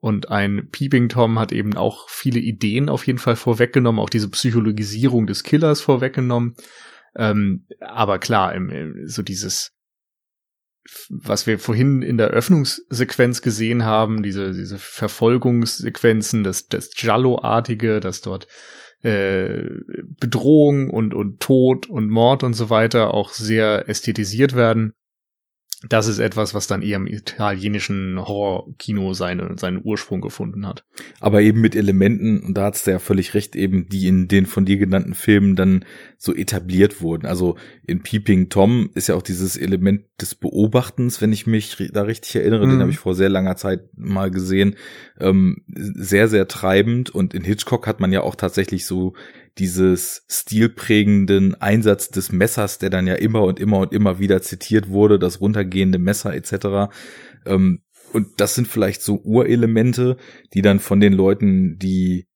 Und 0.00 0.30
ein 0.30 0.68
Peeping 0.70 1.08
Tom 1.08 1.38
hat 1.38 1.52
eben 1.52 1.76
auch 1.76 2.08
viele 2.08 2.40
Ideen 2.40 2.88
auf 2.88 3.06
jeden 3.06 3.18
Fall 3.18 3.36
vorweggenommen, 3.36 4.00
auch 4.00 4.08
diese 4.08 4.30
Psychologisierung 4.30 5.26
des 5.26 5.42
Killers 5.42 5.82
vorweggenommen. 5.82 6.56
Ähm, 7.14 7.66
aber 7.80 8.18
klar, 8.18 8.54
im, 8.54 9.06
so 9.06 9.22
dieses, 9.22 9.72
was 11.10 11.46
wir 11.46 11.58
vorhin 11.58 12.00
in 12.00 12.16
der 12.16 12.28
Öffnungssequenz 12.28 13.42
gesehen 13.42 13.84
haben, 13.84 14.22
diese, 14.22 14.52
diese 14.52 14.78
Verfolgungssequenzen, 14.78 16.44
das, 16.44 16.68
das 16.68 16.90
Giallo-artige, 16.92 18.00
dass 18.00 18.22
dort 18.22 18.48
äh, 19.02 19.64
Bedrohung 20.18 20.88
und, 20.88 21.12
und 21.12 21.40
Tod 21.40 21.88
und 21.88 22.08
Mord 22.08 22.42
und 22.42 22.54
so 22.54 22.70
weiter 22.70 23.12
auch 23.12 23.32
sehr 23.32 23.88
ästhetisiert 23.88 24.54
werden 24.54 24.94
das 25.88 26.08
ist 26.08 26.18
etwas, 26.18 26.52
was 26.52 26.66
dann 26.66 26.82
eher 26.82 26.96
im 26.96 27.06
italienischen 27.06 28.18
Horrorkino 28.18 29.14
seine, 29.14 29.56
seinen 29.56 29.80
Ursprung 29.82 30.20
gefunden 30.20 30.66
hat. 30.66 30.84
Aber 31.20 31.40
eben 31.40 31.62
mit 31.62 31.74
Elementen, 31.74 32.40
und 32.40 32.54
da 32.54 32.64
hat's 32.64 32.84
ja 32.84 32.98
völlig 32.98 33.32
recht, 33.32 33.56
eben, 33.56 33.88
die 33.88 34.06
in 34.06 34.28
den 34.28 34.44
von 34.44 34.66
dir 34.66 34.76
genannten 34.76 35.14
Filmen 35.14 35.56
dann 35.56 35.86
so 36.18 36.34
etabliert 36.34 37.00
wurden. 37.00 37.24
Also 37.24 37.56
in 37.86 38.02
Peeping 38.02 38.50
Tom 38.50 38.90
ist 38.94 39.08
ja 39.08 39.14
auch 39.14 39.22
dieses 39.22 39.56
Element 39.56 40.04
des 40.20 40.34
Beobachtens, 40.34 41.22
wenn 41.22 41.32
ich 41.32 41.46
mich 41.46 41.76
da 41.92 42.02
richtig 42.02 42.36
erinnere, 42.36 42.66
mhm. 42.66 42.72
den 42.72 42.80
habe 42.80 42.90
ich 42.90 42.98
vor 42.98 43.14
sehr 43.14 43.30
langer 43.30 43.56
Zeit 43.56 43.80
mal 43.96 44.30
gesehen, 44.30 44.76
ähm, 45.18 45.62
sehr, 45.66 46.28
sehr 46.28 46.46
treibend. 46.46 47.08
Und 47.08 47.32
in 47.32 47.42
Hitchcock 47.42 47.86
hat 47.86 48.00
man 48.00 48.12
ja 48.12 48.20
auch 48.20 48.34
tatsächlich 48.34 48.84
so 48.84 49.14
dieses 49.58 50.24
stilprägenden 50.28 51.54
Einsatz 51.60 52.10
des 52.10 52.32
Messers, 52.32 52.78
der 52.78 52.90
dann 52.90 53.06
ja 53.06 53.14
immer 53.14 53.42
und 53.42 53.60
immer 53.60 53.78
und 53.78 53.92
immer 53.92 54.18
wieder 54.18 54.42
zitiert 54.42 54.88
wurde, 54.88 55.18
das 55.18 55.40
runtergehende 55.40 55.98
Messer 55.98 56.34
etc. 56.34 56.92
Ähm, 57.46 57.82
und 58.12 58.40
das 58.40 58.54
sind 58.54 58.66
vielleicht 58.66 59.02
so 59.02 59.20
Urelemente, 59.22 60.16
die 60.54 60.62
dann 60.62 60.80
von 60.80 61.00
den 61.00 61.12
Leuten, 61.12 61.78
die 61.78 62.26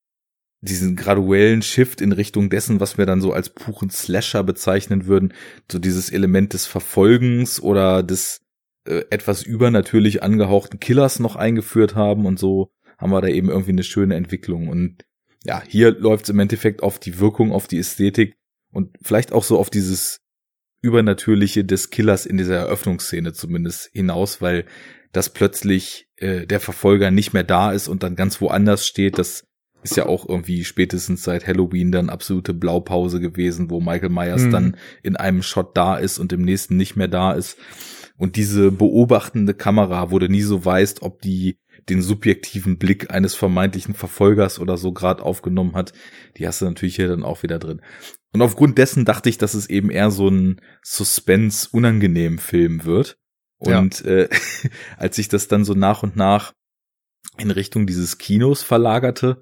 diesen 0.60 0.96
graduellen 0.96 1.62
Shift 1.62 2.00
in 2.00 2.12
Richtung 2.12 2.48
dessen, 2.48 2.80
was 2.80 2.96
wir 2.96 3.06
dann 3.06 3.20
so 3.20 3.32
als 3.32 3.50
puren 3.50 3.90
Slasher 3.90 4.42
bezeichnen 4.42 5.06
würden, 5.06 5.34
so 5.70 5.78
dieses 5.78 6.10
Element 6.10 6.54
des 6.54 6.66
Verfolgens 6.66 7.60
oder 7.60 8.02
des 8.02 8.40
äh, 8.86 9.02
etwas 9.10 9.42
übernatürlich 9.42 10.22
angehauchten 10.22 10.80
Killers 10.80 11.18
noch 11.18 11.36
eingeführt 11.36 11.94
haben 11.94 12.24
und 12.24 12.38
so 12.38 12.70
haben 12.98 13.12
wir 13.12 13.20
da 13.20 13.28
eben 13.28 13.50
irgendwie 13.50 13.72
eine 13.72 13.82
schöne 13.82 14.14
Entwicklung 14.14 14.68
und 14.68 15.04
ja, 15.44 15.62
hier 15.66 15.92
läuft 15.92 16.24
es 16.24 16.30
im 16.30 16.40
Endeffekt 16.40 16.82
auf 16.82 16.98
die 16.98 17.20
Wirkung, 17.20 17.52
auf 17.52 17.68
die 17.68 17.78
Ästhetik 17.78 18.34
und 18.72 18.96
vielleicht 19.02 19.32
auch 19.32 19.44
so 19.44 19.58
auf 19.58 19.70
dieses 19.70 20.20
Übernatürliche 20.80 21.64
des 21.64 21.90
Killers 21.90 22.26
in 22.26 22.36
dieser 22.36 22.56
Eröffnungsszene 22.56 23.32
zumindest 23.32 23.90
hinaus, 23.92 24.40
weil 24.40 24.64
das 25.12 25.30
plötzlich 25.32 26.08
äh, 26.16 26.46
der 26.46 26.60
Verfolger 26.60 27.10
nicht 27.10 27.32
mehr 27.32 27.44
da 27.44 27.72
ist 27.72 27.88
und 27.88 28.02
dann 28.02 28.16
ganz 28.16 28.40
woanders 28.40 28.86
steht. 28.86 29.18
Das 29.18 29.46
ist 29.82 29.96
ja 29.96 30.06
auch 30.06 30.28
irgendwie 30.28 30.64
spätestens 30.64 31.22
seit 31.22 31.46
Halloween 31.46 31.92
dann 31.92 32.10
absolute 32.10 32.54
Blaupause 32.54 33.20
gewesen, 33.20 33.70
wo 33.70 33.80
Michael 33.80 34.08
Myers 34.08 34.42
mhm. 34.42 34.50
dann 34.50 34.76
in 35.02 35.16
einem 35.16 35.42
Shot 35.42 35.76
da 35.76 35.96
ist 35.96 36.18
und 36.18 36.32
im 36.32 36.42
nächsten 36.42 36.76
nicht 36.76 36.96
mehr 36.96 37.08
da 37.08 37.32
ist. 37.32 37.58
Und 38.16 38.36
diese 38.36 38.70
beobachtende 38.70 39.54
Kamera, 39.54 40.10
wo 40.10 40.18
du 40.18 40.28
nie 40.28 40.42
so 40.42 40.64
weißt, 40.64 41.02
ob 41.02 41.20
die 41.20 41.58
den 41.88 42.02
subjektiven 42.02 42.78
Blick 42.78 43.10
eines 43.10 43.34
vermeintlichen 43.34 43.94
Verfolgers 43.94 44.58
oder 44.58 44.76
so 44.76 44.92
gerade 44.92 45.22
aufgenommen 45.22 45.74
hat, 45.74 45.92
die 46.36 46.46
hast 46.46 46.60
du 46.60 46.64
natürlich 46.64 46.96
hier 46.96 47.08
dann 47.08 47.22
auch 47.22 47.42
wieder 47.42 47.58
drin. 47.58 47.82
Und 48.32 48.42
aufgrund 48.42 48.78
dessen 48.78 49.04
dachte 49.04 49.28
ich, 49.28 49.38
dass 49.38 49.54
es 49.54 49.68
eben 49.70 49.90
eher 49.90 50.10
so 50.10 50.28
ein 50.28 50.60
Suspense-unangenehm 50.82 52.38
Film 52.38 52.84
wird. 52.84 53.18
Und 53.58 54.00
ja. 54.00 54.10
äh, 54.10 54.28
als 54.96 55.18
ich 55.18 55.28
das 55.28 55.48
dann 55.48 55.64
so 55.64 55.74
nach 55.74 56.02
und 56.02 56.16
nach 56.16 56.52
in 57.38 57.50
Richtung 57.50 57.86
dieses 57.86 58.18
Kinos 58.18 58.62
verlagerte, 58.62 59.40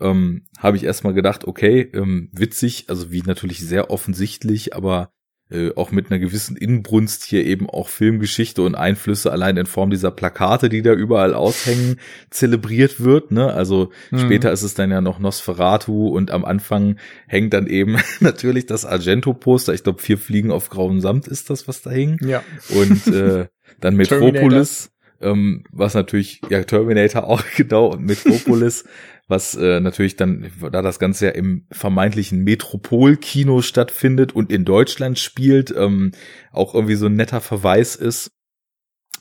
ähm, 0.00 0.46
habe 0.58 0.76
ich 0.76 0.84
erstmal 0.84 1.14
gedacht, 1.14 1.44
okay, 1.46 1.82
ähm, 1.92 2.30
witzig, 2.32 2.86
also 2.88 3.10
wie 3.10 3.22
natürlich 3.22 3.60
sehr 3.60 3.90
offensichtlich, 3.90 4.74
aber 4.74 5.12
äh, 5.52 5.72
auch 5.76 5.90
mit 5.90 6.10
einer 6.10 6.18
gewissen 6.18 6.56
Inbrunst 6.56 7.24
hier 7.24 7.44
eben 7.44 7.68
auch 7.68 7.88
Filmgeschichte 7.88 8.62
und 8.62 8.74
Einflüsse 8.74 9.30
allein 9.30 9.56
in 9.56 9.66
Form 9.66 9.90
dieser 9.90 10.10
Plakate, 10.10 10.68
die 10.68 10.82
da 10.82 10.92
überall 10.92 11.34
aushängen, 11.34 12.00
zelebriert 12.30 13.02
wird. 13.02 13.30
Ne? 13.30 13.52
Also 13.52 13.90
mhm. 14.10 14.18
später 14.18 14.50
ist 14.50 14.62
es 14.62 14.74
dann 14.74 14.90
ja 14.90 15.00
noch 15.00 15.18
Nosferatu 15.18 16.08
und 16.08 16.30
am 16.30 16.44
Anfang 16.44 16.96
hängt 17.26 17.52
dann 17.52 17.66
eben 17.66 17.98
natürlich 18.20 18.66
das 18.66 18.84
Argento-Poster. 18.84 19.74
Ich 19.74 19.82
glaube, 19.82 20.00
vier 20.00 20.18
Fliegen 20.18 20.50
auf 20.50 20.70
grauem 20.70 21.00
Samt 21.00 21.28
ist 21.28 21.50
das, 21.50 21.68
was 21.68 21.82
da 21.82 21.90
hing. 21.90 22.16
Ja. 22.22 22.42
Und 22.70 23.06
äh, 23.08 23.46
dann 23.80 23.96
Metropolis. 23.96 24.90
Ähm, 25.20 25.62
was 25.70 25.94
natürlich, 25.94 26.40
ja, 26.50 26.64
Terminator 26.64 27.24
auch 27.24 27.44
genau 27.56 27.86
und 27.92 28.04
Metropolis, 28.04 28.84
was 29.32 29.54
äh, 29.54 29.80
natürlich 29.80 30.16
dann, 30.16 30.52
da 30.70 30.82
das 30.82 30.98
Ganze 30.98 31.24
ja 31.24 31.30
im 31.32 31.66
vermeintlichen 31.72 32.44
Metropolkino 32.44 33.62
stattfindet 33.62 34.34
und 34.34 34.52
in 34.52 34.66
Deutschland 34.66 35.18
spielt, 35.18 35.74
ähm, 35.74 36.12
auch 36.52 36.74
irgendwie 36.74 36.96
so 36.96 37.06
ein 37.06 37.14
netter 37.14 37.40
Verweis 37.40 37.96
ist. 37.96 38.30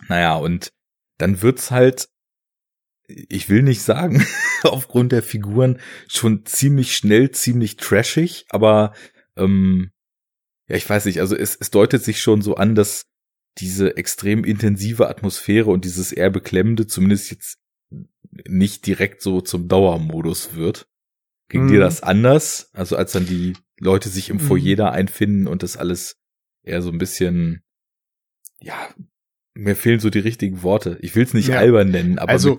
Naja, 0.09 0.36
und 0.36 0.74
dann 1.18 1.41
wird's 1.41 1.72
halt, 1.72 2.09
ich 3.07 3.47
will 3.47 3.64
nicht 3.64 3.84
sagen, 3.84 4.26
aufgrund 4.64 5.14
der 5.14 5.24
Figuren 5.24 5.80
schon 6.09 6.45
ziemlich 6.45 6.93
schnell, 6.97 7.32
ziemlich 7.32 7.78
trashig, 7.78 8.45
aber 8.49 8.93
ähm, 9.38 9.91
ja, 10.68 10.76
ich 10.76 10.89
weiß 10.89 11.05
nicht, 11.05 11.22
also 11.22 11.38
es, 11.38 11.55
es 11.55 11.72
deutet 11.72 12.03
sich 12.03 12.22
schon 12.22 12.41
so 12.41 12.55
an, 12.55 12.76
dass 12.76 13.05
diese 13.59 13.95
extrem 13.95 14.43
intensive 14.43 15.07
Atmosphäre 15.07 15.70
und 15.70 15.86
dieses 15.86 16.12
eher 16.12 16.32
beklemmende 16.32 16.86
zumindest 16.86 17.32
jetzt 17.32 17.61
nicht 18.47 18.86
direkt 18.86 19.21
so 19.21 19.41
zum 19.41 19.67
Dauermodus 19.67 20.55
wird. 20.55 20.88
Ging 21.49 21.65
mm. 21.65 21.67
dir 21.67 21.77
mhm. 21.77 21.82
das 21.82 22.03
anders? 22.03 22.69
Also 22.73 22.95
als 22.95 23.11
dann 23.11 23.25
die 23.25 23.53
Leute 23.77 24.09
sich 24.09 24.29
im 24.29 24.39
Foyer 24.39 24.75
mm. 24.75 24.77
da 24.77 24.89
einfinden 24.89 25.47
und 25.47 25.63
das 25.63 25.77
alles 25.77 26.17
eher 26.63 26.82
so 26.82 26.89
ein 26.89 26.97
bisschen, 26.97 27.61
ja, 28.59 28.75
mir 29.53 29.75
fehlen 29.75 29.99
so 29.99 30.09
die 30.09 30.19
richtigen 30.19 30.63
Worte. 30.63 30.97
Ich 31.01 31.15
will 31.15 31.23
es 31.23 31.34
nicht 31.34 31.49
ja. 31.49 31.59
albern 31.59 31.89
nennen, 31.89 32.19
aber 32.19 32.32
also 32.32 32.57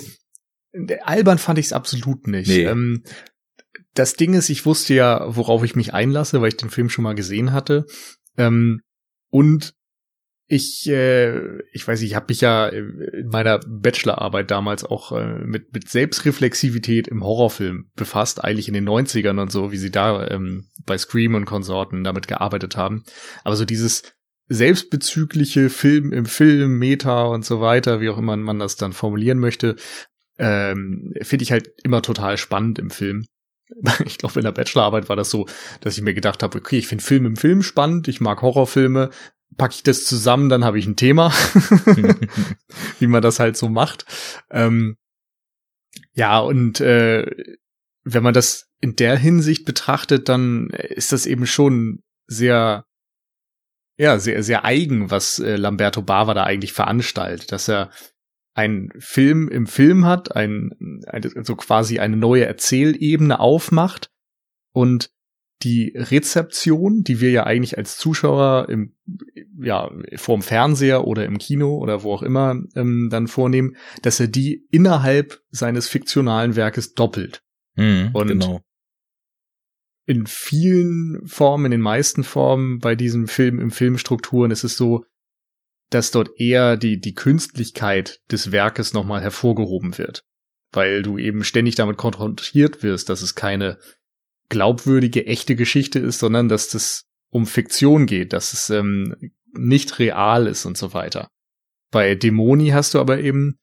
albern 1.03 1.39
fand 1.39 1.59
ich 1.59 1.67
es 1.67 1.73
absolut 1.73 2.27
nicht. 2.27 2.49
Nee. 2.49 2.65
Ähm, 2.65 3.03
das 3.95 4.15
Ding 4.15 4.35
ist, 4.35 4.49
ich 4.49 4.65
wusste 4.65 4.95
ja, 4.95 5.25
worauf 5.37 5.65
ich 5.65 5.77
mich 5.77 5.95
einlasse, 5.95 6.41
weil 6.41 6.49
ich 6.49 6.57
den 6.57 6.71
Film 6.71 6.89
schon 6.89 7.05
mal 7.05 7.15
gesehen 7.15 7.53
hatte. 7.53 7.87
Ähm, 8.37 8.81
und 9.29 9.75
ich, 10.47 10.89
äh, 10.89 11.61
ich 11.73 11.87
weiß, 11.87 12.03
ich 12.03 12.15
habe 12.15 12.27
mich 12.29 12.41
ja 12.41 12.67
in 12.67 13.29
meiner 13.29 13.61
Bachelorarbeit 13.67 14.51
damals 14.51 14.85
auch 14.85 15.13
äh, 15.13 15.39
mit, 15.39 15.73
mit 15.73 15.89
Selbstreflexivität 15.89 17.09
im 17.09 17.25
Horrorfilm 17.25 17.91
befasst, 17.95 18.45
eigentlich 18.45 18.69
in 18.69 18.75
den 18.75 18.89
90ern 18.89 19.41
und 19.41 19.51
so, 19.51 19.73
wie 19.73 19.79
sie 19.79 19.91
da 19.91 20.27
ähm, 20.29 20.69
bei 20.85 20.99
Scream 20.99 21.35
und 21.35 21.47
Konsorten 21.47 22.05
damit 22.05 22.29
gearbeitet 22.29 22.77
haben. 22.77 23.05
Aber 23.45 23.57
so 23.57 23.65
dieses 23.65 24.03
selbstbezügliche 24.49 25.71
Film 25.71 26.13
im 26.13 26.27
Film, 26.27 26.79
Meta 26.79 27.23
und 27.25 27.45
so 27.45 27.61
weiter, 27.61 28.01
wie 28.01 28.11
auch 28.11 28.19
immer 28.19 28.37
man 28.37 28.59
das 28.59 28.77
dann 28.77 28.93
formulieren 28.93 29.39
möchte, 29.39 29.77
ähm, 30.39 31.15
finde 31.23 31.45
ich 31.45 31.53
halt 31.53 31.71
immer 31.83 32.03
total 32.03 32.37
spannend 32.37 32.79
im 32.79 32.91
Film. 32.91 33.25
Ich 34.05 34.19
glaube, 34.19 34.39
in 34.39 34.45
der 34.45 34.53
Bachelorarbeit 34.53 35.09
war 35.09 35.17
das 35.17 35.31
so, 35.31 35.47
dass 35.81 35.97
ich 35.97 36.03
mir 36.03 36.13
gedacht 36.13 36.43
habe, 36.43 36.59
okay, 36.59 36.77
ich 36.77 36.89
finde 36.89 37.03
Film 37.03 37.25
im 37.25 37.37
Film 37.37 37.63
spannend, 37.63 38.07
ich 38.07 38.21
mag 38.21 38.43
Horrorfilme, 38.43 39.09
packe 39.57 39.75
ich 39.75 39.83
das 39.83 40.05
zusammen, 40.05 40.49
dann 40.49 40.65
habe 40.65 40.79
ich 40.79 40.87
ein 40.87 40.97
Thema, 40.97 41.31
wie 42.99 43.07
man 43.07 43.23
das 43.23 43.39
halt 43.39 43.57
so 43.57 43.69
macht. 43.69 44.07
Ähm, 44.51 44.97
ja, 46.15 46.39
und 46.39 46.81
äh, 46.81 47.27
wenn 48.05 48.23
man 48.23 48.35
das 48.35 48.71
in 48.81 48.97
der 48.97 49.17
Hinsicht 49.17 49.65
betrachtet, 49.65 50.29
dann 50.29 50.71
ist 50.71 51.13
das 51.13 51.27
eben 51.27 51.47
schon 51.47 52.03
sehr, 52.27 52.85
ja, 53.97 54.19
sehr, 54.19 54.43
sehr 54.43 54.65
eigen, 54.65 55.11
was 55.11 55.39
äh, 55.39 55.57
Lamberto 55.57 56.03
Bava 56.03 56.35
da 56.35 56.45
eigentlich 56.45 56.73
veranstaltet, 56.73 57.53
dass 57.53 57.69
er 57.69 57.91
einen 58.55 58.91
Film 58.99 59.49
im 59.49 59.67
Film 59.67 60.05
hat, 60.05 60.35
ein, 60.37 61.03
ein, 61.07 61.23
so 61.45 61.57
quasi 61.57 61.99
eine 61.99 62.17
neue 62.17 62.45
Erzählebene 62.45 63.41
aufmacht 63.41 64.11
und 64.73 65.11
die 65.65 65.93
Rezeption, 65.95 67.03
die 67.03 67.21
wir 67.21 67.31
ja 67.31 67.45
eigentlich 67.45 67.79
als 67.79 67.97
Zuschauer 67.97 68.69
im, 68.69 68.95
ja, 69.61 69.91
vorm 70.17 70.43
Fernseher 70.43 71.07
oder 71.07 71.25
im 71.25 71.39
Kino 71.39 71.79
oder 71.79 72.03
wo 72.03 72.13
auch 72.13 72.23
immer 72.23 72.57
ähm, 72.75 73.09
dann 73.11 73.29
vornehmen, 73.29 73.77
dass 74.03 74.21
er 74.21 74.29
die 74.29 74.67
innerhalb 74.71 75.41
seines 75.51 75.89
fiktionalen 75.89 76.57
Werkes 76.57 76.95
doppelt. 76.95 77.43
Mhm, 77.77 78.11
Und 78.13 78.29
genau. 78.29 78.61
in 80.07 80.27
vielen 80.27 81.27
Formen, 81.27 81.67
in 81.67 81.71
den 81.73 81.81
meisten 81.81 82.25
Formen 82.25 82.79
bei 82.79 82.95
diesem 82.95 83.29
Film, 83.29 83.59
im 83.61 83.71
Filmstrukturen 83.71 84.51
ist 84.51 84.65
es 84.65 84.77
so, 84.77 85.05
dass 85.91 86.11
dort 86.11 86.31
eher 86.39 86.77
die, 86.77 87.01
die 87.01 87.15
Künstlichkeit 87.15 88.21
des 88.31 88.51
Werkes 88.51 88.95
nochmal 88.95 89.21
hervorgehoben 89.21 89.99
wird. 89.99 90.25
Weil 90.73 91.03
du 91.03 91.19
eben 91.19 91.45
ständig 91.45 91.75
damit 91.75 91.99
konfrontiert 91.99 92.83
wirst, 92.83 93.11
dass 93.11 93.21
es 93.21 93.35
keine 93.35 93.79
glaubwürdige, 94.49 95.27
echte 95.27 95.57
Geschichte 95.57 95.99
ist, 95.99 96.19
sondern 96.19 96.49
dass 96.49 96.69
das 96.69 97.05
um 97.31 97.47
Fiktion 97.47 98.07
geht, 98.07 98.33
dass 98.33 98.53
es 98.53 98.71
ähm, 98.71 99.15
nicht 99.53 99.99
real 99.99 100.47
ist 100.47 100.67
und 100.67 100.77
so 100.77 100.93
weiter. 100.95 101.29
Bei 101.91 102.15
Dämoni 102.15 102.69
hast 102.69 102.95
du 102.95 103.01
aber 103.01 103.21
eben 103.21 103.59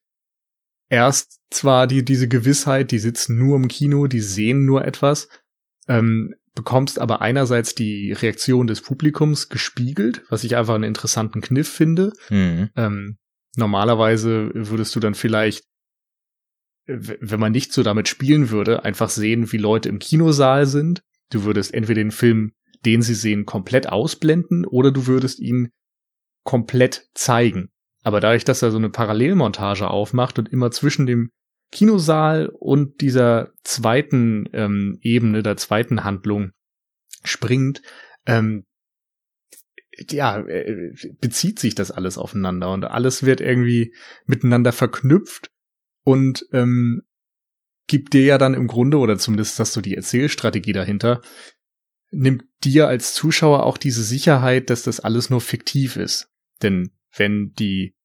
erst 0.90 1.40
zwar 1.52 1.88
die, 1.88 2.04
diese 2.04 2.28
Gewissheit, 2.28 2.92
die 2.92 3.00
sitzen 3.00 3.38
nur 3.38 3.56
im 3.56 3.68
Kino, 3.68 4.08
die 4.08 4.22
sehen 4.22 4.66
nur 4.66 4.86
etwas, 4.86 5.30
ähm, 5.88 6.34
bekommst 6.56 7.00
aber 7.00 7.22
einerseits 7.22 7.76
die 7.76 8.12
Reaktion 8.12 8.68
des 8.68 8.82
Publikums 8.82 9.50
gespiegelt, 9.50 10.24
was 10.30 10.44
ich 10.44 10.58
einfach 10.58 10.76
einen 10.76 10.84
interessanten 10.84 11.42
Kniff 11.42 11.70
finde. 11.70 12.12
Mhm. 12.30 12.70
Ähm, 12.76 13.18
normalerweise 13.56 14.52
würdest 14.54 14.96
du 14.96 15.00
dann 15.00 15.16
vielleicht 15.16 15.64
wenn 16.90 17.40
man 17.40 17.52
nicht 17.52 17.72
so 17.72 17.84
damit 17.84 18.08
spielen 18.08 18.50
würde, 18.50 18.84
einfach 18.84 19.10
sehen, 19.10 19.52
wie 19.52 19.58
Leute 19.58 19.90
im 19.90 20.00
Kinosaal 20.00 20.66
sind. 20.66 21.04
Du 21.32 21.44
würdest 21.44 21.74
entweder 21.74 22.02
den 22.02 22.12
Film, 22.12 22.54
den 22.86 23.02
sie 23.02 23.14
sehen, 23.14 23.46
komplett 23.46 23.90
ausblenden 23.90 24.66
oder 24.66 24.92
du 24.92 25.06
würdest 25.06 25.40
ihn 25.40 25.70
komplett 26.44 27.08
zeigen. 27.14 27.70
Aber 28.04 28.20
dadurch, 28.20 28.46
dass 28.46 28.62
er 28.62 28.72
so 28.72 28.78
eine 28.78 28.90
Parallelmontage 28.90 29.90
aufmacht 29.90 30.40
und 30.40 30.50
immer 30.50 30.72
zwischen 30.72 31.06
dem 31.06 31.30
Kinosaal 31.72 32.48
und 32.48 33.02
dieser 33.02 33.52
zweiten 33.64 34.50
ähm, 34.54 34.98
Ebene, 35.02 35.44
der 35.44 35.58
zweiten 35.58 36.04
Handlung 36.04 36.52
springt, 37.24 37.82
ähm, 38.26 38.66
ja, 40.10 40.40
äh, 40.40 40.94
bezieht 41.20 41.60
sich 41.60 41.76
das 41.76 41.92
alles 41.92 42.18
aufeinander 42.18 42.72
und 42.72 42.86
alles 42.86 43.24
wird 43.24 43.42
irgendwie 43.42 43.94
miteinander 44.26 44.72
verknüpft 44.72 45.52
und 46.04 46.45
ähm, 46.52 47.04
gibt 47.88 48.14
dir 48.14 48.24
ja 48.24 48.38
dann 48.38 48.54
im 48.54 48.68
Grunde, 48.68 48.97
oder 48.97 49.18
zumindest 49.18 49.60
hast 49.60 49.76
du 49.76 49.82
die 49.82 49.95
Erzählstrategie 49.95 50.74
dahinter, 50.74 51.22
nimmt 52.12 52.43
dir 52.64 52.88
als 52.88 53.14
Zuschauer 53.14 53.66
auch 53.66 53.78
diese 53.78 54.04
Sicherheit, 54.04 54.70
dass 54.70 54.84
das 54.84 55.00
alles 55.00 55.30
nur 55.30 55.41
fiktiv 55.41 55.95
ist. 55.95 56.30
Denn 56.62 56.91
wenn 57.16 57.54
die, 57.54 57.95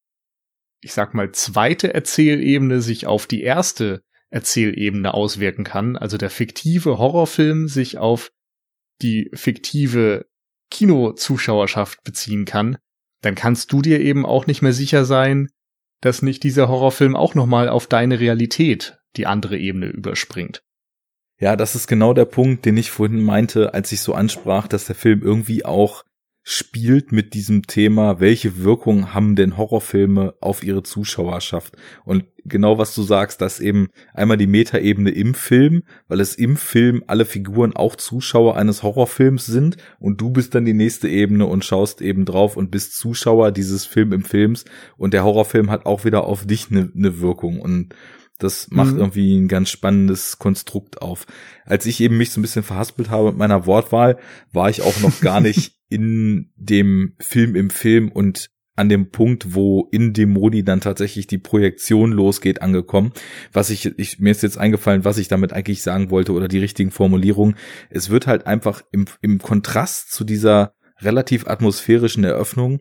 ich 0.80 0.92
sag 0.92 1.14
mal, 1.14 1.32
zweite 1.32 1.95
Erzählebene 1.95 2.80
sich 2.80 3.07
auf 3.07 3.26
die 3.26 3.42
erste 3.42 4.03
Erzählebene 4.30 5.14
auswirken 5.14 5.64
kann, 5.64 5.97
also 5.97 6.16
der 6.16 6.30
fiktive 6.30 6.99
Horrorfilm 6.99 7.68
sich 7.68 7.99
auf 7.99 8.32
die 9.03 9.30
fiktive 9.34 10.26
Kinozuschauerschaft 10.70 12.03
beziehen 12.05 12.45
kann, 12.45 12.78
dann 13.20 13.34
kannst 13.34 13.72
du 13.72 13.80
dir 13.80 14.01
eben 14.01 14.26
auch 14.26 14.47
nicht 14.47 14.61
mehr 14.61 14.72
sicher 14.72 15.05
sein, 15.05 15.49
dass 16.01 16.22
nicht 16.22 16.42
dieser 16.42 16.68
Horrorfilm 16.68 17.16
auch 17.16 17.34
nochmal 17.34 17.68
auf 17.68 17.86
deine 17.86 18.20
Realität 18.20 18.99
die 19.16 19.26
andere 19.26 19.57
Ebene 19.57 19.86
überspringt. 19.86 20.62
Ja, 21.40 21.57
das 21.57 21.74
ist 21.74 21.86
genau 21.86 22.14
der 22.14 22.26
Punkt, 22.26 22.64
den 22.64 22.76
ich 22.76 22.90
vorhin 22.90 23.22
meinte, 23.22 23.74
als 23.74 23.92
ich 23.92 24.01
so 24.01 24.14
ansprach, 24.14 24.68
dass 24.68 24.86
der 24.86 24.95
Film 24.95 25.22
irgendwie 25.22 25.64
auch 25.64 26.05
spielt 26.47 27.11
mit 27.11 27.32
diesem 27.32 27.66
Thema, 27.66 28.20
welche 28.20 28.62
Wirkung 28.62 29.14
haben 29.14 29.34
denn 29.34 29.57
Horrorfilme 29.57 30.34
auf 30.40 30.62
ihre 30.62 30.82
Zuschauerschaft? 30.82 31.74
Und 32.05 32.26
genau 32.45 32.76
was 32.76 32.95
du 32.95 33.03
sagst, 33.03 33.40
dass 33.40 33.61
eben 33.61 33.88
einmal 34.12 34.36
die 34.36 34.47
Metaebene 34.47 35.11
im 35.11 35.32
Film, 35.32 35.84
weil 36.07 36.20
es 36.20 36.34
im 36.34 36.59
Film 36.59 37.03
alle 37.07 37.24
Figuren 37.24 37.74
auch 37.74 37.97
Zuschauer 37.97 38.59
eines 38.59 38.82
Horrorfilms 38.82 39.47
sind 39.47 39.78
und 39.99 40.20
du 40.20 40.30
bist 40.30 40.55
dann 40.55 40.66
die 40.66 40.74
nächste 40.74 41.09
Ebene 41.09 41.47
und 41.47 41.64
schaust 41.64 42.03
eben 42.03 42.26
drauf 42.26 42.59
und 42.59 42.70
bist 42.70 42.99
Zuschauer 42.99 43.51
dieses 43.51 43.86
Film 43.86 44.12
im 44.12 44.22
Films 44.22 44.66
und 44.99 45.14
der 45.14 45.24
Horrorfilm 45.24 45.70
hat 45.70 45.86
auch 45.86 46.05
wieder 46.05 46.24
auf 46.24 46.47
dich 46.47 46.70
eine 46.70 46.90
ne 46.92 47.20
Wirkung 47.20 47.59
und 47.59 47.95
das 48.38 48.68
macht 48.70 48.95
mhm. 48.95 48.99
irgendwie 48.99 49.38
ein 49.38 49.49
ganz 49.49 49.70
spannendes 49.70 50.38
Konstrukt 50.38 51.01
auf. 51.01 51.26
Als 51.64 51.86
ich 51.86 52.01
eben 52.01 52.18
mich 52.18 52.30
so 52.30 52.40
ein 52.40 52.42
bisschen 52.42 52.64
verhaspelt 52.64 53.09
habe 53.09 53.28
mit 53.28 53.38
meiner 53.38 53.64
Wortwahl, 53.64 54.18
war 54.53 54.68
ich 54.68 54.82
auch 54.82 55.01
noch 55.01 55.20
gar 55.20 55.40
nicht 55.40 55.72
in 55.89 56.53
dem 56.57 57.14
Film 57.18 57.55
im 57.55 57.70
Film 57.70 58.11
und 58.11 58.51
an 58.76 58.89
dem 58.89 59.11
Punkt, 59.11 59.55
wo 59.55 59.89
in 59.93 60.12
Dämoni 60.12 60.64
dann 60.64 60.80
tatsächlich 60.80 61.28
die 61.28 61.39
Projektion 61.39 62.11
losgeht, 62.11 62.61
angekommen. 62.61 63.12
Was 63.53 63.70
ich, 63.70 63.87
ich, 63.99 64.18
mir 64.18 64.32
ist 64.32 64.43
jetzt 64.43 64.59
eingefallen, 64.59 65.05
was 65.05 65.18
ich 65.18 65.28
damit 65.28 65.53
eigentlich 65.53 65.82
sagen 65.82 66.11
wollte 66.11 66.32
oder 66.32 66.49
die 66.49 66.59
richtigen 66.59 66.91
Formulierungen. 66.91 67.57
Es 67.91 68.11
wird 68.11 68.26
halt 68.26 68.47
einfach 68.47 68.82
im, 68.91 69.05
im 69.20 69.39
Kontrast 69.39 70.11
zu 70.12 70.24
dieser 70.24 70.74
relativ 71.01 71.47
atmosphärischen 71.47 72.24
Eröffnung 72.24 72.80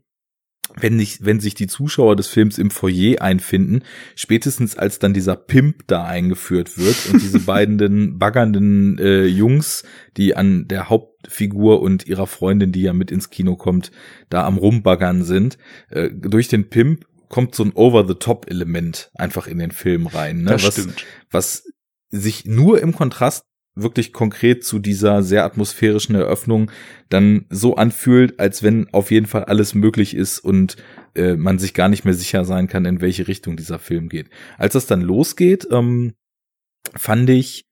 wenn 0.75 0.95
nicht, 0.95 1.25
wenn 1.25 1.39
sich 1.39 1.55
die 1.55 1.67
Zuschauer 1.67 2.15
des 2.15 2.27
Films 2.27 2.57
im 2.57 2.71
Foyer 2.71 3.21
einfinden, 3.21 3.83
spätestens 4.15 4.77
als 4.77 4.99
dann 4.99 5.13
dieser 5.13 5.35
Pimp 5.35 5.87
da 5.87 6.05
eingeführt 6.05 6.77
wird 6.77 6.95
und 7.11 7.21
diese 7.21 7.39
beiden 7.45 8.17
baggernden 8.17 8.97
äh, 8.97 9.25
Jungs, 9.25 9.83
die 10.17 10.35
an 10.35 10.67
der 10.67 10.89
Hauptfigur 11.23 11.81
und 11.81 12.05
ihrer 12.05 12.27
Freundin, 12.27 12.71
die 12.71 12.81
ja 12.81 12.93
mit 12.93 13.11
ins 13.11 13.29
Kino 13.29 13.55
kommt, 13.55 13.91
da 14.29 14.45
am 14.45 14.57
rumbaggern 14.57 15.23
sind, 15.23 15.57
äh, 15.89 16.09
durch 16.11 16.47
den 16.47 16.69
Pimp 16.69 17.05
kommt 17.29 17.55
so 17.55 17.63
ein 17.63 17.71
Over-the-Top-Element 17.73 19.09
einfach 19.15 19.47
in 19.47 19.57
den 19.57 19.71
Film 19.71 20.07
rein, 20.07 20.43
ne? 20.43 20.51
Das 20.51 20.65
was, 20.65 20.73
stimmt. 20.73 21.05
was 21.31 21.63
sich 22.09 22.45
nur 22.45 22.81
im 22.81 22.93
Kontrast 22.93 23.45
wirklich 23.75 24.13
konkret 24.13 24.63
zu 24.63 24.77
dieser 24.77 25.23
sehr 25.23 25.43
atmosphärischen 25.45 26.13
Eröffnung 26.13 26.69
dann 27.09 27.47
so 27.49 27.75
anfühlt, 27.75 28.39
als 28.39 28.61
wenn 28.61 28.87
auf 28.93 29.09
jeden 29.09 29.25
Fall 29.25 29.45
alles 29.45 29.73
möglich 29.73 30.15
ist 30.15 30.37
und 30.37 30.75
äh, 31.15 31.35
man 31.35 31.57
sich 31.57 31.73
gar 31.73 31.89
nicht 31.89 32.05
mehr 32.05 32.13
sicher 32.13 32.45
sein 32.45 32.67
kann, 32.67 32.85
in 32.85 33.01
welche 33.01 33.27
Richtung 33.27 33.57
dieser 33.57 33.79
Film 33.79 34.09
geht. 34.09 34.29
Als 34.59 34.73
das 34.73 34.85
dann 34.85 35.01
losgeht, 35.01 35.67
ähm, 35.71 36.13
fand 36.93 37.31
ich 37.31 37.65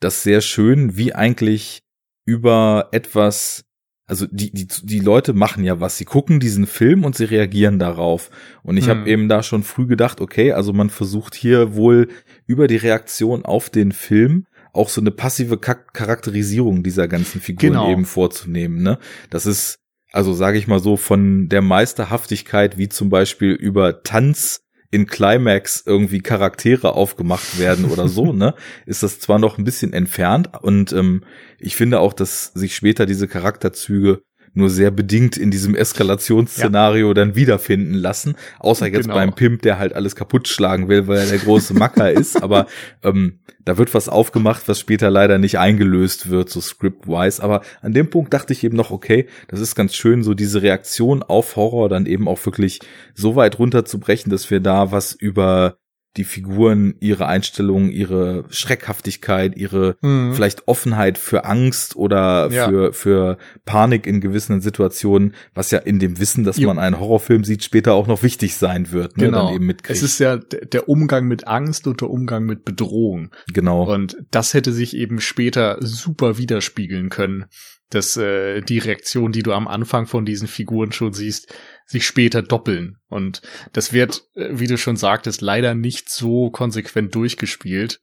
das 0.00 0.22
sehr 0.22 0.40
schön, 0.40 0.96
wie 0.96 1.14
eigentlich 1.14 1.82
über 2.24 2.88
etwas 2.92 3.64
also 4.06 4.26
die, 4.30 4.52
die, 4.52 4.66
die 4.66 4.98
Leute 4.98 5.32
machen 5.32 5.64
ja 5.64 5.80
was. 5.80 5.96
Sie 5.96 6.04
gucken 6.04 6.38
diesen 6.38 6.66
Film 6.66 7.04
und 7.04 7.16
sie 7.16 7.24
reagieren 7.24 7.78
darauf. 7.78 8.30
Und 8.62 8.76
ich 8.76 8.88
hm. 8.88 8.90
habe 8.90 9.10
eben 9.10 9.28
da 9.28 9.42
schon 9.42 9.62
früh 9.62 9.86
gedacht, 9.86 10.20
okay, 10.20 10.52
also 10.52 10.72
man 10.74 10.90
versucht 10.90 11.34
hier 11.34 11.76
wohl 11.76 12.08
über 12.46 12.66
die 12.66 12.76
Reaktion 12.76 13.44
auf 13.44 13.70
den 13.70 13.92
Film 13.92 14.44
auch 14.72 14.88
so 14.88 15.00
eine 15.00 15.10
passive 15.10 15.58
Charakterisierung 15.58 16.82
dieser 16.82 17.06
ganzen 17.08 17.40
Figuren 17.40 17.72
genau. 17.72 17.90
eben 17.90 18.04
vorzunehmen. 18.04 18.82
Ne? 18.82 18.98
Das 19.30 19.46
ist, 19.46 19.78
also 20.12 20.32
sage 20.32 20.58
ich 20.58 20.66
mal 20.66 20.80
so, 20.80 20.96
von 20.96 21.48
der 21.48 21.62
Meisterhaftigkeit, 21.62 22.78
wie 22.78 22.88
zum 22.88 23.10
Beispiel 23.10 23.52
über 23.52 24.02
Tanz 24.02 24.62
in 24.92 25.06
Climax 25.06 25.82
irgendwie 25.84 26.20
Charaktere 26.20 26.94
aufgemacht 26.94 27.58
werden 27.58 27.86
oder 27.86 28.06
so, 28.08 28.32
ne, 28.32 28.54
ist 28.86 29.02
das 29.02 29.18
zwar 29.18 29.40
noch 29.40 29.58
ein 29.58 29.64
bisschen 29.64 29.92
entfernt 29.92 30.50
und 30.62 30.92
ähm, 30.92 31.24
ich 31.58 31.74
finde 31.74 31.98
auch, 31.98 32.12
dass 32.12 32.52
sich 32.54 32.76
später 32.76 33.06
diese 33.06 33.26
Charakterzüge 33.26 34.22
nur 34.54 34.70
sehr 34.70 34.90
bedingt 34.90 35.36
in 35.36 35.50
diesem 35.50 35.74
Eskalationsszenario 35.74 37.08
ja. 37.08 37.14
dann 37.14 37.36
wiederfinden 37.36 37.94
lassen. 37.94 38.36
Außer 38.58 38.86
jetzt 38.86 39.04
genau. 39.04 39.14
beim 39.14 39.34
Pimp, 39.34 39.62
der 39.62 39.78
halt 39.78 39.94
alles 39.94 40.14
kaputt 40.16 40.48
schlagen 40.48 40.88
will, 40.88 41.06
weil 41.08 41.18
er 41.18 41.26
der 41.26 41.38
große 41.38 41.74
Macker 41.74 42.10
ist. 42.12 42.42
Aber 42.42 42.66
ähm, 43.02 43.40
da 43.64 43.78
wird 43.78 43.94
was 43.94 44.08
aufgemacht, 44.08 44.68
was 44.68 44.80
später 44.80 45.10
leider 45.10 45.38
nicht 45.38 45.58
eingelöst 45.58 46.28
wird, 46.28 46.50
so 46.50 46.60
script-wise. 46.60 47.42
Aber 47.42 47.62
an 47.80 47.92
dem 47.92 48.10
Punkt 48.10 48.34
dachte 48.34 48.52
ich 48.52 48.64
eben 48.64 48.76
noch, 48.76 48.90
okay, 48.90 49.26
das 49.48 49.60
ist 49.60 49.74
ganz 49.74 49.94
schön, 49.94 50.22
so 50.22 50.34
diese 50.34 50.62
Reaktion 50.62 51.22
auf 51.22 51.56
Horror 51.56 51.88
dann 51.88 52.06
eben 52.06 52.28
auch 52.28 52.44
wirklich 52.44 52.80
so 53.14 53.36
weit 53.36 53.58
runterzubrechen, 53.58 54.30
dass 54.30 54.50
wir 54.50 54.60
da 54.60 54.92
was 54.92 55.12
über 55.12 55.76
die 56.16 56.24
Figuren, 56.24 56.94
ihre 57.00 57.26
Einstellung, 57.26 57.88
ihre 57.90 58.44
Schreckhaftigkeit, 58.50 59.56
ihre 59.56 59.96
mhm. 60.02 60.34
vielleicht 60.34 60.68
Offenheit 60.68 61.16
für 61.16 61.44
Angst 61.44 61.96
oder 61.96 62.50
ja. 62.50 62.68
für, 62.68 62.92
für 62.92 63.38
Panik 63.64 64.06
in 64.06 64.20
gewissen 64.20 64.60
Situationen, 64.60 65.34
was 65.54 65.70
ja 65.70 65.78
in 65.78 65.98
dem 65.98 66.18
Wissen, 66.18 66.44
dass 66.44 66.58
jo. 66.58 66.68
man 66.68 66.78
einen 66.78 67.00
Horrorfilm 67.00 67.44
sieht, 67.44 67.64
später 67.64 67.94
auch 67.94 68.06
noch 68.06 68.22
wichtig 68.22 68.56
sein 68.56 68.92
wird. 68.92 69.16
Ne, 69.16 69.26
genau. 69.26 69.46
Dann 69.46 69.54
eben 69.54 69.66
mitkriegt. 69.66 69.96
Es 69.96 70.02
ist 70.02 70.18
ja 70.18 70.36
der 70.36 70.88
Umgang 70.88 71.26
mit 71.26 71.46
Angst 71.46 71.86
und 71.86 72.02
der 72.02 72.10
Umgang 72.10 72.44
mit 72.44 72.64
Bedrohung. 72.64 73.30
Genau. 73.52 73.90
Und 73.90 74.16
das 74.30 74.52
hätte 74.52 74.72
sich 74.72 74.94
eben 74.94 75.20
später 75.20 75.78
super 75.80 76.36
widerspiegeln 76.36 77.08
können 77.08 77.46
dass 77.94 78.16
äh, 78.16 78.62
die 78.62 78.78
Reaktion, 78.78 79.32
die 79.32 79.42
du 79.42 79.52
am 79.52 79.68
Anfang 79.68 80.06
von 80.06 80.24
diesen 80.24 80.48
Figuren 80.48 80.92
schon 80.92 81.12
siehst, 81.12 81.54
sich 81.86 82.06
später 82.06 82.42
doppeln. 82.42 82.98
Und 83.08 83.42
das 83.72 83.92
wird, 83.92 84.24
äh, 84.34 84.48
wie 84.52 84.66
du 84.66 84.78
schon 84.78 84.96
sagtest, 84.96 85.40
leider 85.40 85.74
nicht 85.74 86.10
so 86.10 86.50
konsequent 86.50 87.14
durchgespielt. 87.14 88.00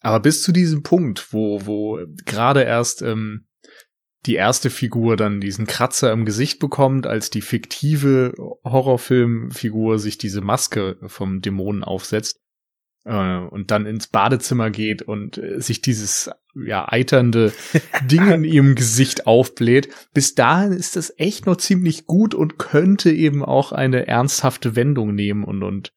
Aber 0.00 0.20
bis 0.20 0.42
zu 0.42 0.52
diesem 0.52 0.82
Punkt, 0.82 1.32
wo, 1.32 1.64
wo 1.64 2.00
gerade 2.24 2.62
erst 2.62 3.02
ähm, 3.02 3.46
die 4.26 4.34
erste 4.34 4.70
Figur 4.70 5.16
dann 5.16 5.40
diesen 5.40 5.66
Kratzer 5.66 6.12
im 6.12 6.24
Gesicht 6.24 6.58
bekommt, 6.58 7.06
als 7.06 7.30
die 7.30 7.40
fiktive 7.40 8.34
Horrorfilmfigur 8.64 9.98
sich 9.98 10.18
diese 10.18 10.40
Maske 10.40 10.96
vom 11.06 11.40
Dämonen 11.40 11.82
aufsetzt, 11.82 12.41
äh, 13.04 13.38
und 13.38 13.70
dann 13.70 13.86
ins 13.86 14.08
Badezimmer 14.08 14.70
geht 14.70 15.02
und 15.02 15.38
äh, 15.38 15.60
sich 15.60 15.80
dieses 15.80 16.30
ja 16.54 16.90
eiternde 16.90 17.52
Ding 18.10 18.30
in 18.30 18.44
ihrem 18.44 18.74
Gesicht 18.74 19.26
aufbläht. 19.26 19.88
Bis 20.12 20.34
dahin 20.34 20.72
ist 20.72 20.96
das 20.96 21.12
echt 21.18 21.46
noch 21.46 21.56
ziemlich 21.56 22.06
gut 22.06 22.34
und 22.34 22.58
könnte 22.58 23.10
eben 23.10 23.44
auch 23.44 23.72
eine 23.72 24.06
ernsthafte 24.06 24.76
Wendung 24.76 25.14
nehmen 25.14 25.44
und 25.44 25.62
und 25.62 25.92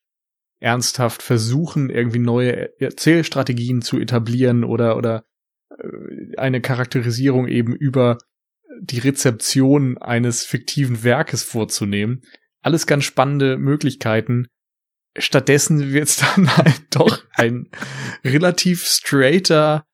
ernsthaft 0.60 1.22
versuchen 1.22 1.90
irgendwie 1.90 2.20
neue 2.20 2.80
Erzählstrategien 2.80 3.82
zu 3.82 4.00
etablieren 4.00 4.64
oder 4.64 4.98
oder 4.98 5.26
äh, 5.70 6.38
eine 6.38 6.62
Charakterisierung 6.62 7.48
eben 7.48 7.76
über 7.76 8.18
die 8.82 9.00
Rezeption 9.00 9.98
eines 9.98 10.44
fiktiven 10.44 11.04
Werkes 11.04 11.44
vorzunehmen. 11.44 12.24
Alles 12.62 12.88
ganz 12.88 13.04
spannende 13.04 13.58
Möglichkeiten 13.58 14.48
Stattdessen 15.18 15.94
wird 15.94 16.08
es 16.08 16.18
dann 16.36 16.56
halt 16.58 16.84
doch 16.92 17.24
ein 17.34 17.70
relativ 18.24 18.86
straighter 18.86 19.86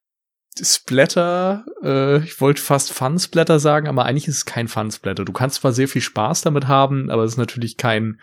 Splatter. 0.60 1.66
Äh, 1.84 2.24
ich 2.24 2.42
wollte 2.42 2.62
fast 2.62 2.92
Fun-Splatter 2.92 3.60
sagen, 3.60 3.88
aber 3.88 4.06
eigentlich 4.06 4.28
ist 4.28 4.38
es 4.38 4.46
kein 4.46 4.68
Fun-Splatter. 4.68 5.26
Du 5.26 5.34
kannst 5.34 5.58
zwar 5.58 5.72
sehr 5.72 5.88
viel 5.88 6.02
Spaß 6.02 6.42
damit 6.42 6.68
haben, 6.68 7.10
aber 7.10 7.24
es 7.24 7.34
ist 7.34 7.38
natürlich 7.38 7.78
kein 7.78 8.20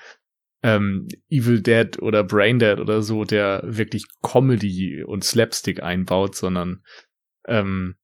ähm, 0.63 1.09
Evil 1.31 1.63
Dead 1.63 2.01
oder 2.03 2.25
Brain 2.25 2.59
Dead 2.59 2.79
oder 2.79 3.03
so, 3.03 3.25
der 3.25 3.63
wirklich 3.65 4.07
Comedy 4.23 5.03
und 5.05 5.25
Slapstick 5.25 5.83
einbaut, 5.83 6.35
sondern 6.35 6.83
ähm, 7.47 7.97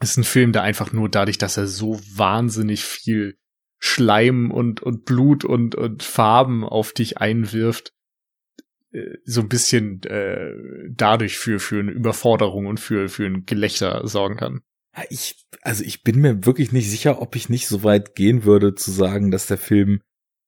es 0.00 0.10
ist 0.10 0.16
ein 0.18 0.24
Film, 0.24 0.52
der 0.52 0.62
einfach 0.62 0.92
nur 0.92 1.08
dadurch, 1.08 1.38
dass 1.38 1.56
er 1.56 1.68
so 1.68 2.00
wahnsinnig 2.14 2.84
viel 2.84 3.38
Schleim 3.84 4.52
und, 4.52 4.80
und 4.80 5.04
Blut 5.04 5.44
und, 5.44 5.74
und 5.74 6.04
Farben 6.04 6.62
auf 6.62 6.92
dich 6.92 7.18
einwirft, 7.18 7.92
äh, 8.92 9.16
so 9.24 9.40
ein 9.40 9.48
bisschen 9.48 10.00
äh, 10.04 10.52
dadurch 10.88 11.36
für, 11.36 11.58
für 11.58 11.80
eine 11.80 11.90
Überforderung 11.90 12.66
und 12.66 12.78
für, 12.78 13.08
für 13.08 13.26
ein 13.26 13.44
Gelächter 13.44 14.06
sorgen 14.06 14.36
kann. 14.36 14.60
Ich, 15.10 15.44
also 15.62 15.82
ich 15.82 16.04
bin 16.04 16.20
mir 16.20 16.46
wirklich 16.46 16.70
nicht 16.70 16.88
sicher, 16.88 17.20
ob 17.20 17.34
ich 17.34 17.48
nicht 17.48 17.66
so 17.66 17.82
weit 17.82 18.14
gehen 18.14 18.44
würde 18.44 18.76
zu 18.76 18.92
sagen, 18.92 19.32
dass 19.32 19.48
der 19.48 19.58
Film 19.58 20.00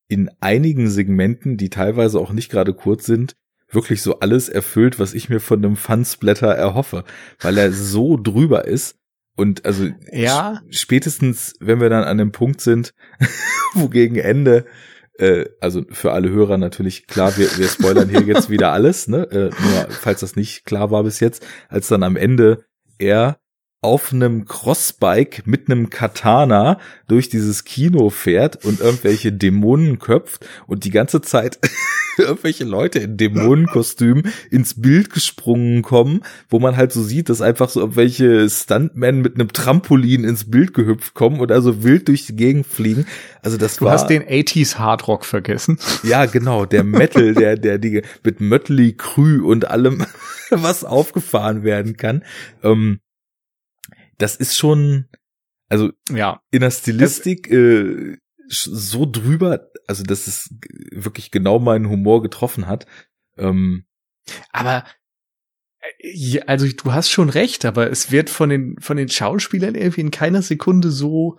in 0.07 0.30
einigen 0.39 0.89
Segmenten, 0.89 1.57
die 1.57 1.70
teilweise 1.70 2.20
auch 2.20 2.32
nicht 2.32 2.53
gerade 2.53 2.72
kurz 2.72 3.05
sind, 3.05 3.35
wirklich 3.68 4.01
so 4.01 4.20
alles 4.20 4.49
erfüllt, 4.49 5.01
was 5.01 5.12
ich 5.12 5.28
mir 5.28 5.41
von 5.41 5.64
einem 5.64 5.76
Fun-Splatter 5.76 6.55
erhoffe, 6.55 7.05
weil 7.41 7.59
er 7.59 7.72
so 7.72 8.16
drüber 8.16 8.66
ist 8.66 8.97
und 9.37 9.64
also 9.64 9.89
ja. 10.12 10.61
spätestens, 10.70 11.55
wenn 11.61 11.80
wir 11.80 11.91
dann 11.91 12.05
an 12.05 12.18
dem 12.18 12.32
Punkt 12.32 12.61
sind, 12.61 12.95
wo 13.74 13.89
gegen 13.89 14.16
Ende, 14.16 14.64
äh, 15.18 15.47
also 15.61 15.85
für 15.91 16.12
alle 16.12 16.30
Hörer 16.30 16.59
natürlich 16.59 17.07
klar, 17.07 17.37
wir, 17.37 17.49
wir 17.57 17.68
spoilern 17.68 18.09
hier 18.09 18.22
jetzt 18.22 18.51
wieder 18.51 18.72
alles, 18.72 19.09
ne? 19.09 19.28
Äh, 19.30 19.51
nur 19.51 19.87
falls 19.91 20.20
das 20.20 20.37
nicht 20.37 20.64
klar 20.64 20.91
war 20.91 21.03
bis 21.03 21.20
jetzt, 21.20 21.45
als 21.68 21.89
dann 21.89 22.03
am 22.03 22.16
Ende 22.16 22.64
er 22.99 23.39
auf 23.85 24.14
einem 24.14 24.47
Crossbike 24.47 25.47
mit 25.47 25.70
einem 25.70 25.91
Katana 25.91 26.78
durch 27.07 27.28
dieses 27.28 27.64
Kino 27.64 28.09
fährt 28.09 28.64
und 28.64 28.80
irgendwelche 28.80 29.30
Dämonen 29.30 29.99
köpft 29.99 30.47
und 30.66 30.85
die 30.85 30.91
ganze 30.91 31.20
Zeit 31.20 31.59
irgendwelche 32.18 32.64
Leute 32.64 33.01
in 33.01 33.18
Dämonenkostümen 33.18 34.32
ins 34.51 34.80
Bild 34.80 35.11
gesprungen 35.11 35.82
kommen, 35.82 36.22
wo 36.49 36.61
man 36.61 36.78
halt 36.78 36.93
so 36.93 37.03
sieht, 37.03 37.28
dass 37.28 37.43
einfach 37.43 37.68
so 37.68 37.80
irgendwelche 37.80 38.49
Stuntmen 38.49 39.20
mit 39.20 39.35
einem 39.35 39.53
Trampolin 39.53 40.24
ins 40.24 40.51
Bild 40.51 40.72
gehüpft 40.72 41.12
kommen 41.12 41.41
und 41.41 41.53
also 41.53 41.85
wild 41.85 42.09
durch 42.09 42.24
die 42.24 42.37
Gegend 42.37 42.66
fliegen. 42.66 43.05
Also 43.43 43.59
das 43.59 43.76
du 43.76 43.85
war. 43.85 43.93
Du 43.93 44.01
hast 44.01 44.09
den 44.09 44.22
80s 44.22 44.76
Hardrock 44.76 45.24
vergessen. 45.24 45.78
Ja, 46.05 46.26
genau, 46.26 46.66
der 46.66 46.85
Metal, 46.85 47.35
der, 47.35 47.57
der, 47.57 47.78
die, 47.78 48.03
mit 48.22 48.41
Mötley 48.41 48.93
Krü 48.93 49.43
und 49.43 49.70
allem, 49.70 50.05
was 50.51 50.85
aufgefahren 50.85 51.64
werden 51.64 51.97
kann. 51.97 52.24
Ähm, 52.62 53.01
das 54.19 54.37
ist 54.37 54.57
schon, 54.57 55.09
also 55.69 55.91
ja. 56.11 56.41
in 56.51 56.61
der 56.61 56.71
Stilistik 56.71 57.51
äh, 57.51 58.17
so 58.49 59.07
drüber, 59.11 59.71
also 59.87 60.03
dass 60.03 60.27
es 60.27 60.55
wirklich 60.91 61.31
genau 61.31 61.59
meinen 61.59 61.89
Humor 61.89 62.23
getroffen 62.23 62.67
hat. 62.67 62.87
Ähm, 63.37 63.85
aber 64.53 64.85
äh, 65.99 66.41
also 66.47 66.67
du 66.67 66.93
hast 66.93 67.11
schon 67.11 67.31
recht, 67.31 67.65
aber 67.65 67.91
es 67.91 68.11
wird 68.11 68.31
von 68.31 68.49
den 68.49 68.77
von 68.81 68.97
den 68.97 69.09
Schauspielern 69.09 69.75
irgendwie 69.75 70.03
in 70.03 70.11
keiner 70.11 70.43
Sekunde 70.43 70.91
so 70.91 71.37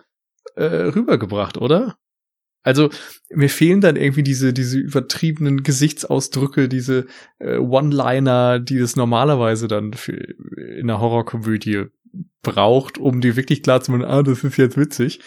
äh, 0.56 0.64
rübergebracht, 0.66 1.58
oder? 1.58 1.98
Also 2.64 2.90
mir 3.30 3.50
fehlen 3.50 3.80
dann 3.80 3.96
irgendwie 3.96 4.24
diese 4.24 4.52
diese 4.52 4.80
übertriebenen 4.80 5.62
Gesichtsausdrücke, 5.62 6.68
diese 6.68 7.06
äh, 7.38 7.58
One-Liner, 7.58 8.60
die 8.60 8.78
es 8.78 8.96
normalerweise 8.96 9.68
dann 9.68 9.94
für 9.94 10.14
in 10.14 10.90
einer 10.90 11.00
Horrorkomödie 11.00 11.86
braucht, 12.42 12.98
um 12.98 13.22
dir 13.22 13.36
wirklich 13.36 13.64
klar 13.64 13.82
zu 13.82 13.92
machen, 13.92 14.06
ah, 14.06 14.24
das 14.24 14.44
ist 14.44 14.58
jetzt 14.58 14.78
witzig. 14.78 15.20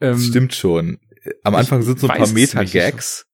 Ähm, 0.00 0.18
Stimmt 0.18 0.54
schon. 0.54 0.98
Am 1.42 1.54
Anfang 1.54 1.82
sind 1.82 1.98
so 2.00 2.08
ein 2.08 2.16
paar 2.16 2.28
Meta-Gags. 2.28 3.26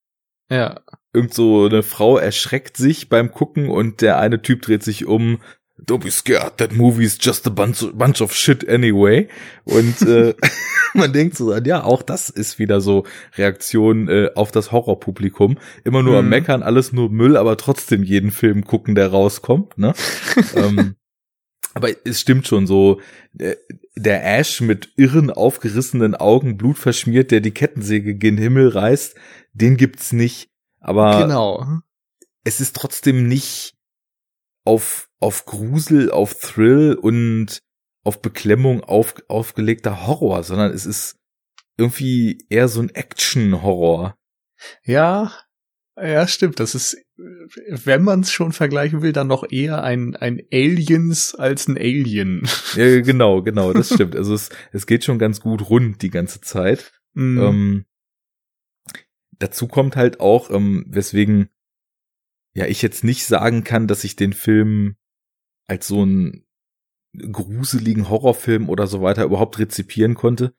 Ja. 0.50 0.80
Irgend 1.12 1.34
so 1.34 1.66
eine 1.66 1.82
Frau 1.82 2.18
erschreckt 2.18 2.76
sich 2.76 3.08
beim 3.08 3.30
Gucken 3.30 3.68
und 3.68 4.00
der 4.00 4.18
eine 4.18 4.42
Typ 4.42 4.62
dreht 4.62 4.82
sich 4.82 5.06
um. 5.06 5.40
Don't 5.78 6.04
be 6.04 6.10
scared, 6.10 6.56
that 6.58 6.72
movie 6.72 7.04
is 7.04 7.18
just 7.20 7.46
a 7.46 7.50
bunch, 7.50 7.84
bunch 7.94 8.20
of 8.20 8.32
shit 8.32 8.68
anyway. 8.68 9.28
Und 9.64 10.02
äh, 10.02 10.34
man 10.94 11.12
denkt 11.12 11.36
so, 11.36 11.54
ja, 11.54 11.84
auch 11.84 12.02
das 12.02 12.30
ist 12.30 12.58
wieder 12.58 12.80
so 12.80 13.04
Reaktion 13.36 14.08
äh, 14.08 14.30
auf 14.34 14.52
das 14.52 14.72
Horrorpublikum. 14.72 15.58
Immer 15.84 16.02
nur 16.02 16.12
hm. 16.12 16.18
am 16.20 16.24
mhm. 16.24 16.30
Meckern, 16.30 16.62
alles 16.62 16.92
nur 16.92 17.10
Müll, 17.10 17.36
aber 17.36 17.56
trotzdem 17.56 18.02
jeden 18.02 18.30
Film 18.30 18.64
gucken, 18.64 18.94
der 18.94 19.08
rauskommt. 19.08 19.76
Ne? 19.76 19.92
ähm, 20.56 20.94
aber 21.74 21.90
es 22.06 22.20
stimmt 22.20 22.46
schon 22.46 22.66
so, 22.66 23.00
äh, 23.38 23.56
der 23.96 24.24
Ash 24.38 24.60
mit 24.60 24.92
irren 24.96 25.30
aufgerissenen 25.30 26.14
Augen, 26.14 26.56
blutverschmiert, 26.56 27.30
der 27.30 27.40
die 27.40 27.50
Kettensäge 27.50 28.14
gen 28.14 28.38
Himmel 28.38 28.68
reißt, 28.68 29.16
den 29.52 29.76
gibt's 29.76 30.12
nicht. 30.12 30.50
Aber 30.80 31.20
genau. 31.20 31.66
es 32.44 32.60
ist 32.60 32.76
trotzdem 32.76 33.26
nicht 33.26 33.74
auf, 34.64 35.08
auf 35.18 35.46
Grusel, 35.46 36.10
auf 36.10 36.34
Thrill 36.34 36.94
und 36.94 37.58
auf 38.04 38.22
Beklemmung 38.22 38.82
auf, 38.82 39.14
aufgelegter 39.28 40.06
Horror, 40.06 40.44
sondern 40.44 40.72
es 40.72 40.86
ist 40.86 41.16
irgendwie 41.76 42.46
eher 42.50 42.68
so 42.68 42.80
ein 42.80 42.90
Action-Horror. 42.90 44.16
Ja, 44.84 45.32
ja, 45.96 46.26
stimmt. 46.26 46.58
Das 46.58 46.74
ist, 46.74 46.96
wenn 47.16 48.02
man 48.02 48.20
es 48.20 48.32
schon 48.32 48.52
vergleichen 48.52 49.02
will, 49.02 49.12
dann 49.12 49.28
noch 49.28 49.44
eher 49.48 49.84
ein, 49.84 50.16
ein 50.16 50.42
Aliens 50.52 51.34
als 51.34 51.68
ein 51.68 51.76
Alien. 51.76 52.48
Ja, 52.74 53.00
genau, 53.00 53.42
genau, 53.42 53.72
das 53.72 53.94
stimmt. 53.94 54.16
Also 54.16 54.34
es, 54.34 54.50
es 54.72 54.86
geht 54.86 55.04
schon 55.04 55.18
ganz 55.18 55.40
gut 55.40 55.70
rund 55.70 56.02
die 56.02 56.10
ganze 56.10 56.40
Zeit. 56.40 56.92
Mm. 57.12 57.38
Ähm, 57.38 57.84
dazu 59.38 59.68
kommt 59.68 59.94
halt 59.94 60.18
auch, 60.18 60.50
ähm, 60.50 60.84
weswegen 60.88 61.50
ja 62.54 62.66
ich 62.66 62.82
jetzt 62.82 63.04
nicht 63.04 63.26
sagen 63.26 63.62
kann, 63.62 63.86
dass 63.86 64.02
ich 64.02 64.16
den 64.16 64.32
Film 64.32 64.96
als 65.66 65.86
so 65.86 66.02
einen 66.02 66.44
gruseligen 67.16 68.08
Horrorfilm 68.08 68.68
oder 68.68 68.88
so 68.88 69.02
weiter 69.02 69.24
überhaupt 69.24 69.60
rezipieren 69.60 70.14
konnte 70.14 70.54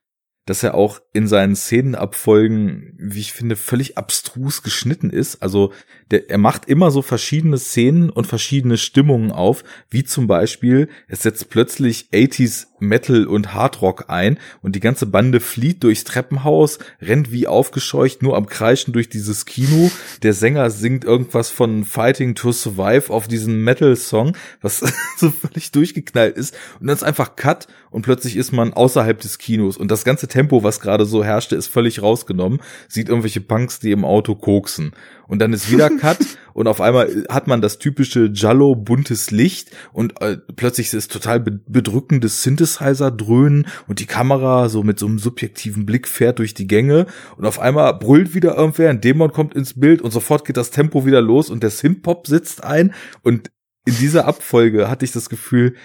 dass 0.46 0.62
er 0.62 0.76
auch 0.76 1.02
in 1.12 1.28
seinen 1.28 1.56
Szenenabfolgen, 1.56 2.94
wie 3.00 3.20
ich 3.20 3.34
finde, 3.34 3.56
völlig 3.56 3.98
abstrus 3.98 4.62
geschnitten 4.62 5.10
ist. 5.10 5.42
Also 5.42 5.74
der, 6.12 6.30
er 6.30 6.38
macht 6.38 6.66
immer 6.66 6.92
so 6.92 7.02
verschiedene 7.02 7.58
Szenen 7.58 8.12
und 8.12 8.28
verschiedene 8.28 8.78
Stimmungen 8.78 9.32
auf, 9.32 9.64
wie 9.90 10.04
zum 10.04 10.28
Beispiel, 10.28 10.88
es 11.08 11.24
setzt 11.24 11.50
plötzlich 11.50 12.10
80s 12.14 12.68
Metal 12.88 13.26
und 13.26 13.54
Hardrock 13.54 14.06
ein 14.08 14.40
und 14.62 14.76
die 14.76 14.80
ganze 14.80 15.06
Bande 15.06 15.40
flieht 15.40 15.84
durchs 15.84 16.04
Treppenhaus, 16.04 16.80
rennt 17.02 17.32
wie 17.32 17.48
aufgescheucht, 17.48 18.24
nur 18.24 18.38
am 18.38 18.48
Kreischen 18.48 18.94
durch 18.94 19.10
dieses 19.10 19.46
Kino. 19.46 19.92
Der 20.24 20.34
Sänger 20.34 20.70
singt 20.70 21.04
irgendwas 21.04 21.50
von 21.50 21.84
Fighting 21.84 22.36
to 22.36 22.52
Survive 22.52 23.12
auf 23.12 23.28
diesen 23.28 23.64
Metal-Song, 23.64 24.36
was 24.62 24.80
so 25.18 25.32
völlig 25.32 25.72
durchgeknallt 25.72 26.38
ist. 26.38 26.56
Und 26.80 26.88
dann 26.88 26.96
ist 26.96 27.04
einfach 27.04 27.36
Cut 27.36 27.68
und 27.92 28.02
plötzlich 28.02 28.36
ist 28.36 28.52
man 28.52 28.74
außerhalb 28.74 29.20
des 29.20 29.38
Kinos 29.38 29.78
und 29.78 29.90
das 29.90 30.04
ganze 30.04 30.28
Tempo, 30.28 30.64
was 30.64 30.80
gerade 30.80 31.06
so 31.06 31.24
herrschte, 31.24 31.56
ist 31.56 31.68
völlig 31.68 32.02
rausgenommen. 32.02 32.60
Sieht 32.88 33.10
irgendwelche 33.10 33.42
Punks, 33.42 33.80
die 33.80 33.92
im 33.92 34.06
Auto 34.06 34.36
koksen. 34.36 34.92
Und 35.28 35.40
dann 35.40 35.54
ist 35.54 35.72
wieder 35.72 35.90
Cut 35.90 36.20
und 36.54 36.68
auf 36.68 36.82
einmal 36.82 37.26
hat 37.30 37.48
man 37.48 37.62
das 37.62 37.80
typische 37.80 38.32
Jallo 38.34 38.76
buntes 38.76 39.32
Licht 39.32 39.72
und 39.92 40.22
äh, 40.22 40.38
plötzlich 40.56 40.94
ist 40.94 41.12
total 41.12 41.40
bedrückendes 41.40 42.44
Synthesizer 42.44 43.12
dröhnen 43.12 43.68
und 43.88 44.00
die 44.00 44.06
Kamera 44.06 44.70
so 44.70 44.84
mit 44.84 45.00
so 45.00 45.06
einem 45.06 45.20
subjektiven 45.20 45.86
Blick 45.86 46.08
fährt 46.08 46.40
durch 46.40 46.54
die 46.54 46.68
Gänge 46.68 47.08
und 47.38 47.46
auf 47.46 47.60
einmal 47.60 47.94
brüllt 47.96 48.34
wieder 48.34 48.56
irgendwer, 48.56 48.90
ein 48.90 49.02
Dämon 49.02 49.32
kommt 49.32 49.54
ins 49.54 49.80
Bild 49.80 50.02
und 50.02 50.12
sofort 50.12 50.46
geht 50.46 50.58
das 50.58 50.72
Tempo 50.72 51.06
wieder 51.06 51.22
los 51.22 51.50
und 51.50 51.64
der 51.64 51.72
Synthpop 51.72 52.28
sitzt 52.28 52.64
ein 52.64 52.94
und 53.22 53.52
in 53.86 53.96
dieser 53.98 54.26
Abfolge 54.26 54.90
hatte 54.90 55.06
ich 55.06 55.12
das 55.12 55.30
Gefühl, 55.30 55.76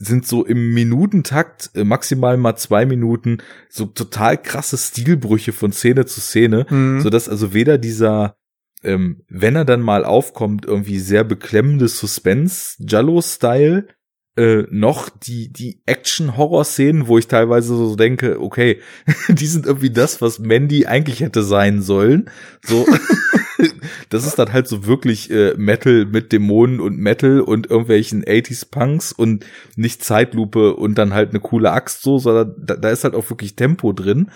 sind 0.00 0.26
so 0.26 0.44
im 0.44 0.72
Minutentakt, 0.72 1.70
äh, 1.74 1.84
maximal 1.84 2.38
mal 2.38 2.56
zwei 2.56 2.86
Minuten, 2.86 3.38
so 3.68 3.84
total 3.84 4.40
krasse 4.40 4.78
Stilbrüche 4.78 5.52
von 5.52 5.72
Szene 5.72 6.06
zu 6.06 6.20
Szene, 6.20 6.66
mhm. 6.70 7.02
so 7.02 7.10
dass 7.10 7.28
also 7.28 7.52
weder 7.52 7.76
dieser, 7.76 8.36
ähm, 8.82 9.22
wenn 9.28 9.56
er 9.56 9.64
dann 9.64 9.80
mal 9.80 10.04
aufkommt, 10.04 10.64
irgendwie 10.64 10.98
sehr 10.98 11.24
beklemmende 11.24 11.88
Suspense, 11.88 12.76
Jallo-Style, 12.78 13.86
äh, 14.36 14.64
noch 14.70 15.08
die, 15.08 15.52
die 15.52 15.82
Action-Horror-Szenen, 15.86 17.08
wo 17.08 17.18
ich 17.18 17.26
teilweise 17.26 17.76
so 17.76 17.96
denke, 17.96 18.40
okay, 18.40 18.80
die 19.28 19.46
sind 19.46 19.66
irgendwie 19.66 19.90
das, 19.90 20.22
was 20.22 20.38
Mandy 20.38 20.86
eigentlich 20.86 21.20
hätte 21.20 21.42
sein 21.42 21.82
sollen. 21.82 22.30
So, 22.64 22.86
das 24.08 24.24
ist 24.24 24.38
dann 24.38 24.52
halt 24.52 24.68
so 24.68 24.86
wirklich 24.86 25.30
äh, 25.30 25.54
Metal 25.56 26.06
mit 26.06 26.32
Dämonen 26.32 26.80
und 26.80 26.96
Metal 26.96 27.40
und 27.40 27.68
irgendwelchen 27.68 28.24
80s 28.24 28.70
Punks 28.70 29.12
und 29.12 29.44
nicht 29.76 30.04
Zeitlupe 30.04 30.74
und 30.74 30.96
dann 30.96 31.12
halt 31.12 31.30
eine 31.30 31.40
coole 31.40 31.72
Axt 31.72 32.02
so, 32.02 32.18
sondern 32.18 32.54
da, 32.56 32.76
da 32.76 32.90
ist 32.90 33.04
halt 33.04 33.14
auch 33.14 33.28
wirklich 33.30 33.56
Tempo 33.56 33.92
drin. 33.92 34.30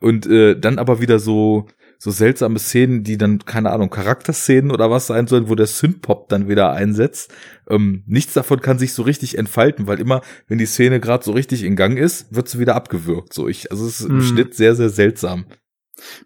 Und 0.00 0.26
äh, 0.26 0.58
dann 0.58 0.78
aber 0.78 1.00
wieder 1.00 1.18
so, 1.18 1.66
so 1.98 2.12
seltsame 2.12 2.60
Szenen, 2.60 3.02
die 3.02 3.18
dann, 3.18 3.44
keine 3.44 3.70
Ahnung, 3.70 3.90
Charakterszenen 3.90 4.70
oder 4.70 4.90
was 4.90 5.08
sein 5.08 5.26
sollen, 5.26 5.48
wo 5.48 5.56
der 5.56 5.66
Synthpop 5.66 6.28
dann 6.28 6.48
wieder 6.48 6.72
einsetzt. 6.72 7.34
Ähm, 7.68 8.04
nichts 8.06 8.34
davon 8.34 8.60
kann 8.60 8.78
sich 8.78 8.92
so 8.92 9.02
richtig 9.02 9.36
entfalten, 9.36 9.88
weil 9.88 9.98
immer, 9.98 10.22
wenn 10.46 10.58
die 10.58 10.66
Szene 10.66 11.00
gerade 11.00 11.24
so 11.24 11.32
richtig 11.32 11.64
in 11.64 11.74
Gang 11.74 11.98
ist, 11.98 12.32
wird 12.32 12.48
sie 12.48 12.60
wieder 12.60 12.76
abgewürgt. 12.76 13.34
So, 13.34 13.48
ich, 13.48 13.72
also 13.72 13.84
es 13.86 14.00
ist 14.00 14.06
im 14.06 14.18
mm. 14.18 14.22
Schnitt 14.22 14.54
sehr, 14.54 14.76
sehr 14.76 14.90
seltsam. 14.90 15.46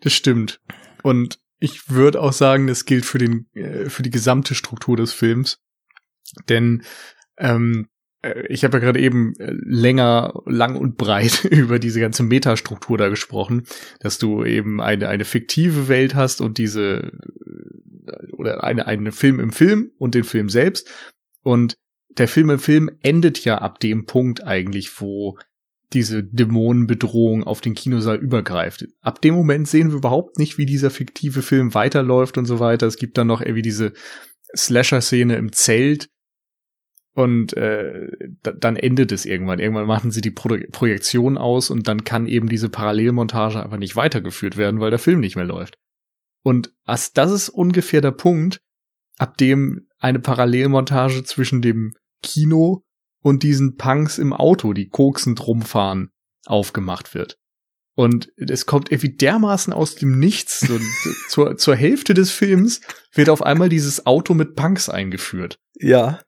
Das 0.03 0.13
stimmt. 0.13 0.61
Und 1.03 1.41
ich 1.59 1.89
würde 1.89 2.21
auch 2.21 2.35
sagen, 2.35 2.67
das 2.67 2.85
gilt 2.85 3.07
für 3.07 3.19
den, 3.19 3.47
äh, 3.55 3.89
für 3.89 4.03
die 4.03 4.11
gesamte 4.11 4.55
Struktur 4.55 4.99
des 4.99 5.15
Films. 5.15 5.59
Denn 6.51 6.83
ähm, 7.39 7.87
äh, 7.87 7.92
ich 8.49 8.63
habe 8.65 8.79
ja 8.79 8.85
gerade 8.85 9.01
eben 9.01 9.35
äh, 9.39 9.53
länger, 9.53 10.43
lang 10.47 10.77
und 10.77 10.97
breit 10.97 11.45
über 11.51 11.79
diese 11.79 12.01
ganze 12.01 12.23
Metastruktur 12.23 12.99
da 12.99 13.09
gesprochen, 13.09 13.65
dass 14.01 14.19
du 14.19 14.45
eben 14.45 14.81
eine, 14.81 15.09
eine 15.09 15.25
fiktive 15.25 15.89
Welt 15.89 16.15
hast 16.15 16.41
und 16.41 16.59
diese 16.59 17.13
äh, 18.07 18.33
oder 18.33 18.65
eine, 18.65 18.87
einen 18.87 19.13
Film 19.13 19.41
im 19.41 19.53
Film 19.53 19.91
und 19.99 20.15
den 20.15 20.25
Film 20.25 20.49
selbst. 20.49 20.91
Und 21.43 21.77
der 22.17 22.29
Film 22.29 22.51
im 22.51 22.59
Film 22.59 22.91
endet 23.03 23.45
ja 23.45 23.59
ab 23.59 23.81
dem 23.81 24.07
Punkt 24.07 24.45
eigentlich, 24.45 25.01
wo 25.01 25.39
diese 25.93 26.23
Dämonenbedrohung 26.25 27.45
auf 27.45 27.61
den 27.61 27.75
Kinosaal 27.75 28.17
übergreift. 28.17 28.87
Ab 29.01 29.21
dem 29.21 29.35
Moment 29.35 29.69
sehen 29.69 29.91
wir 29.91 29.99
überhaupt 29.99 30.39
nicht, 30.39 30.59
wie 30.59 30.67
dieser 30.67 30.91
fiktive 30.91 31.43
Film 31.43 31.75
weiterläuft 31.75 32.39
und 32.39 32.47
so 32.47 32.61
weiter. 32.61 32.87
Es 32.87 32.97
gibt 32.97 33.19
dann 33.19 33.27
noch 33.27 33.41
irgendwie 33.41 33.63
diese 33.63 33.93
Slasher-Szene 34.57 35.37
im 35.37 35.53
Zelt, 35.53 36.09
und 37.15 37.55
äh, 37.57 38.09
dann 38.43 38.77
endet 38.77 39.13
es 39.13 39.27
irgendwann. 39.27 39.59
Irgendwann 39.59 39.87
machen 39.87 40.11
sie 40.11 40.23
die 40.23 40.31
Pro 40.31 40.57
Projektion 40.71 41.37
aus 41.37 41.71
und 41.71 41.87
dann 41.89 42.05
kann 42.05 42.27
eben 42.27 42.49
diese 42.49 42.69
Parallelmontage 42.69 43.63
einfach 43.63 43.79
nicht 43.79 43.97
weitergeführt 43.97 44.57
werden, 44.57 44.81
weil 44.81 44.91
der 44.91 44.99
Film 44.99 45.21
nicht 45.21 45.37
mehr 45.37 45.45
läuft. 45.45 45.79
Und 46.43 46.73
das 46.85 47.31
ist 47.31 47.49
ungefähr 47.51 48.01
der 48.01 48.13
Punkt, 48.13 48.61
ab 49.19 49.37
dem 49.37 49.87
eine 49.99 50.19
Parallelmontage 50.19 51.23
zwischen 51.25 51.63
dem 51.63 51.95
Kino 52.23 52.83
und 53.23 53.43
diesen 53.43 53.77
Punks 53.77 54.19
im 54.19 54.33
Auto, 54.33 54.73
die 54.73 54.89
koksend 54.89 55.47
rumfahren, 55.47 56.11
aufgemacht 56.47 57.15
wird. 57.15 57.39
Und 57.95 58.33
es 58.37 58.67
kommt 58.67 58.91
irgendwie 58.91 59.15
dermaßen 59.15 59.73
aus 59.73 59.97
dem 59.97 60.19
Nichts. 60.19 60.61
So, 60.61 60.79
zur, 61.29 61.57
zur 61.57 61.77
Hälfte 61.77 62.15
des 62.15 62.31
Films 62.31 62.81
wird 63.13 63.29
auf 63.29 63.43
einmal 63.43 63.69
dieses 63.69 64.07
Auto 64.07 64.35
mit 64.35 64.57
Punks 64.57 64.89
eingeführt. 64.89 65.59
Ja. 65.75 66.21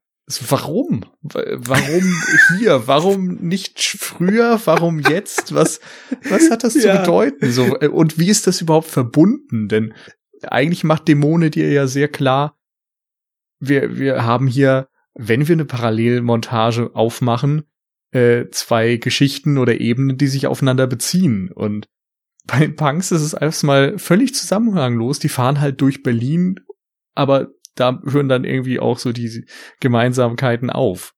Warum? 0.48 1.04
Warum 1.22 2.22
hier? 2.56 2.86
Warum 2.86 3.34
nicht 3.36 3.80
früher? 3.80 4.58
Warum 4.64 5.00
jetzt? 5.00 5.54
Was, 5.54 5.80
was 6.30 6.50
hat 6.50 6.64
das 6.64 6.74
ja. 6.74 6.80
zu 6.80 7.00
bedeuten? 7.00 7.52
So, 7.52 7.78
äh, 7.80 7.88
und 7.88 8.18
wie 8.18 8.30
ist 8.30 8.46
das 8.46 8.62
überhaupt 8.62 8.88
verbunden? 8.88 9.68
Denn 9.68 9.92
eigentlich 10.42 10.82
macht 10.82 11.08
Dämone 11.08 11.50
dir 11.50 11.70
ja 11.70 11.86
sehr 11.86 12.08
klar, 12.08 12.58
wir, 13.60 13.98
wir 13.98 14.24
haben 14.24 14.46
hier, 14.46 14.88
wenn 15.14 15.46
wir 15.46 15.54
eine 15.54 15.64
Parallelmontage 15.64 16.94
aufmachen, 16.94 17.64
äh, 18.12 18.46
zwei 18.50 18.96
Geschichten 18.96 19.58
oder 19.58 19.80
Ebenen, 19.80 20.16
die 20.16 20.26
sich 20.26 20.46
aufeinander 20.46 20.86
beziehen. 20.86 21.50
Und 21.52 21.88
bei 22.46 22.60
den 22.60 22.76
Punks 22.76 23.12
ist 23.12 23.22
es 23.22 23.34
erstmal 23.34 23.98
völlig 23.98 24.34
zusammenhanglos. 24.34 25.18
Die 25.18 25.28
fahren 25.28 25.60
halt 25.60 25.80
durch 25.80 26.02
Berlin, 26.02 26.60
aber 27.14 27.48
da 27.74 28.00
hören 28.04 28.28
dann 28.28 28.44
irgendwie 28.44 28.78
auch 28.78 28.98
so 28.98 29.12
die 29.12 29.46
Gemeinsamkeiten 29.80 30.70
auf. 30.70 31.14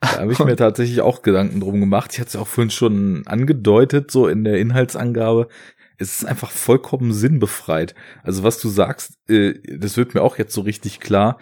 Da 0.00 0.20
habe 0.20 0.32
ich 0.32 0.38
mir 0.38 0.56
tatsächlich 0.56 1.00
auch 1.00 1.22
Gedanken 1.22 1.60
drum 1.60 1.80
gemacht. 1.80 2.12
Ich 2.12 2.20
hatte 2.20 2.28
es 2.28 2.36
auch 2.36 2.46
vorhin 2.46 2.70
schon 2.70 3.22
angedeutet, 3.26 4.10
so 4.10 4.28
in 4.28 4.44
der 4.44 4.58
Inhaltsangabe. 4.58 5.48
Es 5.98 6.18
ist 6.18 6.24
einfach 6.26 6.50
vollkommen 6.50 7.12
sinnbefreit. 7.12 7.94
Also 8.22 8.42
was 8.42 8.60
du 8.60 8.68
sagst, 8.68 9.14
äh, 9.28 9.54
das 9.78 9.96
wird 9.96 10.14
mir 10.14 10.22
auch 10.22 10.38
jetzt 10.38 10.52
so 10.52 10.60
richtig 10.60 11.00
klar. 11.00 11.38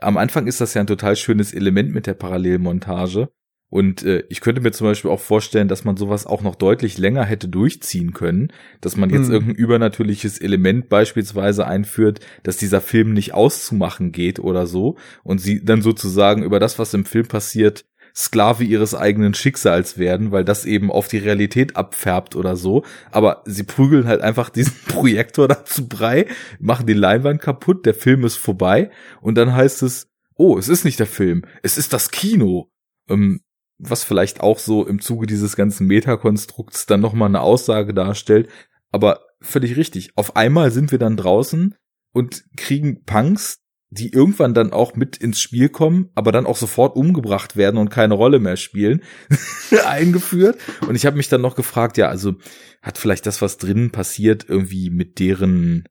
Am 0.00 0.16
Anfang 0.16 0.46
ist 0.46 0.60
das 0.60 0.74
ja 0.74 0.80
ein 0.80 0.86
total 0.86 1.16
schönes 1.16 1.52
Element 1.52 1.92
mit 1.92 2.06
der 2.06 2.14
Parallelmontage. 2.14 3.28
Und 3.70 4.02
äh, 4.02 4.24
ich 4.30 4.40
könnte 4.40 4.62
mir 4.62 4.72
zum 4.72 4.86
Beispiel 4.86 5.10
auch 5.10 5.20
vorstellen, 5.20 5.68
dass 5.68 5.84
man 5.84 5.96
sowas 5.96 6.26
auch 6.26 6.42
noch 6.42 6.54
deutlich 6.54 6.96
länger 6.96 7.24
hätte 7.24 7.48
durchziehen 7.48 8.14
können, 8.14 8.50
dass 8.80 8.96
man 8.96 9.10
jetzt 9.10 9.28
mhm. 9.28 9.34
irgendein 9.34 9.56
übernatürliches 9.56 10.40
Element 10.40 10.88
beispielsweise 10.88 11.66
einführt, 11.66 12.20
dass 12.42 12.56
dieser 12.56 12.80
Film 12.80 13.12
nicht 13.12 13.34
auszumachen 13.34 14.10
geht 14.10 14.38
oder 14.40 14.66
so 14.66 14.96
und 15.22 15.38
sie 15.38 15.62
dann 15.62 15.82
sozusagen 15.82 16.42
über 16.42 16.60
das, 16.60 16.78
was 16.78 16.94
im 16.94 17.04
Film 17.04 17.28
passiert, 17.28 17.84
Sklave 18.14 18.64
ihres 18.64 18.96
eigenen 18.96 19.34
Schicksals 19.34 19.96
werden, 19.96 20.32
weil 20.32 20.44
das 20.44 20.64
eben 20.64 20.90
auf 20.90 21.06
die 21.06 21.18
Realität 21.18 21.76
abfärbt 21.76 22.34
oder 22.34 22.56
so. 22.56 22.84
Aber 23.12 23.42
sie 23.44 23.62
prügeln 23.62 24.08
halt 24.08 24.22
einfach 24.22 24.48
diesen 24.50 24.74
Projektor 24.88 25.46
dazu 25.46 25.86
brei, 25.86 26.26
machen 26.58 26.86
die 26.86 26.94
Leinwand 26.94 27.40
kaputt, 27.40 27.86
der 27.86 27.94
Film 27.94 28.24
ist 28.24 28.36
vorbei 28.36 28.90
und 29.20 29.36
dann 29.36 29.54
heißt 29.54 29.82
es, 29.82 30.08
oh, 30.34 30.56
es 30.58 30.68
ist 30.68 30.84
nicht 30.84 30.98
der 30.98 31.06
Film, 31.06 31.44
es 31.62 31.78
ist 31.78 31.92
das 31.92 32.10
Kino. 32.10 32.70
Ähm, 33.08 33.40
was 33.78 34.04
vielleicht 34.04 34.40
auch 34.40 34.58
so 34.58 34.86
im 34.86 35.00
Zuge 35.00 35.26
dieses 35.26 35.56
ganzen 35.56 35.86
Metakonstrukts 35.86 36.86
dann 36.86 37.00
nochmal 37.00 37.28
eine 37.28 37.40
Aussage 37.40 37.94
darstellt. 37.94 38.48
Aber 38.90 39.20
völlig 39.40 39.76
richtig. 39.76 40.12
Auf 40.16 40.36
einmal 40.36 40.70
sind 40.70 40.90
wir 40.90 40.98
dann 40.98 41.16
draußen 41.16 41.74
und 42.12 42.44
kriegen 42.56 43.04
Punks, 43.04 43.60
die 43.90 44.12
irgendwann 44.12 44.52
dann 44.52 44.72
auch 44.72 44.96
mit 44.96 45.16
ins 45.16 45.40
Spiel 45.40 45.68
kommen, 45.68 46.10
aber 46.14 46.32
dann 46.32 46.46
auch 46.46 46.56
sofort 46.56 46.96
umgebracht 46.96 47.56
werden 47.56 47.78
und 47.78 47.88
keine 47.88 48.14
Rolle 48.14 48.38
mehr 48.38 48.56
spielen, 48.56 49.02
eingeführt. 49.86 50.58
Und 50.86 50.94
ich 50.94 51.06
habe 51.06 51.16
mich 51.16 51.28
dann 51.28 51.40
noch 51.40 51.54
gefragt, 51.54 51.96
ja, 51.96 52.08
also 52.08 52.34
hat 52.82 52.98
vielleicht 52.98 53.26
das, 53.26 53.40
was 53.40 53.56
drinnen 53.56 53.90
passiert, 53.90 54.46
irgendwie 54.48 54.90
mit 54.90 55.18
deren 55.18 55.84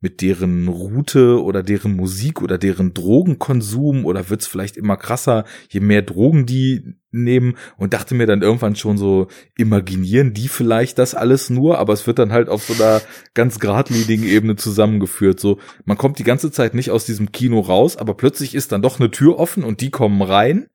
mit 0.00 0.22
deren 0.22 0.68
Route 0.68 1.42
oder 1.42 1.62
deren 1.62 1.96
Musik 1.96 2.40
oder 2.40 2.56
deren 2.56 2.94
Drogenkonsum 2.94 4.04
oder 4.04 4.30
wird's 4.30 4.46
vielleicht 4.46 4.76
immer 4.76 4.96
krasser, 4.96 5.44
je 5.68 5.80
mehr 5.80 6.02
Drogen 6.02 6.46
die 6.46 6.94
nehmen 7.10 7.56
und 7.78 7.94
dachte 7.94 8.14
mir 8.14 8.26
dann 8.26 8.42
irgendwann 8.42 8.76
schon 8.76 8.96
so, 8.96 9.28
imaginieren 9.56 10.34
die 10.34 10.48
vielleicht 10.48 10.98
das 10.98 11.14
alles 11.14 11.50
nur, 11.50 11.78
aber 11.78 11.94
es 11.94 12.06
wird 12.06 12.18
dann 12.18 12.32
halt 12.32 12.48
auf 12.48 12.62
so 12.62 12.74
einer 12.74 13.00
ganz 13.34 13.58
geradlinigen 13.58 14.24
Ebene 14.24 14.56
zusammengeführt. 14.56 15.40
So, 15.40 15.58
man 15.84 15.96
kommt 15.96 16.18
die 16.18 16.24
ganze 16.24 16.52
Zeit 16.52 16.74
nicht 16.74 16.90
aus 16.90 17.04
diesem 17.04 17.32
Kino 17.32 17.60
raus, 17.60 17.96
aber 17.96 18.14
plötzlich 18.14 18.54
ist 18.54 18.72
dann 18.72 18.82
doch 18.82 19.00
eine 19.00 19.10
Tür 19.10 19.38
offen 19.38 19.64
und 19.64 19.80
die 19.80 19.90
kommen 19.90 20.22
rein 20.22 20.68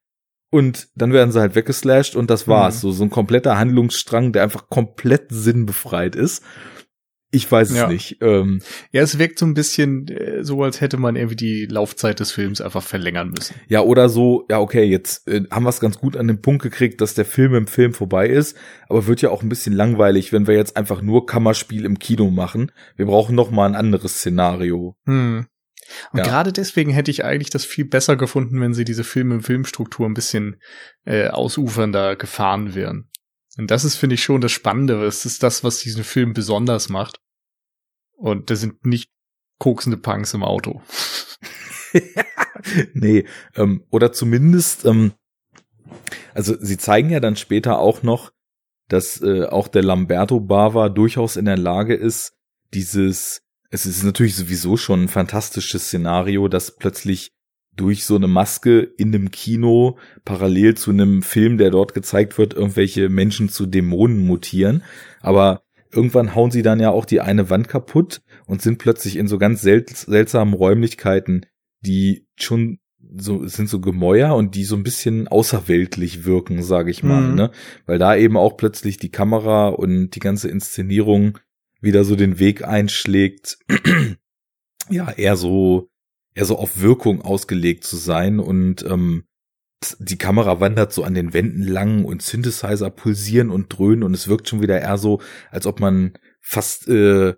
und 0.54 0.90
dann 0.96 1.14
werden 1.14 1.32
sie 1.32 1.40
halt 1.40 1.56
weggeslasht 1.56 2.16
und 2.16 2.30
das 2.30 2.48
war's. 2.48 2.76
Mhm. 2.76 2.80
So, 2.82 2.92
so 2.92 3.04
ein 3.06 3.10
kompletter 3.10 3.58
Handlungsstrang, 3.58 4.34
der 4.34 4.44
einfach 4.44 4.70
komplett 4.70 5.28
sinnbefreit 5.30 6.16
ist. 6.16 6.44
Ich 7.34 7.52
weiß 7.52 7.72
es 7.72 7.78
ja. 7.78 7.88
nicht. 7.88 8.18
Ähm, 8.22 8.62
ja, 8.92 9.02
es 9.02 9.18
wirkt 9.18 9.40
so 9.40 9.48
ein 9.48 9.56
bisschen 9.56 10.08
äh, 10.08 10.44
so, 10.44 10.62
als 10.62 10.82
hätte 10.82 10.98
man 10.98 11.16
irgendwie 11.16 11.36
die 11.36 11.66
Laufzeit 11.66 12.20
des 12.20 12.32
Films 12.32 12.62
einfach 12.62 12.84
verlängern 12.84 13.32
müssen. 13.32 13.56
Ja, 13.68 13.82
oder 13.82 14.08
so, 14.08 14.46
ja, 14.52 14.60
okay, 14.60 14.84
jetzt 14.84 15.28
äh, 15.28 15.42
haben 15.50 15.64
wir 15.64 15.70
es 15.70 15.80
ganz 15.80 15.98
gut 15.98 16.16
an 16.16 16.28
den 16.28 16.44
Punkt 16.44 16.62
gekriegt, 16.62 17.02
dass 17.02 17.16
der 17.16 17.26
Film 17.26 17.56
im 17.56 17.66
Film 17.66 17.96
vorbei 17.96 18.28
ist, 18.28 18.56
aber 18.88 19.08
wird 19.08 19.24
ja 19.24 19.32
auch 19.32 19.42
ein 19.42 19.50
bisschen 19.50 19.74
langweilig, 19.74 20.32
wenn 20.32 20.46
wir 20.46 20.56
jetzt 20.56 20.78
einfach 20.78 21.02
nur 21.02 21.26
Kammerspiel 21.26 21.86
im 21.86 21.98
Kino 21.98 22.30
machen. 22.30 22.72
Wir 22.98 23.08
brauchen 23.08 23.34
noch 23.36 23.50
mal 23.50 23.66
ein 23.66 23.76
anderes 23.76 24.18
Szenario. 24.18 24.96
Hm. 25.08 25.48
Und 26.12 26.20
ja. 26.20 26.24
gerade 26.24 26.54
deswegen 26.54 26.92
hätte 26.92 27.10
ich 27.10 27.26
eigentlich 27.26 27.50
das 27.50 27.66
viel 27.66 27.86
besser 27.86 28.16
gefunden, 28.16 28.62
wenn 28.62 28.76
sie 28.76 28.86
diese 28.86 29.04
Film 29.04 29.32
im 29.32 29.42
Filmstruktur 29.42 30.06
ein 30.06 30.14
bisschen 30.14 30.62
äh, 31.04 31.30
ausufernder 31.30 32.16
gefahren 32.16 32.76
wären. 32.76 33.10
Und 33.58 33.70
das 33.70 33.86
ist, 33.86 33.96
finde 33.96 34.16
ich, 34.16 34.24
schon 34.24 34.42
das 34.42 34.52
Spannende. 34.52 35.04
Es 35.04 35.26
ist 35.26 35.44
das, 35.44 35.64
was 35.64 35.80
diesen 35.80 36.04
Film 36.04 36.34
besonders 36.34 36.90
macht. 36.90 37.20
Und 38.24 38.50
das 38.50 38.62
sind 38.62 38.86
nicht 38.86 39.12
koksende 39.60 39.98
Punks 39.98 40.34
im 40.34 40.44
Auto. 40.44 40.82
nee, 42.94 43.26
ähm, 43.56 43.84
oder 43.90 44.14
zumindest, 44.14 44.86
ähm, 44.86 45.12
also 46.34 46.56
sie 46.60 46.78
zeigen 46.78 47.10
ja 47.10 47.20
dann 47.20 47.36
später 47.36 47.80
auch 47.80 48.04
noch, 48.04 48.32
dass 48.88 49.22
äh, 49.22 49.46
auch 49.46 49.68
der 49.68 49.84
Lamberto 49.84 50.40
Bava 50.40 50.90
durchaus 50.90 51.36
in 51.36 51.46
der 51.46 51.58
Lage 51.58 51.96
ist, 51.96 52.34
dieses, 52.74 53.42
es 53.70 53.86
ist 53.86 54.04
natürlich 54.04 54.36
sowieso 54.36 54.78
schon 54.78 55.04
ein 55.04 55.10
fantastisches 55.10 55.88
Szenario, 55.88 56.48
dass 56.48 56.76
plötzlich 56.76 57.32
durch 57.76 58.06
so 58.06 58.16
eine 58.16 58.28
Maske 58.28 58.80
in 58.80 59.14
einem 59.14 59.32
Kino 59.32 59.98
parallel 60.26 60.76
zu 60.76 60.92
einem 60.92 61.24
Film, 61.24 61.58
der 61.58 61.72
dort 61.72 61.94
gezeigt 61.94 62.38
wird, 62.38 62.54
irgendwelche 62.54 63.10
Menschen 63.10 63.50
zu 63.50 63.66
Dämonen 63.66 64.26
mutieren. 64.26 64.84
Aber 65.22 65.63
irgendwann 65.94 66.36
hauen 66.36 66.52
sie 66.52 66.62
dann 66.62 66.80
ja 66.80 66.90
auch 66.90 67.06
die 67.06 67.22
eine 67.22 67.50
Wand 67.50 67.68
kaputt 67.68 68.22
und 68.46 68.62
sind 68.62 68.80
plötzlich 68.80 69.16
in 69.16 69.28
so 69.28 69.38
ganz 69.38 69.62
sel 69.62 69.86
seltsamen 69.88 70.54
Räumlichkeiten, 70.54 71.46
die 71.82 72.28
schon 72.36 72.80
so 73.16 73.46
sind 73.48 73.70
so 73.70 73.80
Gemäuer 73.80 74.36
und 74.36 74.56
die 74.56 74.64
so 74.64 74.76
ein 74.76 74.84
bisschen 74.84 75.28
außerweltlich 75.28 76.26
wirken, 76.26 76.64
sage 76.64 76.90
ich 76.90 77.04
mal, 77.04 77.22
mhm. 77.22 77.36
ne? 77.36 77.52
Weil 77.86 78.00
da 78.00 78.16
eben 78.16 78.38
auch 78.38 78.58
plötzlich 78.58 78.98
die 78.98 79.12
Kamera 79.12 79.68
und 79.70 80.12
die 80.12 80.20
ganze 80.20 80.50
Inszenierung 80.50 81.38
wieder 81.80 82.06
so 82.06 82.16
den 82.16 82.40
Weg 82.40 82.66
einschlägt, 82.66 83.60
ja, 84.90 85.12
eher 85.12 85.36
so 85.36 85.90
eher 86.34 86.46
so 86.46 86.58
auf 86.58 86.82
Wirkung 86.82 87.22
ausgelegt 87.22 87.84
zu 87.84 87.98
sein 87.98 88.40
und 88.40 88.84
ähm, 88.84 89.26
die 90.00 90.18
Kamera 90.18 90.60
wandert 90.60 90.94
so 90.94 91.04
an 91.04 91.14
den 91.14 91.34
Wänden 91.34 91.64
lang 91.64 92.06
und 92.06 92.22
Synthesizer 92.22 92.90
pulsieren 92.90 93.50
und 93.50 93.70
dröhnen 93.70 94.04
und 94.04 94.14
es 94.14 94.28
wirkt 94.28 94.48
schon 94.48 94.62
wieder 94.62 94.80
eher 94.80 94.98
so, 94.98 95.22
als 95.52 95.66
ob 95.66 95.80
man 95.80 96.14
fast 96.42 96.88
äh, 96.88 97.34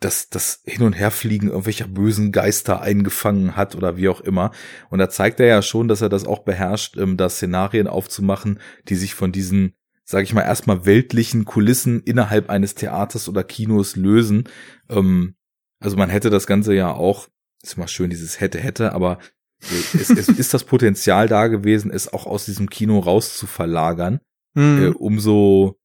das, 0.00 0.28
das 0.28 0.62
Hin- 0.64 0.84
und 0.84 0.92
Herfliegen 0.92 1.48
irgendwelcher 1.48 1.88
bösen 1.88 2.32
Geister 2.32 2.80
eingefangen 2.80 3.56
hat 3.56 3.74
oder 3.74 3.96
wie 3.96 4.08
auch 4.08 4.20
immer. 4.20 4.52
Und 4.90 4.98
da 4.98 5.08
zeigt 5.08 5.40
er 5.40 5.46
ja 5.46 5.62
schon, 5.62 5.88
dass 5.88 6.02
er 6.02 6.08
das 6.08 6.26
auch 6.26 6.40
beherrscht, 6.40 6.96
ähm, 6.96 7.16
da 7.16 7.28
Szenarien 7.28 7.88
aufzumachen, 7.88 8.60
die 8.88 8.94
sich 8.94 9.14
von 9.14 9.32
diesen, 9.32 9.74
sage 10.04 10.24
ich 10.24 10.34
mal, 10.34 10.42
erstmal 10.42 10.86
weltlichen 10.86 11.44
Kulissen 11.44 12.00
innerhalb 12.02 12.50
eines 12.50 12.74
Theaters 12.74 13.28
oder 13.28 13.42
Kinos 13.42 13.96
lösen. 13.96 14.48
Ähm, 14.88 15.34
also 15.80 15.96
man 15.96 16.10
hätte 16.10 16.30
das 16.30 16.46
Ganze 16.46 16.74
ja 16.74 16.92
auch, 16.92 17.28
ist 17.62 17.76
immer 17.76 17.88
schön 17.88 18.10
dieses 18.10 18.40
hätte, 18.40 18.58
hätte, 18.58 18.92
aber 18.92 19.18
es, 19.60 20.10
es 20.10 20.28
ist 20.28 20.54
das 20.54 20.64
Potenzial 20.64 21.28
da 21.28 21.48
gewesen, 21.48 21.90
es 21.90 22.12
auch 22.12 22.26
aus 22.26 22.44
diesem 22.44 22.70
Kino 22.70 22.98
raus 22.98 23.36
zu 23.36 23.46
verlagern, 23.46 24.20
mhm. 24.54 24.82
äh, 24.82 24.88
umso 24.88 25.78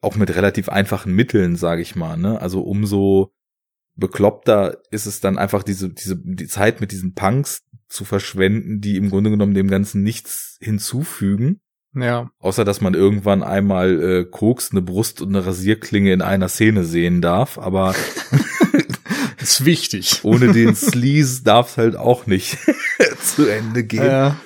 auch 0.00 0.14
mit 0.14 0.34
relativ 0.34 0.68
einfachen 0.68 1.14
Mitteln, 1.14 1.56
sage 1.56 1.82
ich 1.82 1.96
mal, 1.96 2.16
ne? 2.16 2.40
Also 2.40 2.60
umso 2.60 3.32
bekloppter 3.96 4.78
ist 4.90 5.06
es 5.06 5.20
dann 5.20 5.38
einfach 5.38 5.64
diese 5.64 5.90
diese 5.90 6.16
die 6.16 6.46
Zeit 6.46 6.80
mit 6.80 6.92
diesen 6.92 7.14
Punks 7.14 7.64
zu 7.88 8.04
verschwenden, 8.04 8.80
die 8.80 8.96
im 8.96 9.10
Grunde 9.10 9.30
genommen 9.30 9.54
dem 9.54 9.68
Ganzen 9.68 10.02
nichts 10.02 10.58
hinzufügen. 10.60 11.60
Ja. 11.94 12.30
Außer 12.38 12.64
dass 12.64 12.80
man 12.80 12.94
irgendwann 12.94 13.42
einmal 13.42 14.02
äh, 14.02 14.24
Koks, 14.24 14.70
eine 14.70 14.82
Brust 14.82 15.20
und 15.20 15.30
eine 15.34 15.46
Rasierklinge 15.46 16.12
in 16.12 16.22
einer 16.22 16.48
Szene 16.48 16.84
sehen 16.84 17.22
darf, 17.22 17.58
aber 17.58 17.94
ist 19.48 19.64
wichtig. 19.64 20.24
Ohne 20.24 20.52
den 20.52 20.74
Sleaze 20.74 21.42
darf 21.42 21.70
es 21.70 21.76
halt 21.78 21.96
auch 21.96 22.26
nicht 22.26 22.58
zu 23.22 23.46
Ende 23.46 23.84
gehen. 23.84 24.04
Ja. 24.04 24.40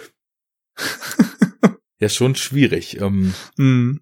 ja, 1.98 2.09
schon 2.09 2.34
schwierig. 2.36 3.00
Ähm. 3.00 3.34
Mm. 3.57 4.00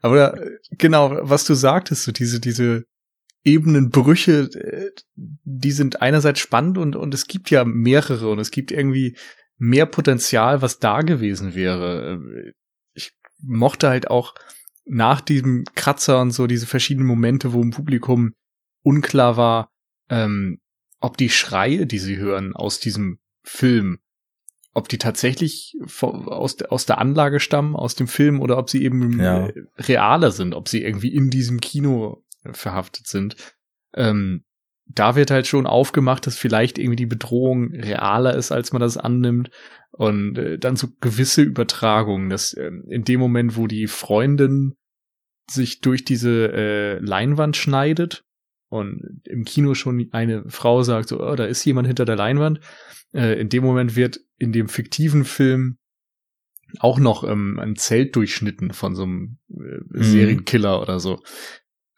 Aber 0.00 0.40
genau, 0.70 1.18
was 1.20 1.44
du 1.44 1.54
sagtest, 1.54 2.04
so 2.04 2.12
diese, 2.12 2.40
diese 2.40 2.84
Ebenenbrüche, 3.44 4.50
äh, 4.54 4.90
die 5.16 5.72
sind 5.72 6.00
einerseits 6.00 6.40
spannend 6.40 6.78
und, 6.78 6.96
und 6.96 7.12
es 7.12 7.26
gibt 7.26 7.50
ja 7.50 7.64
mehrere 7.64 8.30
und 8.30 8.38
es 8.38 8.50
gibt 8.50 8.70
irgendwie 8.70 9.16
mehr 9.58 9.86
Potenzial, 9.86 10.62
was 10.62 10.78
da 10.78 11.02
gewesen 11.02 11.54
wäre. 11.54 12.52
Ich 12.94 13.12
mochte 13.42 13.88
halt 13.88 14.08
auch 14.08 14.34
nach 14.86 15.20
diesem 15.20 15.64
Kratzer 15.74 16.20
und 16.20 16.30
so 16.30 16.46
diese 16.46 16.66
verschiedenen 16.66 17.06
Momente, 17.06 17.52
wo 17.52 17.62
im 17.62 17.70
Publikum 17.70 18.34
unklar 18.82 19.36
war, 19.36 19.73
ähm, 20.08 20.60
ob 21.00 21.16
die 21.16 21.30
Schreie, 21.30 21.86
die 21.86 21.98
sie 21.98 22.16
hören 22.16 22.54
aus 22.54 22.80
diesem 22.80 23.18
Film, 23.42 23.98
ob 24.72 24.88
die 24.88 24.98
tatsächlich 24.98 25.76
aus, 26.02 26.60
aus 26.62 26.86
der 26.86 26.98
Anlage 26.98 27.40
stammen, 27.40 27.76
aus 27.76 27.94
dem 27.94 28.08
Film, 28.08 28.40
oder 28.40 28.58
ob 28.58 28.70
sie 28.70 28.82
eben 28.82 29.20
ja. 29.20 29.48
realer 29.78 30.32
sind, 30.32 30.54
ob 30.54 30.68
sie 30.68 30.82
irgendwie 30.82 31.14
in 31.14 31.30
diesem 31.30 31.60
Kino 31.60 32.24
verhaftet 32.52 33.06
sind. 33.06 33.36
Ähm, 33.94 34.44
da 34.86 35.16
wird 35.16 35.30
halt 35.30 35.46
schon 35.46 35.66
aufgemacht, 35.66 36.26
dass 36.26 36.36
vielleicht 36.36 36.78
irgendwie 36.78 36.96
die 36.96 37.06
Bedrohung 37.06 37.72
realer 37.72 38.34
ist, 38.34 38.52
als 38.52 38.72
man 38.72 38.80
das 38.80 38.96
annimmt. 38.96 39.50
Und 39.92 40.36
äh, 40.38 40.58
dann 40.58 40.76
so 40.76 40.88
gewisse 41.00 41.42
Übertragungen, 41.42 42.28
dass 42.28 42.52
äh, 42.52 42.70
in 42.88 43.04
dem 43.04 43.20
Moment, 43.20 43.56
wo 43.56 43.66
die 43.66 43.86
Freundin 43.86 44.74
sich 45.48 45.80
durch 45.80 46.04
diese 46.04 46.52
äh, 46.52 46.98
Leinwand 46.98 47.56
schneidet 47.56 48.24
und 48.74 49.20
im 49.24 49.44
Kino 49.44 49.74
schon 49.74 50.08
eine 50.10 50.50
Frau 50.50 50.82
sagt, 50.82 51.08
so, 51.08 51.24
oh, 51.24 51.36
da 51.36 51.44
ist 51.44 51.64
jemand 51.64 51.86
hinter 51.86 52.04
der 52.04 52.16
Leinwand, 52.16 52.58
äh, 53.12 53.40
in 53.40 53.48
dem 53.48 53.62
Moment 53.62 53.94
wird 53.94 54.18
in 54.36 54.50
dem 54.50 54.68
fiktiven 54.68 55.24
Film 55.24 55.78
auch 56.80 56.98
noch 56.98 57.22
ähm, 57.22 57.60
ein 57.60 57.76
Zelt 57.76 58.16
durchschnitten 58.16 58.72
von 58.72 58.96
so 58.96 59.04
einem 59.04 59.38
äh, 59.48 59.78
mhm. 59.90 60.02
Serienkiller 60.02 60.82
oder 60.82 60.98
so. 60.98 61.22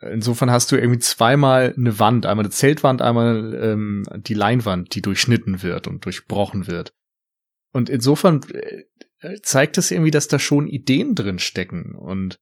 Insofern 0.03 0.51
hast 0.51 0.71
du 0.71 0.77
irgendwie 0.77 0.99
zweimal 0.99 1.73
eine 1.75 1.99
Wand, 1.99 2.27
einmal 2.27 2.45
eine 2.45 2.53
Zeltwand, 2.53 3.01
einmal 3.01 3.55
ähm, 3.55 4.03
die 4.15 4.35
Leinwand, 4.35 4.95
die 4.95 5.01
durchschnitten 5.01 5.63
wird 5.63 5.87
und 5.87 6.05
durchbrochen 6.05 6.67
wird. 6.67 6.93
Und 7.73 7.89
insofern 7.89 8.43
äh, 8.53 9.41
zeigt 9.43 9.79
das 9.79 9.91
irgendwie, 9.91 10.11
dass 10.11 10.29
da 10.29 10.39
schon 10.39 10.69
Ideen 10.69 11.15
drin 11.15 11.39
stecken. 11.39 11.95
Und 11.95 12.39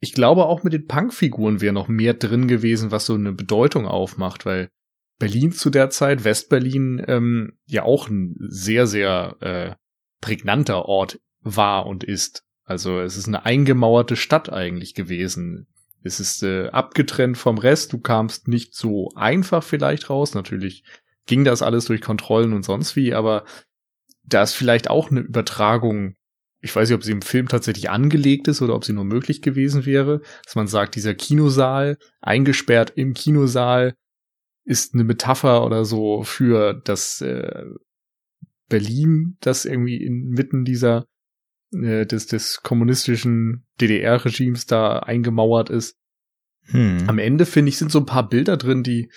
ich 0.00 0.14
glaube, 0.14 0.46
auch 0.46 0.62
mit 0.62 0.72
den 0.72 0.86
Punk-Figuren 0.86 1.60
wäre 1.60 1.74
noch 1.74 1.88
mehr 1.88 2.14
drin 2.14 2.48
gewesen, 2.48 2.90
was 2.90 3.06
so 3.06 3.14
eine 3.14 3.32
Bedeutung 3.32 3.86
aufmacht, 3.86 4.46
weil 4.46 4.70
Berlin 5.18 5.52
zu 5.52 5.68
der 5.68 5.90
Zeit, 5.90 6.24
Westberlin, 6.24 7.04
ähm, 7.06 7.52
ja 7.66 7.82
auch 7.82 8.08
ein 8.08 8.34
sehr, 8.38 8.86
sehr 8.86 9.36
äh, 9.40 9.74
prägnanter 10.22 10.86
Ort 10.86 11.20
war 11.42 11.86
und 11.86 12.02
ist. 12.02 12.42
Also 12.64 13.00
es 13.00 13.16
ist 13.16 13.28
eine 13.28 13.44
eingemauerte 13.44 14.16
Stadt 14.16 14.50
eigentlich 14.50 14.94
gewesen. 14.94 15.66
Es 16.02 16.20
ist 16.20 16.42
äh, 16.42 16.68
abgetrennt 16.68 17.36
vom 17.36 17.58
Rest. 17.58 17.92
Du 17.92 17.98
kamst 17.98 18.48
nicht 18.48 18.74
so 18.74 19.10
einfach 19.14 19.62
vielleicht 19.62 20.08
raus. 20.08 20.34
Natürlich 20.34 20.84
ging 21.26 21.44
das 21.44 21.60
alles 21.60 21.84
durch 21.84 22.00
Kontrollen 22.00 22.54
und 22.54 22.64
sonst 22.64 22.96
wie, 22.96 23.12
aber 23.12 23.44
da 24.24 24.42
ist 24.42 24.54
vielleicht 24.54 24.88
auch 24.88 25.10
eine 25.10 25.20
Übertragung. 25.20 26.14
Ich 26.60 26.74
weiß 26.74 26.88
nicht, 26.88 26.96
ob 26.96 27.04
sie 27.04 27.12
im 27.12 27.22
Film 27.22 27.48
tatsächlich 27.48 27.90
angelegt 27.90 28.48
ist 28.48 28.60
oder 28.60 28.74
ob 28.74 28.84
sie 28.84 28.92
nur 28.92 29.04
möglich 29.04 29.40
gewesen 29.40 29.86
wäre, 29.86 30.20
dass 30.44 30.56
man 30.56 30.66
sagt, 30.66 30.94
dieser 30.94 31.14
Kinosaal, 31.14 31.96
eingesperrt 32.20 32.92
im 32.96 33.14
Kinosaal, 33.14 33.94
ist 34.64 34.94
eine 34.94 35.04
Metapher 35.04 35.64
oder 35.64 35.84
so 35.84 36.22
für 36.22 36.74
das 36.84 37.20
äh, 37.22 37.64
Berlin, 38.68 39.36
das 39.40 39.64
irgendwie 39.64 40.04
inmitten 40.04 40.64
dieser 40.64 41.06
äh, 41.72 42.06
des, 42.06 42.26
des 42.26 42.62
kommunistischen 42.62 43.66
DDR-Regimes 43.80 44.66
da 44.66 44.98
eingemauert 44.98 45.70
ist. 45.70 45.96
Hm. 46.64 47.04
Am 47.08 47.18
Ende, 47.18 47.46
finde 47.46 47.70
ich, 47.70 47.78
sind 47.78 47.90
so 47.90 48.00
ein 48.00 48.06
paar 48.06 48.28
Bilder 48.28 48.56
drin, 48.56 48.82
die 48.82 49.10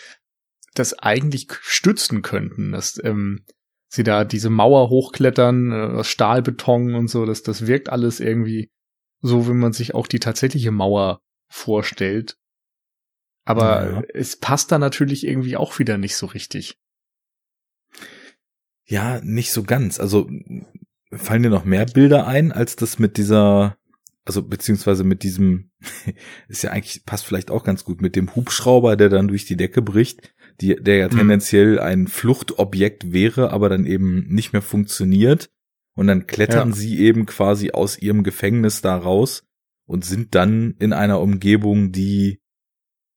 das 0.73 0.97
eigentlich 0.97 1.47
stützen 1.61 2.21
könnten, 2.21 2.71
dass 2.71 2.99
ähm, 3.03 3.45
sie 3.93 4.03
da 4.03 4.25
diese 4.25 4.49
Mauer 4.49 4.89
hochklettern, 4.89 5.71
äh, 5.71 6.03
Stahlbeton 6.03 6.95
und 6.95 7.09
so, 7.09 7.25
dass 7.25 7.43
das 7.43 7.67
wirkt 7.67 7.89
alles 7.89 8.19
irgendwie 8.19 8.71
so, 9.21 9.47
wie 9.47 9.53
man 9.53 9.71
sich 9.71 9.93
auch 9.93 10.07
die 10.07 10.19
tatsächliche 10.19 10.71
Mauer 10.71 11.21
vorstellt. 11.47 12.37
Aber 13.45 13.91
ja. 13.91 14.03
es 14.13 14.37
passt 14.37 14.71
da 14.71 14.79
natürlich 14.79 15.27
irgendwie 15.27 15.57
auch 15.57 15.77
wieder 15.77 15.99
nicht 15.99 16.15
so 16.15 16.25
richtig. 16.25 16.79
Ja, 18.85 19.21
nicht 19.21 19.51
so 19.51 19.61
ganz. 19.61 19.99
Also 19.99 20.27
fallen 21.11 21.43
dir 21.43 21.49
noch 21.49 21.65
mehr 21.65 21.85
Bilder 21.85 22.25
ein, 22.25 22.51
als 22.51 22.75
das 22.75 22.97
mit 22.97 23.17
dieser, 23.17 23.77
also 24.25 24.41
beziehungsweise 24.41 25.03
mit 25.03 25.21
diesem, 25.21 25.69
ist 26.47 26.63
ja 26.63 26.71
eigentlich, 26.71 27.05
passt 27.05 27.25
vielleicht 27.25 27.51
auch 27.51 27.63
ganz 27.63 27.83
gut, 27.83 28.01
mit 28.01 28.15
dem 28.15 28.35
Hubschrauber, 28.35 28.95
der 28.95 29.09
dann 29.09 29.27
durch 29.27 29.45
die 29.45 29.57
Decke 29.57 29.83
bricht, 29.83 30.33
die, 30.61 30.75
der 30.75 30.97
ja 30.97 31.07
mhm. 31.07 31.17
tendenziell 31.17 31.79
ein 31.79 32.07
Fluchtobjekt 32.07 33.11
wäre, 33.11 33.51
aber 33.51 33.69
dann 33.69 33.85
eben 33.85 34.27
nicht 34.27 34.53
mehr 34.53 34.61
funktioniert. 34.61 35.49
Und 35.95 36.07
dann 36.07 36.25
klettern 36.25 36.69
ja. 36.69 36.75
sie 36.75 36.99
eben 36.99 37.25
quasi 37.25 37.71
aus 37.71 37.99
ihrem 37.99 38.23
Gefängnis 38.23 38.81
da 38.81 38.95
raus 38.95 39.43
und 39.85 40.05
sind 40.05 40.33
dann 40.33 40.75
in 40.79 40.91
einer 40.91 41.19
Umgebung, 41.19 41.91
die 41.91 42.41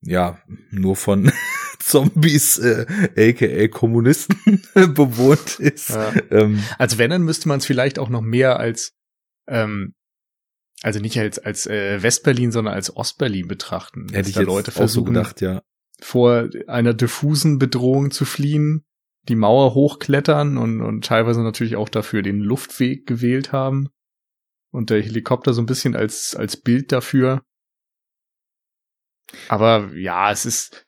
ja 0.02 0.38
nur 0.70 0.96
von 0.96 1.32
Zombies, 1.78 2.58
äh, 2.58 2.86
aka 3.16 3.68
Kommunisten 3.68 4.62
bewohnt 4.74 5.58
ist. 5.58 5.90
Ja. 5.90 6.12
Ähm, 6.30 6.62
also 6.78 6.98
wenn, 6.98 7.10
dann 7.10 7.22
müsste 7.22 7.48
man 7.48 7.58
es 7.58 7.66
vielleicht 7.66 7.98
auch 7.98 8.08
noch 8.08 8.22
mehr 8.22 8.58
als, 8.58 8.92
ähm, 9.48 9.94
also 10.82 11.00
nicht 11.00 11.18
als, 11.18 11.38
als 11.38 11.66
äh, 11.66 12.02
Westberlin, 12.02 12.52
sondern 12.52 12.74
als 12.74 12.94
Ostberlin 12.94 13.48
betrachten. 13.48 14.08
Hätte 14.12 14.28
ich 14.28 14.34
da 14.34 14.40
jetzt 14.40 14.48
Leute 14.48 14.70
versuchen, 14.70 15.16
auch 15.16 15.24
so 15.24 15.30
gedacht, 15.30 15.40
ja. 15.40 15.62
Vor 16.00 16.48
einer 16.66 16.94
diffusen 16.94 17.58
Bedrohung 17.58 18.10
zu 18.10 18.24
fliehen, 18.24 18.84
die 19.28 19.36
Mauer 19.36 19.74
hochklettern 19.74 20.56
und, 20.56 20.80
und 20.80 21.04
teilweise 21.04 21.42
natürlich 21.42 21.76
auch 21.76 21.88
dafür 21.88 22.22
den 22.22 22.40
Luftweg 22.40 23.06
gewählt 23.06 23.52
haben. 23.52 23.88
Und 24.70 24.90
der 24.90 25.02
Helikopter 25.02 25.54
so 25.54 25.62
ein 25.62 25.66
bisschen 25.66 25.96
als, 25.96 26.36
als 26.36 26.56
Bild 26.56 26.92
dafür. 26.92 27.42
Aber 29.48 29.90
ja, 29.96 30.30
es 30.30 30.44
ist, 30.44 30.86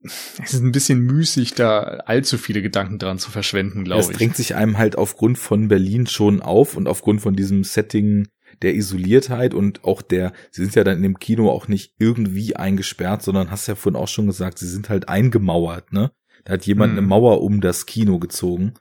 es 0.00 0.54
ist 0.54 0.60
ein 0.60 0.72
bisschen 0.72 1.00
müßig, 1.00 1.54
da 1.54 1.82
allzu 1.82 2.38
viele 2.38 2.62
Gedanken 2.62 2.98
dran 2.98 3.18
zu 3.18 3.30
verschwenden, 3.30 3.84
glaube 3.84 4.02
ich. 4.02 4.08
Es 4.08 4.16
drängt 4.16 4.36
sich 4.36 4.54
einem 4.54 4.78
halt 4.78 4.96
aufgrund 4.96 5.38
von 5.38 5.68
Berlin 5.68 6.06
schon 6.06 6.40
auf 6.40 6.76
und 6.76 6.88
aufgrund 6.88 7.20
von 7.20 7.34
diesem 7.34 7.62
Setting 7.62 8.28
der 8.62 8.74
Isoliertheit 8.74 9.54
und 9.54 9.84
auch 9.84 10.02
der, 10.02 10.32
sie 10.50 10.62
sind 10.62 10.74
ja 10.74 10.84
dann 10.84 10.96
in 10.96 11.02
dem 11.02 11.18
Kino 11.18 11.50
auch 11.50 11.68
nicht 11.68 11.94
irgendwie 11.98 12.56
eingesperrt, 12.56 13.22
sondern 13.22 13.50
hast 13.50 13.66
ja 13.66 13.74
vorhin 13.74 14.00
auch 14.00 14.08
schon 14.08 14.26
gesagt, 14.26 14.58
sie 14.58 14.68
sind 14.68 14.88
halt 14.88 15.08
eingemauert, 15.08 15.92
ne? 15.92 16.10
Da 16.44 16.54
hat 16.54 16.66
jemand 16.66 16.92
hm. 16.92 16.98
eine 16.98 17.06
Mauer 17.06 17.42
um 17.42 17.60
das 17.60 17.86
Kino 17.86 18.18
gezogen. 18.18 18.74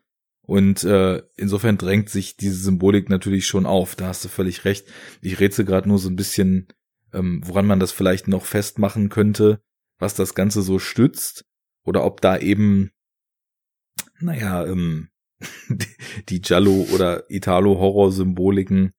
Und 0.44 0.84
äh, 0.84 1.24
insofern 1.36 1.80
drängt 1.80 2.10
sich 2.10 2.38
diese 2.38 2.58
Symbolik 2.58 3.10
natürlich 3.10 3.48
schon 3.48 3.66
auf. 3.66 3.96
Da 3.96 4.08
hast 4.08 4.24
du 4.24 4.30
völlig 4.30 4.64
recht. 4.64 4.86
Ich 5.22 5.40
rätsel 5.40 5.66
gerade 5.66 5.90
nur 5.90 5.98
so 5.98 6.08
ein 6.08 6.16
bisschen, 6.16 6.68
ähm, 7.14 7.42
woran 7.44 7.66
man 7.66 7.80
das 7.80 7.92
vielleicht 7.92 8.28
noch 8.28 8.46
festmachen 8.46 9.10
könnte 9.10 9.60
was 10.00 10.16
das 10.16 10.36
Ganze 10.36 10.62
so 10.62 10.80
stützt 10.80 11.46
oder 11.84 12.04
ob 12.04 12.22
da 12.22 12.38
eben, 12.38 12.92
naja, 14.20 14.66
ähm, 14.66 15.10
die 16.30 16.42
Giallo 16.42 16.88
oder 16.94 17.30
Italo-Horror-Symboliken, 17.30 18.94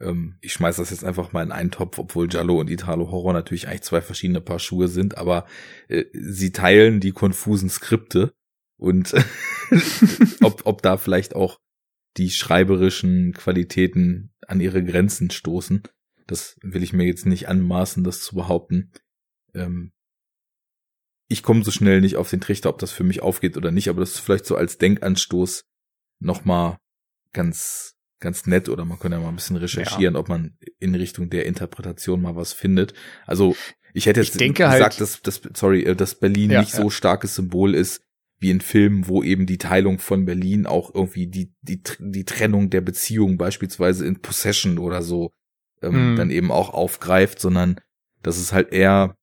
ähm, 0.00 0.36
ich 0.40 0.52
schmeiß 0.52 0.76
das 0.76 0.90
jetzt 0.90 1.04
einfach 1.04 1.32
mal 1.32 1.42
in 1.42 1.52
einen 1.52 1.70
Topf, 1.70 1.98
obwohl 1.98 2.28
Giallo 2.28 2.58
und 2.58 2.70
Italo-Horror 2.70 3.32
natürlich 3.32 3.68
eigentlich 3.68 3.82
zwei 3.82 4.00
verschiedene 4.00 4.40
Paar 4.40 4.58
Schuhe 4.58 4.88
sind, 4.88 5.18
aber 5.18 5.46
äh, 5.88 6.04
sie 6.12 6.52
teilen 6.52 7.00
die 7.00 7.12
konfusen 7.12 7.68
Skripte 7.68 8.32
und 8.78 9.14
ob, 10.42 10.62
ob 10.64 10.82
da 10.82 10.96
vielleicht 10.96 11.34
auch 11.34 11.58
die 12.16 12.30
schreiberischen 12.30 13.32
Qualitäten 13.34 14.32
an 14.46 14.60
ihre 14.60 14.82
Grenzen 14.82 15.30
stoßen. 15.30 15.82
Das 16.26 16.58
will 16.62 16.82
ich 16.82 16.92
mir 16.92 17.06
jetzt 17.06 17.26
nicht 17.26 17.48
anmaßen, 17.48 18.04
das 18.04 18.22
zu 18.22 18.34
behaupten. 18.34 18.92
Ähm, 19.54 19.92
ich 21.28 21.42
komme 21.42 21.62
so 21.62 21.70
schnell 21.70 22.00
nicht 22.00 22.16
auf 22.16 22.28
den 22.28 22.40
Trichter, 22.40 22.68
ob 22.70 22.78
das 22.78 22.90
für 22.90 23.04
mich 23.04 23.22
aufgeht 23.22 23.56
oder 23.56 23.70
nicht, 23.70 23.88
aber 23.88 24.00
das 24.00 24.14
ist 24.14 24.20
vielleicht 24.20 24.46
so 24.46 24.56
als 24.56 24.78
Denkanstoß 24.78 25.64
nochmal 26.20 26.78
ganz, 27.32 27.96
ganz 28.20 28.46
nett 28.46 28.68
oder 28.68 28.84
man 28.84 28.98
könnte 28.98 29.16
ja 29.16 29.22
mal 29.22 29.30
ein 29.30 29.36
bisschen 29.36 29.56
recherchieren, 29.56 30.14
ja. 30.14 30.20
ob 30.20 30.28
man 30.28 30.56
in 30.78 30.94
Richtung 30.94 31.30
der 31.30 31.46
Interpretation 31.46 32.20
mal 32.20 32.36
was 32.36 32.52
findet. 32.52 32.94
Also 33.26 33.56
ich 33.94 34.06
hätte 34.06 34.20
jetzt 34.20 34.40
ich 34.40 34.54
gesagt, 34.54 34.82
halt, 34.82 35.00
dass, 35.00 35.22
dass, 35.22 35.40
sorry, 35.54 35.82
äh, 35.82 35.96
dass 35.96 36.14
Berlin 36.14 36.50
ja, 36.50 36.60
nicht 36.60 36.72
so 36.72 36.90
starkes 36.90 37.34
Symbol 37.34 37.74
ist 37.74 38.02
wie 38.38 38.50
in 38.50 38.60
Filmen, 38.60 39.06
wo 39.06 39.22
eben 39.22 39.46
die 39.46 39.58
Teilung 39.58 39.98
von 39.98 40.24
Berlin 40.24 40.66
auch 40.66 40.94
irgendwie 40.94 41.26
die, 41.26 41.52
die, 41.60 41.82
die 41.98 42.24
Trennung 42.24 42.70
der 42.70 42.80
Beziehung 42.80 43.36
beispielsweise 43.36 44.06
in 44.06 44.20
Possession 44.20 44.78
oder 44.78 45.02
so 45.02 45.30
ähm, 45.82 46.14
mm. 46.14 46.16
dann 46.16 46.30
eben 46.30 46.50
auch 46.50 46.70
aufgreift, 46.70 47.38
sondern 47.38 47.80
dass 48.22 48.38
es 48.38 48.52
halt 48.52 48.72
eher 48.72 49.16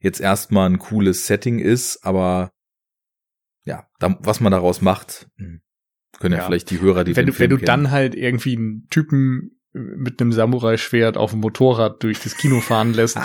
jetzt 0.00 0.20
erstmal 0.20 0.68
ein 0.68 0.78
cooles 0.78 1.26
Setting 1.26 1.58
ist, 1.58 2.04
aber 2.04 2.50
ja, 3.64 3.86
da, 3.98 4.18
was 4.20 4.40
man 4.40 4.52
daraus 4.52 4.80
macht, 4.80 5.28
hm, 5.36 5.60
können 6.18 6.34
ja, 6.34 6.40
ja 6.40 6.46
vielleicht 6.46 6.70
die 6.70 6.80
Hörer, 6.80 7.04
die 7.04 7.16
wenn 7.16 7.26
du, 7.26 7.38
wenn 7.38 7.50
du 7.50 7.56
dann 7.56 7.90
halt 7.90 8.14
irgendwie 8.14 8.56
einen 8.56 8.86
Typen 8.88 9.58
mit 9.72 10.20
einem 10.20 10.32
Samurai-Schwert 10.32 11.16
auf 11.16 11.30
dem 11.30 11.40
Motorrad 11.40 12.02
durch 12.02 12.20
das 12.20 12.36
Kino 12.36 12.60
fahren 12.60 12.92
lässt, 12.94 13.18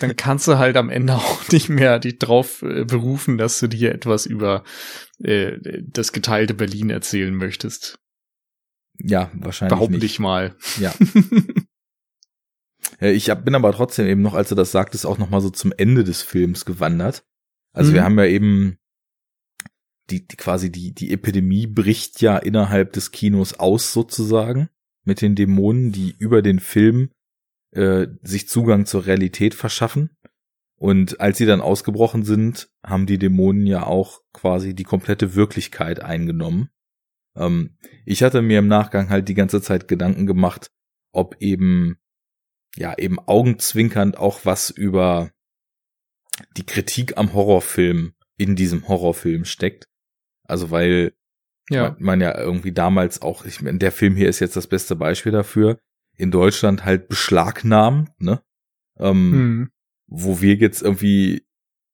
dann 0.00 0.16
kannst 0.16 0.46
du 0.46 0.58
halt 0.58 0.76
am 0.76 0.88
Ende 0.88 1.16
auch 1.16 1.48
nicht 1.50 1.68
mehr 1.68 1.98
dich 1.98 2.18
drauf 2.18 2.62
äh, 2.62 2.84
berufen, 2.84 3.38
dass 3.38 3.58
du 3.58 3.66
dir 3.66 3.92
etwas 3.92 4.26
über 4.26 4.62
äh, 5.18 5.58
das 5.82 6.12
geteilte 6.12 6.54
Berlin 6.54 6.90
erzählen 6.90 7.34
möchtest. 7.34 7.98
Ja, 8.98 9.30
wahrscheinlich. 9.34 9.76
Behaupte 9.76 10.06
ich 10.06 10.18
mal. 10.18 10.54
Ja. 10.78 10.94
Ich 13.00 13.28
hab, 13.30 13.44
bin 13.44 13.54
aber 13.54 13.72
trotzdem 13.72 14.06
eben 14.06 14.22
noch, 14.22 14.34
als 14.34 14.50
du 14.50 14.54
das 14.54 14.70
sagtest, 14.70 15.06
auch 15.06 15.18
noch 15.18 15.30
mal 15.30 15.40
so 15.40 15.50
zum 15.50 15.72
Ende 15.76 16.04
des 16.04 16.22
Films 16.22 16.64
gewandert. 16.64 17.24
Also 17.72 17.90
mhm. 17.90 17.94
wir 17.94 18.04
haben 18.04 18.18
ja 18.18 18.26
eben 18.26 18.78
die, 20.10 20.26
die 20.26 20.36
quasi 20.36 20.70
die 20.70 20.92
die 20.92 21.12
Epidemie 21.12 21.66
bricht 21.66 22.20
ja 22.20 22.36
innerhalb 22.36 22.92
des 22.92 23.10
Kinos 23.10 23.54
aus 23.54 23.92
sozusagen 23.92 24.68
mit 25.04 25.20
den 25.20 25.34
Dämonen, 25.34 25.92
die 25.92 26.14
über 26.18 26.42
den 26.42 26.60
Film 26.60 27.10
äh, 27.72 28.06
sich 28.22 28.48
Zugang 28.48 28.86
zur 28.86 29.06
Realität 29.06 29.54
verschaffen. 29.54 30.10
Und 30.76 31.20
als 31.20 31.38
sie 31.38 31.46
dann 31.46 31.60
ausgebrochen 31.60 32.24
sind, 32.24 32.68
haben 32.84 33.06
die 33.06 33.18
Dämonen 33.18 33.66
ja 33.66 33.86
auch 33.86 34.20
quasi 34.32 34.74
die 34.74 34.84
komplette 34.84 35.34
Wirklichkeit 35.34 36.00
eingenommen. 36.00 36.68
Ähm, 37.36 37.76
ich 38.04 38.22
hatte 38.22 38.42
mir 38.42 38.58
im 38.58 38.68
Nachgang 38.68 39.08
halt 39.08 39.28
die 39.28 39.34
ganze 39.34 39.62
Zeit 39.62 39.88
Gedanken 39.88 40.26
gemacht, 40.26 40.70
ob 41.12 41.36
eben, 41.40 41.98
ja, 42.76 42.96
eben 42.98 43.18
augenzwinkernd 43.18 44.18
auch 44.18 44.44
was 44.44 44.70
über 44.70 45.30
die 46.56 46.66
Kritik 46.66 47.16
am 47.16 47.32
Horrorfilm 47.32 48.14
in 48.36 48.56
diesem 48.56 48.88
Horrorfilm 48.88 49.44
steckt. 49.44 49.86
Also 50.44 50.70
weil 50.70 51.12
ja. 51.70 51.96
Man, 51.98 52.20
ja 52.20 52.38
irgendwie 52.38 52.72
damals 52.72 53.22
auch, 53.22 53.44
ich 53.44 53.62
meine, 53.62 53.78
der 53.78 53.92
Film 53.92 54.16
hier 54.16 54.28
ist 54.28 54.40
jetzt 54.40 54.56
das 54.56 54.66
beste 54.66 54.96
Beispiel 54.96 55.32
dafür, 55.32 55.78
in 56.16 56.30
Deutschland 56.30 56.84
halt 56.84 57.08
beschlagnahmt, 57.08 58.10
ne? 58.20 58.42
Ähm, 58.98 59.32
hm. 59.32 59.70
Wo 60.06 60.40
wir 60.40 60.54
jetzt 60.56 60.82
irgendwie 60.82 61.46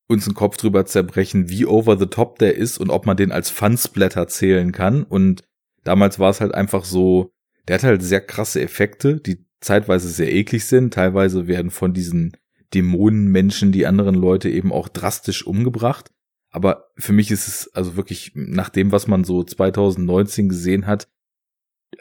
uns 0.08 0.26
einen 0.26 0.34
Kopf 0.34 0.56
drüber 0.56 0.86
zerbrechen, 0.86 1.48
wie 1.48 1.66
over 1.66 1.96
the 1.96 2.06
top 2.06 2.38
der 2.40 2.56
ist 2.56 2.78
und 2.78 2.90
ob 2.90 3.06
man 3.06 3.16
den 3.16 3.30
als 3.30 3.48
Fansblätter 3.48 4.26
zählen 4.26 4.72
kann. 4.72 5.04
Und 5.04 5.44
damals 5.84 6.18
war 6.18 6.30
es 6.30 6.40
halt 6.40 6.52
einfach 6.52 6.84
so, 6.84 7.32
der 7.68 7.76
hat 7.76 7.84
halt 7.84 8.02
sehr 8.02 8.20
krasse 8.20 8.60
Effekte, 8.60 9.20
die 9.20 9.46
zeitweise 9.60 10.08
sehr 10.08 10.32
eklig 10.32 10.64
sind. 10.64 10.92
Teilweise 10.92 11.46
werden 11.46 11.70
von 11.70 11.94
diesen 11.94 12.36
Dämonenmenschen 12.74 13.70
die 13.70 13.86
anderen 13.86 14.16
Leute 14.16 14.50
eben 14.50 14.72
auch 14.72 14.88
drastisch 14.88 15.46
umgebracht. 15.46 16.10
Aber 16.50 16.88
für 16.96 17.12
mich 17.12 17.30
ist 17.30 17.48
es 17.48 17.74
also 17.74 17.96
wirklich 17.96 18.32
nach 18.34 18.68
dem, 18.68 18.92
was 18.92 19.06
man 19.06 19.24
so 19.24 19.42
2019 19.44 20.48
gesehen 20.48 20.86
hat, 20.86 21.08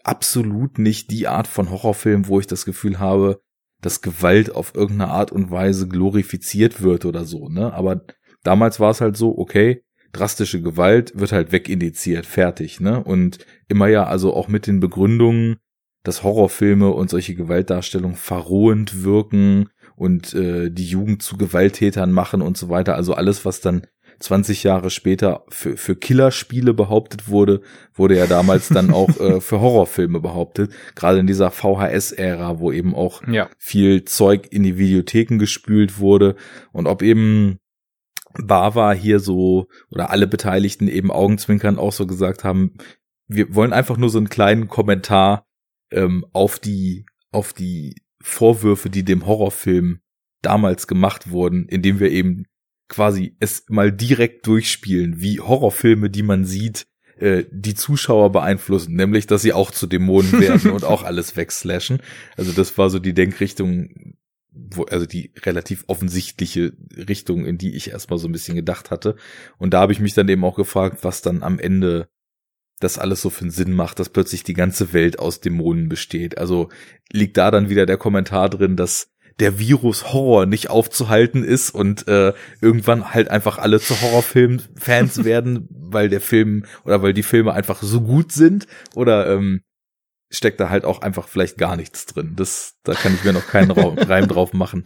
absolut 0.04 0.80
nicht 0.80 1.12
die 1.12 1.28
Art 1.28 1.48
von 1.48 1.70
Horrorfilm, 1.70 2.28
wo 2.28 2.40
ich 2.40 2.48
das 2.48 2.66
Gefühl 2.66 3.00
habe, 3.00 3.42
dass 3.82 4.02
Gewalt 4.02 4.54
auf 4.54 4.76
irgendeine 4.76 5.12
Art 5.12 5.32
und 5.32 5.52
Weise 5.52 5.88
glorifiziert 5.88 6.82
wird 6.82 7.06
oder 7.06 7.26
so, 7.26 7.48
ne? 7.50 7.74
Aber 7.74 8.02
damals 8.44 8.80
war 8.80 8.92
es 8.92 9.02
halt 9.02 9.16
so, 9.16 9.38
okay, 9.38 9.84
drastische 10.12 10.62
Gewalt 10.62 11.18
wird 11.18 11.32
halt 11.32 11.52
wegindiziert, 11.52 12.26
fertig, 12.26 12.80
ne? 12.80 13.04
Und 13.04 13.40
immer 13.68 13.88
ja 13.88 14.06
also 14.06 14.34
auch 14.34 14.48
mit 14.48 14.68
den 14.68 14.80
Begründungen, 14.80 15.58
dass 16.04 16.24
Horrorfilme 16.24 16.90
und 16.90 17.10
solche 17.10 17.36
Gewaltdarstellungen 17.36 18.18
verrohend 18.18 19.04
wirken 19.04 19.70
und 19.96 20.34
äh, 20.34 20.70
die 20.72 20.86
Jugend 20.86 21.22
zu 21.22 21.38
Gewalttätern 21.38 22.12
machen 22.12 22.42
und 22.42 22.58
so 22.58 22.70
weiter. 22.70 22.96
Also 22.96 23.14
alles, 23.14 23.46
was 23.46 23.62
dann 23.62 23.86
20 24.20 24.64
Jahre 24.64 24.90
später 24.90 25.44
für, 25.50 25.78
für 25.78 25.96
Killerspiele 25.96 26.74
behauptet 26.74 27.30
wurde, 27.30 27.62
wurde 27.94 28.18
ja 28.18 28.28
damals 28.28 28.70
dann 28.70 28.92
auch 28.94 29.10
äh, 29.20 29.42
für 29.42 29.62
Horrorfilme 29.62 30.20
behauptet. 30.20 30.72
Gerade 30.96 31.20
in 31.20 31.28
dieser 31.28 31.52
VHS-Ära, 31.52 32.60
wo 32.60 32.72
eben 32.72 32.96
auch 32.96 33.26
ja. 33.28 33.50
viel 33.58 34.06
Zeug 34.06 34.48
in 34.52 34.64
die 34.64 34.78
Videotheken 34.78 35.38
gespült 35.38 36.00
wurde 36.00 36.36
und 36.72 36.88
ob 36.88 37.02
eben 37.02 37.60
Bava 38.34 38.92
hier 38.92 39.20
so 39.20 39.68
oder 39.90 40.12
alle 40.12 40.28
Beteiligten 40.28 40.88
eben 40.88 41.12
Augenzwinkern 41.12 41.80
auch 41.80 41.94
so 41.94 42.06
gesagt 42.06 42.44
haben, 42.44 42.76
wir 43.28 43.54
wollen 43.56 43.74
einfach 43.74 43.98
nur 43.98 44.10
so 44.10 44.18
einen 44.18 44.30
kleinen 44.30 44.68
Kommentar 44.68 45.46
ähm, 45.92 46.26
auf 46.34 46.60
die 46.60 47.06
auf 47.32 47.54
die 47.54 47.96
Vorwürfe, 48.22 48.90
die 48.90 49.04
dem 49.04 49.26
Horrorfilm 49.26 50.00
damals 50.42 50.88
gemacht 50.88 51.32
wurden, 51.32 51.68
indem 51.68 52.00
wir 52.00 52.12
eben 52.12 52.46
quasi 52.90 53.36
es 53.40 53.66
mal 53.70 53.92
direkt 53.92 54.46
durchspielen, 54.48 55.22
wie 55.22 55.40
Horrorfilme, 55.40 56.10
die 56.10 56.24
man 56.24 56.44
sieht, 56.44 56.88
äh, 57.20 57.46
die 57.52 57.76
Zuschauer 57.76 58.32
beeinflussen, 58.32 58.96
nämlich, 58.96 59.28
dass 59.28 59.42
sie 59.42 59.54
auch 59.54 59.72
zu 59.72 59.88
Dämonen 59.88 60.32
werden 60.40 60.72
und 60.72 60.84
auch 60.84 61.04
alles 61.04 61.38
wegslashen. 61.38 62.00
Also 62.36 62.52
das 62.52 62.78
war 62.78 62.90
so 62.90 63.00
die 63.00 63.14
Denkrichtung, 63.14 64.16
wo, 64.52 64.84
also 64.84 65.06
die 65.06 65.32
relativ 65.44 65.84
offensichtliche 65.88 66.74
Richtung, 66.96 67.46
in 67.46 67.58
die 67.58 67.76
ich 67.76 67.92
erstmal 67.92 68.20
so 68.20 68.28
ein 68.28 68.32
bisschen 68.32 68.56
gedacht 68.56 68.92
hatte. 68.92 69.16
Und 69.58 69.74
da 69.74 69.82
habe 69.82 69.94
ich 69.94 70.00
mich 70.00 70.14
dann 70.14 70.28
eben 70.28 70.44
auch 70.44 70.56
gefragt, 70.56 71.04
was 71.04 71.22
dann 71.22 71.44
am 71.44 71.60
Ende 71.60 72.10
das 72.80 72.98
alles 72.98 73.22
so 73.22 73.30
für 73.30 73.42
einen 73.42 73.52
Sinn 73.52 73.74
macht, 73.74 74.00
dass 74.00 74.10
plötzlich 74.10 74.44
die 74.44 74.54
ganze 74.54 74.94
Welt 74.94 75.20
aus 75.20 75.42
Dämonen 75.42 75.90
besteht. 75.90 76.38
Also 76.38 76.70
liegt 77.12 77.38
da 77.38 77.52
dann 77.52 77.70
wieder 77.70 77.86
der 77.86 77.98
Kommentar 77.98 78.50
drin, 78.50 78.78
dass 78.78 79.12
der 79.40 79.60
Virus 79.60 80.14
Horror 80.14 80.46
nicht 80.46 80.70
aufzuhalten 80.70 81.44
ist 81.44 81.72
und 81.72 82.08
äh, 82.08 82.34
irgendwann 82.62 83.14
halt 83.14 83.30
einfach 83.30 83.58
alle 83.58 83.80
zu 83.80 84.00
Horrorfilm-Fans 84.02 85.24
werden, 85.24 85.68
weil 85.72 86.10
der 86.10 86.22
Film 86.22 86.66
oder 86.84 87.02
weil 87.02 87.14
die 87.14 87.24
Filme 87.24 87.54
einfach 87.54 87.82
so 87.82 88.02
gut 88.02 88.32
sind 88.32 88.68
oder 88.96 89.30
ähm, 89.30 89.62
steckt 90.30 90.60
da 90.60 90.70
halt 90.70 90.86
auch 90.86 91.02
einfach 91.02 91.28
vielleicht 91.28 91.58
gar 91.58 91.76
nichts 91.76 92.06
drin. 92.06 92.34
Das, 92.36 92.76
da 92.84 92.94
kann 92.94 93.16
ich 93.16 93.24
mir 93.24 93.34
noch 93.34 93.48
keinen 93.48 93.72
Reim 93.72 94.28
drauf 94.28 94.54
machen, 94.54 94.84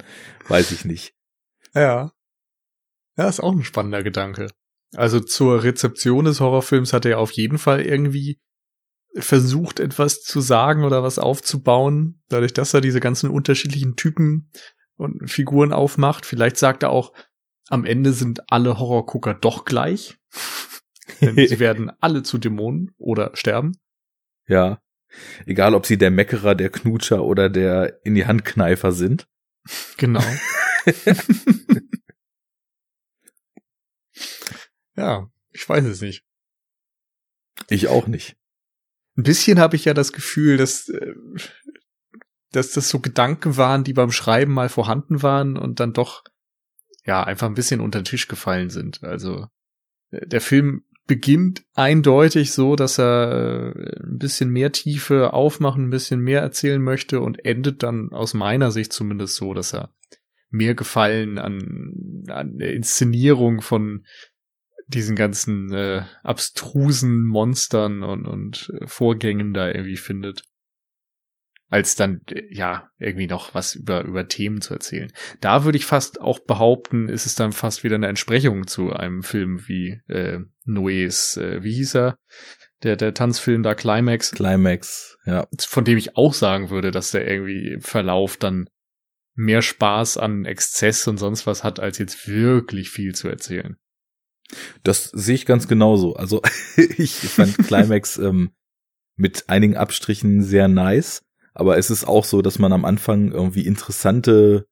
weiß 0.47 0.72
ich 0.72 0.86
nicht. 0.86 1.14
Ja. 1.74 2.12
Ja, 3.18 3.30
ist 3.30 3.41
auch 3.41 3.51
ein 3.51 3.64
spannender 3.64 4.04
Gedanke. 4.04 4.49
Also 4.95 5.20
zur 5.20 5.64
Rezeption 5.64 6.26
des 6.26 6.39
Horrorfilms 6.39 6.93
hat 6.93 7.06
er 7.06 7.20
auf 7.20 7.32
jeden 7.32 7.58
Fall 7.58 7.82
irgendwie 7.82 8.39
versucht, 9.16 9.80
etwas 9.80 10.22
zu 10.22 10.41
sagen 10.41 10.84
oder 10.84 11.03
was 11.03 11.20
aufzubauen, 11.20 12.24
dadurch, 12.30 12.53
dass 12.53 12.74
er 12.74 12.82
diese 12.82 12.99
ganzen 12.99 13.30
unterschiedlichen 13.30 13.95
Typen 13.95 14.49
und 14.95 15.30
Figuren 15.30 15.72
aufmacht. 15.74 16.26
Vielleicht 16.26 16.57
sagt 16.57 16.82
er 16.84 16.89
auch, 16.89 17.14
am 17.70 17.86
Ende 17.86 18.11
sind 18.14 18.41
alle 18.51 18.80
Horrorgucker 18.80 19.34
doch 19.36 19.66
gleich. 19.66 20.18
Denn 21.22 21.36
sie 21.36 21.59
werden 21.59 21.91
alle 21.99 22.24
zu 22.24 22.38
Dämonen 22.38 22.91
oder 22.97 23.32
sterben. 23.36 23.78
Ja. 24.47 24.82
Egal, 25.45 25.76
ob 25.76 25.86
sie 25.86 25.97
der 25.99 26.09
Meckerer, 26.09 26.55
der 26.55 26.70
Knutscher 26.70 27.24
oder 27.24 27.49
der 27.49 27.99
in 28.03 28.16
die 28.16 28.26
Handkneifer 28.26 28.91
sind. 28.91 29.28
Genau. 29.97 30.24
ja, 34.95 35.30
ich 35.51 35.70
weiß 35.70 35.86
es 35.86 36.01
nicht. 36.01 36.26
Ich 37.70 37.88
auch 37.89 38.07
nicht 38.07 38.36
ein 39.18 39.24
bisschen 39.24 39.59
habe 39.59 39.76
ich 39.76 39.86
ja 39.86 39.93
das 39.93 40.11
Gefühl, 40.11 40.57
dass, 40.57 40.89
äh, 40.89 41.14
dass 42.51 42.72
das 42.72 42.89
so 42.89 42.99
Gedanken 42.99 43.57
waren, 43.57 43.84
die 43.84 43.93
beim 43.93 44.11
Schreiben 44.11 44.53
mal 44.53 44.70
vorhanden 44.70 45.22
waren 45.22 45.57
und 45.57 45.80
dann 45.80 45.93
doch 45.93 46.24
ja 47.05 47.24
einfach 47.24 47.47
ein 47.47 47.55
bisschen 47.55 47.82
unter 47.82 47.99
den 47.99 48.05
Tisch 48.05 48.28
gefallen 48.28 48.70
sind. 48.70 49.03
Also 49.03 49.47
äh, 50.11 50.26
der 50.28 50.41
Film 50.41 50.84
beginnt 51.05 51.66
eindeutig 51.74 52.53
so, 52.53 52.76
dass 52.76 52.97
er 52.97 53.74
äh, 53.76 53.99
ein 54.03 54.18
bisschen 54.18 54.49
mehr 54.49 54.72
Tiefe 54.72 55.34
aufmachen, 55.34 55.86
ein 55.86 55.89
bisschen 55.89 56.22
mehr 56.22 56.41
erzählen 56.41 56.82
möchte 56.82 57.20
und 57.20 57.43
endet 57.45 57.84
dann 57.84 58.11
aus 58.11 58.34
meiner 58.34 58.72
Sicht 58.72 58.93
zumindest 58.93 59.36
so, 59.36 59.53
dass 59.53 59.74
er 59.74 59.93
mehr 60.49 60.76
Gefallen 60.76 61.39
an, 61.39 62.24
an 62.28 62.57
der 62.57 62.74
Inszenierung 62.74 63.61
von 63.61 64.05
diesen 64.93 65.15
ganzen 65.15 65.73
äh, 65.73 66.03
abstrusen 66.23 67.25
Monstern 67.25 68.03
und, 68.03 68.25
und 68.25 68.71
äh, 68.79 68.87
Vorgängen 68.87 69.53
da 69.53 69.67
irgendwie 69.67 69.97
findet. 69.97 70.43
Als 71.69 71.95
dann, 71.95 72.21
äh, 72.29 72.43
ja, 72.51 72.89
irgendwie 72.99 73.27
noch 73.27 73.53
was 73.53 73.75
über, 73.75 74.03
über 74.03 74.27
Themen 74.27 74.61
zu 74.61 74.73
erzählen. 74.73 75.11
Da 75.41 75.63
würde 75.63 75.77
ich 75.77 75.85
fast 75.85 76.21
auch 76.21 76.39
behaupten, 76.39 77.09
ist 77.09 77.25
es 77.25 77.35
dann 77.35 77.51
fast 77.51 77.83
wieder 77.83 77.95
eine 77.95 78.07
Entsprechung 78.07 78.67
zu 78.67 78.93
einem 78.93 79.23
Film 79.23 79.67
wie 79.67 80.01
äh, 80.07 80.39
Noés, 80.65 81.39
äh, 81.39 81.63
wie 81.63 81.73
hieß 81.73 81.95
er? 81.95 82.17
Der, 82.83 82.95
der 82.95 83.13
Tanzfilm 83.13 83.63
da 83.63 83.75
Climax. 83.75 84.31
Climax, 84.31 85.17
ja. 85.25 85.47
Von 85.67 85.85
dem 85.85 85.97
ich 85.97 86.17
auch 86.17 86.33
sagen 86.33 86.69
würde, 86.69 86.91
dass 86.91 87.11
der 87.11 87.27
irgendwie 87.27 87.73
im 87.73 87.81
Verlauf 87.81 88.37
dann 88.37 88.67
mehr 89.35 89.61
Spaß 89.61 90.17
an 90.17 90.45
Exzess 90.45 91.07
und 91.07 91.17
sonst 91.17 91.47
was 91.47 91.63
hat, 91.63 91.79
als 91.79 91.97
jetzt 91.97 92.27
wirklich 92.27 92.89
viel 92.89 93.15
zu 93.15 93.29
erzählen. 93.29 93.77
Das 94.84 95.06
sehe 95.14 95.36
ich 95.36 95.45
ganz 95.45 95.68
genauso. 95.68 96.16
Also 96.16 96.41
ich 96.97 97.16
fand 97.16 97.58
Climax 97.58 98.18
ähm, 98.18 98.51
mit 99.16 99.49
einigen 99.49 99.78
Abstrichen 99.78 100.43
sehr 100.43 100.68
nice, 100.68 101.24
aber 101.54 101.78
es 101.78 101.89
ist 101.89 102.06
auch 102.06 102.26
so, 102.26 102.41
dass 102.41 102.60
man 102.60 102.74
am 102.74 102.86
Anfang 102.86 103.32
irgendwie 103.32 103.66
interessante 103.66 104.66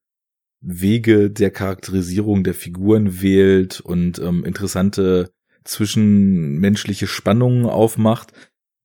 Wege 0.60 1.30
der 1.30 1.50
Charakterisierung 1.50 2.44
der 2.44 2.54
Figuren 2.54 3.20
wählt 3.20 3.80
und 3.80 4.18
ähm, 4.20 4.44
interessante 4.44 5.30
zwischenmenschliche 5.64 7.06
Spannungen 7.06 7.66
aufmacht, 7.66 8.32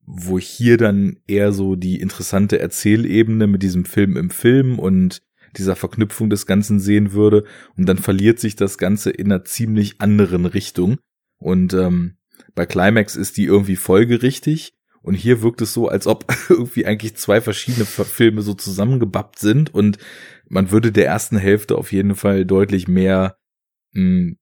wo 0.06 0.40
hier 0.40 0.78
dann 0.78 1.20
eher 1.28 1.52
so 1.52 1.76
die 1.76 2.00
interessante 2.00 2.60
Erzählebene 2.60 3.48
mit 3.48 3.62
diesem 3.62 3.86
Film 3.86 4.18
im 4.18 4.30
Film 4.30 4.80
und 4.80 5.22
dieser 5.58 5.76
Verknüpfung 5.76 6.30
des 6.30 6.46
Ganzen 6.46 6.80
sehen 6.80 7.14
würde. 7.14 7.44
Und 7.76 7.88
dann 7.88 7.98
verliert 7.98 8.40
sich 8.40 8.56
das 8.56 8.78
Ganze 8.78 9.10
in 9.10 9.32
einer 9.32 9.46
ziemlich 9.46 10.02
anderen 10.02 10.46
Richtung. 10.46 10.98
Und 11.38 11.74
ähm, 11.74 12.18
bei 12.56 12.66
Climax 12.66 13.16
ist 13.16 13.38
die 13.38 13.46
irgendwie 13.46 13.76
folgerichtig. 13.76 14.74
Und 15.02 15.14
hier 15.14 15.42
wirkt 15.42 15.62
es 15.62 15.74
so, 15.74 15.88
als 15.88 16.08
ob 16.08 16.26
irgendwie 16.50 16.86
eigentlich 16.86 17.16
zwei 17.16 17.42
verschiedene 17.42 17.86
Filme 17.86 18.42
so 18.42 18.54
zusammengebappt 18.54 19.40
sind 19.40 19.74
und 19.74 19.98
man 20.50 20.72
würde 20.72 20.92
der 20.92 21.06
ersten 21.06 21.38
Hälfte 21.38 21.78
auf 21.78 21.92
jeden 21.92 22.16
Fall 22.16 22.46
deutlich 22.46 22.88
mehr 22.88 23.38
mh, 23.94 24.36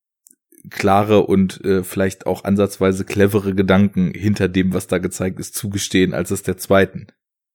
klare 0.69 1.25
und 1.25 1.63
äh, 1.63 1.83
vielleicht 1.83 2.25
auch 2.25 2.43
ansatzweise 2.43 3.05
clevere 3.05 3.53
Gedanken 3.53 4.11
hinter 4.13 4.47
dem, 4.47 4.73
was 4.73 4.87
da 4.87 4.97
gezeigt 4.97 5.39
ist, 5.39 5.55
zugestehen, 5.55 6.13
als 6.13 6.31
es 6.31 6.43
der 6.43 6.57
zweiten 6.57 7.07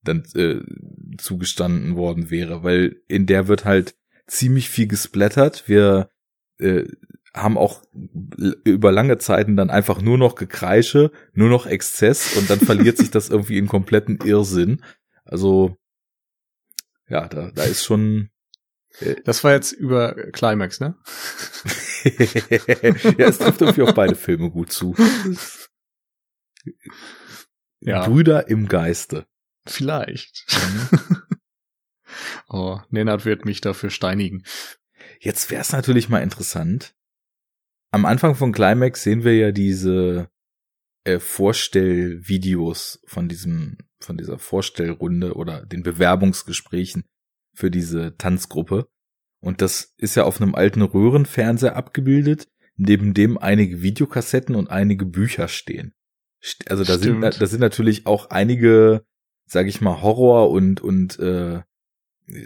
dann 0.02 0.24
äh, 0.34 0.60
zugestanden 1.18 1.96
worden 1.96 2.30
wäre, 2.30 2.62
weil 2.62 3.02
in 3.08 3.26
der 3.26 3.48
wird 3.48 3.64
halt 3.64 3.96
ziemlich 4.26 4.70
viel 4.70 4.86
gesplattert. 4.86 5.64
Wir 5.66 6.10
äh, 6.58 6.84
haben 7.34 7.58
auch 7.58 7.82
über 8.64 8.90
lange 8.90 9.18
Zeiten 9.18 9.56
dann 9.56 9.70
einfach 9.70 10.00
nur 10.00 10.18
noch 10.18 10.34
Gekreische, 10.34 11.12
nur 11.32 11.48
noch 11.48 11.66
Exzess 11.66 12.36
und 12.36 12.50
dann 12.50 12.58
verliert 12.58 12.96
sich 12.96 13.10
das 13.10 13.28
irgendwie 13.28 13.58
in 13.58 13.68
kompletten 13.68 14.18
Irrsinn. 14.24 14.82
Also 15.24 15.76
ja, 17.08 17.28
da, 17.28 17.50
da 17.54 17.64
ist 17.64 17.84
schon. 17.84 18.30
Äh, 19.00 19.16
das 19.24 19.44
war 19.44 19.52
jetzt 19.52 19.72
über 19.72 20.14
Climax, 20.32 20.80
ne? 20.80 20.96
ja, 22.04 23.26
es 23.26 23.38
trifft 23.38 23.60
irgendwie 23.60 23.82
auf 23.82 23.94
beide 23.94 24.14
Filme 24.14 24.50
gut 24.50 24.72
zu. 24.72 24.94
Ja. 27.82 28.06
Brüder 28.06 28.48
im 28.48 28.68
Geiste. 28.68 29.26
Vielleicht. 29.70 30.46
Mhm. 30.52 31.22
oh, 32.48 32.80
Nenad 32.90 33.24
wird 33.24 33.44
mich 33.44 33.60
dafür 33.60 33.90
steinigen. 33.90 34.44
Jetzt 35.20 35.50
wäre 35.50 35.60
es 35.62 35.72
natürlich 35.72 36.08
mal 36.08 36.22
interessant. 36.22 36.94
Am 37.92 38.04
Anfang 38.06 38.34
von 38.34 38.52
Climax 38.52 39.02
sehen 39.02 39.24
wir 39.24 39.36
ja 39.36 39.52
diese 39.52 40.30
äh, 41.04 41.18
Vorstellvideos 41.18 43.02
von 43.06 43.28
diesem, 43.28 43.78
von 44.00 44.16
dieser 44.16 44.38
Vorstellrunde 44.38 45.34
oder 45.34 45.66
den 45.66 45.82
Bewerbungsgesprächen 45.82 47.04
für 47.54 47.70
diese 47.70 48.16
Tanzgruppe. 48.16 48.88
Und 49.40 49.62
das 49.62 49.94
ist 49.96 50.14
ja 50.14 50.24
auf 50.24 50.40
einem 50.40 50.54
alten 50.54 50.82
Röhrenfernseher 50.82 51.76
abgebildet, 51.76 52.48
neben 52.76 53.14
dem 53.14 53.38
einige 53.38 53.82
Videokassetten 53.82 54.54
und 54.54 54.70
einige 54.70 55.06
Bücher 55.06 55.48
stehen. 55.48 55.94
Also 56.66 56.84
da 56.84 56.96
Stimmt. 56.96 57.22
sind, 57.22 57.42
da 57.42 57.46
sind 57.46 57.60
natürlich 57.60 58.06
auch 58.06 58.30
einige, 58.30 59.04
sag 59.50 59.66
ich 59.66 59.80
mal, 59.80 60.00
Horror 60.00 60.50
und, 60.50 60.80
und 60.80 61.18
äh, 61.18 61.62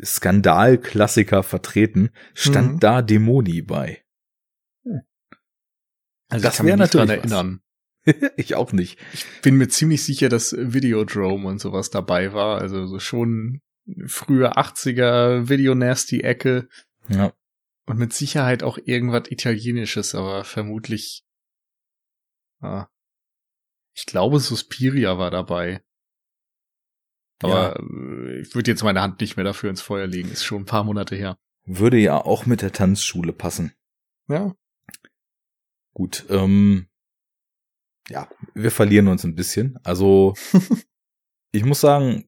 Skandalklassiker 0.03 1.43
vertreten. 1.43 2.09
Stand 2.33 2.73
mhm. 2.75 2.81
da 2.81 3.03
Dämoni 3.03 3.61
bei. 3.61 4.03
Hm. 4.85 5.03
Also 6.31 6.43
das 6.45 6.65
wäre 6.65 6.79
natürlich 6.79 7.07
dran 7.07 7.19
erinnern. 7.19 7.61
ich 8.37 8.55
auch 8.55 8.73
nicht. 8.73 8.99
Ich 9.13 9.27
bin 9.43 9.57
mir 9.57 9.69
ziemlich 9.69 10.03
sicher, 10.03 10.31
dass 10.31 10.57
Videodrome 10.59 11.47
und 11.47 11.61
sowas 11.61 11.91
dabei 11.91 12.33
war. 12.33 12.61
Also 12.63 12.87
so 12.87 12.99
schon 12.99 13.61
frühe 14.07 14.57
80er 14.57 15.51
Video-Nasty-Ecke. 15.51 16.69
Ja. 17.09 17.35
Und 17.85 17.99
mit 17.99 18.15
Sicherheit 18.15 18.63
auch 18.63 18.79
irgendwas 18.83 19.31
Italienisches, 19.31 20.15
aber 20.15 20.45
vermutlich. 20.45 21.23
Ah, 22.61 22.87
ich 23.95 24.07
glaube, 24.07 24.41
Suspiria 24.41 25.19
war 25.19 25.31
dabei. 25.31 25.84
Aber 27.45 27.77
ja. 27.79 28.31
Äh, 28.31 28.41
ich 28.41 28.55
würde 28.55 28.71
jetzt 28.71 28.83
meine 28.83 29.03
Hand 29.03 29.21
nicht 29.21 29.37
mehr 29.37 29.45
dafür 29.45 29.71
ins 29.71 29.83
Feuer 29.83 30.07
legen. 30.07 30.31
Ist 30.31 30.45
schon 30.45 30.63
ein 30.63 30.67
paar 30.67 30.85
Monate 30.85 31.15
her. 31.15 31.37
Würde 31.67 31.99
ja 31.99 32.19
auch 32.19 32.47
mit 32.47 32.63
der 32.63 32.73
Tanzschule 32.73 33.33
passen. 33.33 33.73
Ja. 34.29 34.55
Gut, 35.93 36.25
ähm, 36.29 36.87
ja, 38.09 38.29
wir 38.55 38.71
verlieren 38.71 39.09
uns 39.09 39.25
ein 39.25 39.35
bisschen. 39.35 39.79
Also, 39.85 40.35
ich 41.53 41.65
muss 41.65 41.81
sagen, 41.81 42.27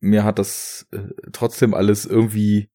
mir 0.00 0.24
hat 0.24 0.38
das 0.38 0.86
äh, 0.92 1.08
trotzdem 1.32 1.74
alles 1.74 2.04
irgendwie 2.04 2.70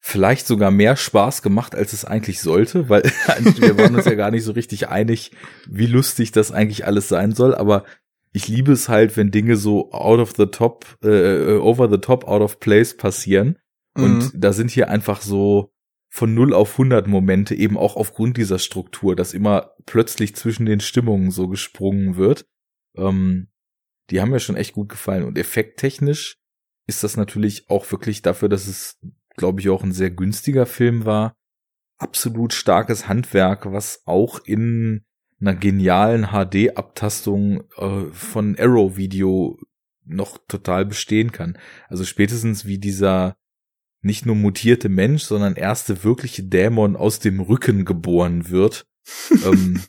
vielleicht 0.00 0.46
sogar 0.46 0.70
mehr 0.70 0.96
Spaß 0.96 1.42
gemacht, 1.42 1.74
als 1.74 1.92
es 1.92 2.04
eigentlich 2.04 2.40
sollte, 2.40 2.88
weil 2.88 3.02
wir 3.56 3.76
waren 3.76 3.94
uns 3.94 4.06
ja 4.06 4.14
gar 4.14 4.30
nicht 4.30 4.44
so 4.44 4.52
richtig 4.52 4.88
einig, 4.88 5.32
wie 5.66 5.86
lustig 5.86 6.32
das 6.32 6.52
eigentlich 6.52 6.86
alles 6.86 7.08
sein 7.08 7.32
soll, 7.32 7.54
aber 7.54 7.84
ich 8.38 8.46
liebe 8.46 8.70
es 8.70 8.88
halt, 8.88 9.16
wenn 9.16 9.32
Dinge 9.32 9.56
so 9.56 9.90
out 9.90 10.20
of 10.20 10.32
the 10.36 10.46
top, 10.46 10.86
äh, 11.02 11.54
äh 11.54 11.58
over 11.58 11.90
the 11.90 11.98
top, 11.98 12.24
out 12.28 12.40
of 12.40 12.60
place 12.60 12.96
passieren. 12.96 13.58
Und 13.96 14.32
mhm. 14.32 14.40
da 14.40 14.52
sind 14.52 14.70
hier 14.70 14.90
einfach 14.90 15.22
so 15.22 15.72
von 16.08 16.34
0 16.34 16.54
auf 16.54 16.70
100 16.72 17.08
Momente, 17.08 17.56
eben 17.56 17.76
auch 17.76 17.96
aufgrund 17.96 18.36
dieser 18.36 18.60
Struktur, 18.60 19.16
dass 19.16 19.34
immer 19.34 19.72
plötzlich 19.86 20.36
zwischen 20.36 20.66
den 20.66 20.78
Stimmungen 20.78 21.32
so 21.32 21.48
gesprungen 21.48 22.16
wird. 22.16 22.46
Ähm, 22.96 23.48
die 24.10 24.20
haben 24.20 24.30
mir 24.30 24.38
schon 24.38 24.56
echt 24.56 24.72
gut 24.72 24.88
gefallen. 24.88 25.24
Und 25.24 25.36
effekttechnisch 25.36 26.36
ist 26.86 27.02
das 27.02 27.16
natürlich 27.16 27.68
auch 27.68 27.90
wirklich 27.90 28.22
dafür, 28.22 28.48
dass 28.48 28.68
es, 28.68 29.00
glaube 29.36 29.60
ich, 29.60 29.68
auch 29.68 29.82
ein 29.82 29.92
sehr 29.92 30.12
günstiger 30.12 30.64
Film 30.64 31.06
war. 31.06 31.34
Absolut 31.98 32.52
starkes 32.52 33.08
Handwerk, 33.08 33.72
was 33.72 34.02
auch 34.06 34.38
in 34.44 35.07
einer 35.40 35.54
genialen 35.54 36.28
HD-Abtastung 36.32 37.64
äh, 37.76 38.10
von 38.12 38.56
Arrow 38.58 38.96
Video 38.96 39.58
noch 40.04 40.38
total 40.48 40.84
bestehen 40.84 41.32
kann. 41.32 41.58
Also 41.88 42.04
spätestens 42.04 42.64
wie 42.64 42.78
dieser 42.78 43.36
nicht 44.00 44.26
nur 44.26 44.36
mutierte 44.36 44.88
Mensch, 44.88 45.24
sondern 45.24 45.54
erste 45.54 46.04
wirkliche 46.04 46.42
Dämon 46.44 46.96
aus 46.96 47.18
dem 47.18 47.40
Rücken 47.40 47.84
geboren 47.84 48.48
wird, 48.48 48.86
ähm, 49.44 49.82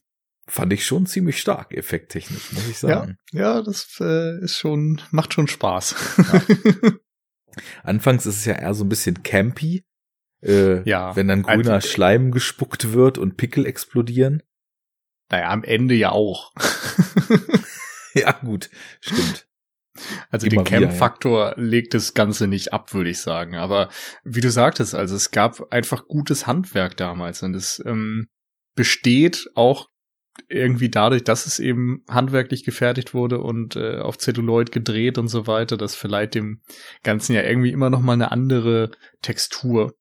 fand 0.47 0.73
ich 0.73 0.85
schon 0.85 1.05
ziemlich 1.05 1.39
stark, 1.39 1.73
effekttechnisch, 1.73 2.51
muss 2.53 2.67
ich 2.67 2.77
sagen. 2.77 3.17
Ja, 3.31 3.55
ja 3.55 3.61
das 3.61 3.97
äh, 4.01 4.39
ist 4.43 4.57
schon, 4.57 5.01
macht 5.11 5.33
schon 5.33 5.47
Spaß. 5.47 5.95
Ja. 6.17 6.91
Anfangs 7.83 8.25
ist 8.25 8.37
es 8.37 8.45
ja 8.45 8.53
eher 8.53 8.73
so 8.73 8.85
ein 8.85 8.89
bisschen 8.89 9.23
campy, 9.23 9.83
äh, 10.41 10.87
ja, 10.87 11.15
wenn 11.15 11.27
dann 11.27 11.43
grüner 11.43 11.81
Schleim 11.81 12.31
gespuckt 12.31 12.93
wird 12.93 13.17
und 13.17 13.37
Pickel 13.37 13.65
explodieren. 13.65 14.43
Naja, 15.29 15.49
am 15.49 15.63
Ende 15.63 15.95
ja 15.95 16.11
auch. 16.11 16.53
ja, 18.13 18.31
gut, 18.31 18.69
stimmt. 18.99 19.47
Also 20.29 20.47
Immer 20.47 20.63
den 20.63 20.65
Camp-Faktor 20.65 21.49
ja. 21.49 21.53
legt 21.57 21.93
das 21.93 22.13
Ganze 22.13 22.47
nicht 22.47 22.73
ab, 22.73 22.93
würde 22.93 23.09
ich 23.09 23.19
sagen. 23.19 23.55
Aber 23.55 23.89
wie 24.23 24.41
du 24.41 24.49
sagtest, 24.49 24.95
also 24.95 25.15
es 25.15 25.31
gab 25.31 25.71
einfach 25.71 26.07
gutes 26.07 26.47
Handwerk 26.47 26.97
damals 26.97 27.43
und 27.43 27.55
es 27.55 27.81
ähm, 27.85 28.27
besteht 28.75 29.49
auch 29.55 29.89
irgendwie 30.47 30.89
dadurch, 30.89 31.23
dass 31.23 31.45
es 31.45 31.59
eben 31.59 32.03
handwerklich 32.07 32.63
gefertigt 32.63 33.13
wurde 33.13 33.39
und 33.39 33.75
äh, 33.75 33.97
auf 33.99 34.17
Zelluloid 34.17 34.71
gedreht 34.71 35.17
und 35.17 35.27
so 35.27 35.47
weiter, 35.47 35.75
das 35.75 35.95
verleiht 35.95 36.33
dem 36.33 36.61
Ganzen 37.03 37.33
ja 37.33 37.43
irgendwie 37.43 37.71
immer 37.71 37.89
noch 37.89 37.99
mal 37.99 38.13
eine 38.13 38.31
andere 38.31 38.91
Textur, 39.21 39.95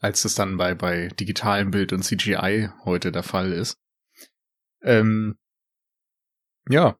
als 0.00 0.22
das 0.22 0.34
dann 0.34 0.56
bei 0.56 0.74
bei 0.74 1.08
digitalem 1.20 1.70
Bild 1.70 1.92
und 1.92 2.02
CGI 2.02 2.70
heute 2.84 3.12
der 3.12 3.22
Fall 3.22 3.52
ist. 3.52 3.81
Ähm, 4.82 5.36
ja, 6.68 6.96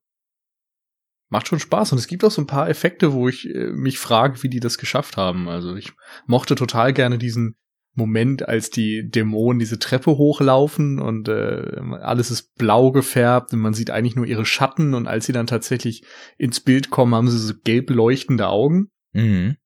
macht 1.33 1.49
schon 1.49 1.59
Spaß 1.59 1.93
und 1.93 1.99
es 1.99 2.07
gibt 2.07 2.25
auch 2.25 2.31
so 2.31 2.43
ein 2.43 2.47
paar 2.47 2.69
Effekte, 2.69 3.15
wo 3.15 3.27
ich 3.27 3.49
äh, 3.49 3.71
mich 3.73 3.99
frage, 3.99 4.43
wie 4.43 4.51
die 4.51 4.61
das 4.61 4.77
geschafft 4.77 5.17
haben. 5.17 5.49
Also 5.49 5.75
ich 5.75 5.93
mochte 6.27 6.55
total 6.55 6.93
gerne 6.93 7.17
diesen 7.17 7.57
Moment, 7.95 8.47
als 8.47 8.71
die 8.71 9.11
Dämonen 9.11 9.59
diese 9.59 9.79
Treppe 9.79 10.13
hochlaufen 10.13 10.99
und 10.99 11.29
äh, 11.29 11.81
alles 12.01 12.31
ist 12.31 12.55
blau 12.57 12.93
gefärbt 12.93 13.55
und 13.55 13.61
man 13.61 13.73
sieht 13.73 13.91
eigentlich 13.91 14.15
nur 14.15 14.27
ihre 14.27 14.45
Schatten 14.45 14.93
und 14.95 15.07
als 15.07 15.25
sie 15.25 15.33
dann 15.33 15.47
tatsächlich 15.47 16.05
ins 16.37 16.61
Bild 16.61 16.91
kommen, 16.91 17.15
haben 17.15 17.31
sie 17.31 17.39
so 17.39 17.55
gelb 17.65 17.89
leuchtende 17.91 18.49
Augen. 18.49 18.91
Mhm. 19.13 19.57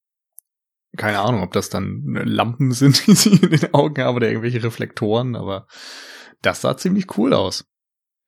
Keine 0.97 1.19
Ahnung, 1.19 1.43
ob 1.43 1.53
das 1.53 1.69
dann 1.69 2.03
Lampen 2.05 2.71
sind, 2.73 3.09
die 3.09 3.15
sie 3.15 3.31
in 3.31 3.51
den 3.51 3.75
Augen 3.75 4.01
haben 4.03 4.17
oder 4.17 4.29
irgendwelche 4.29 4.63
Reflektoren, 4.63 5.35
aber 5.35 5.67
das 6.43 6.61
sah 6.61 6.77
ziemlich 6.77 7.19
cool 7.19 7.33
aus 7.33 7.65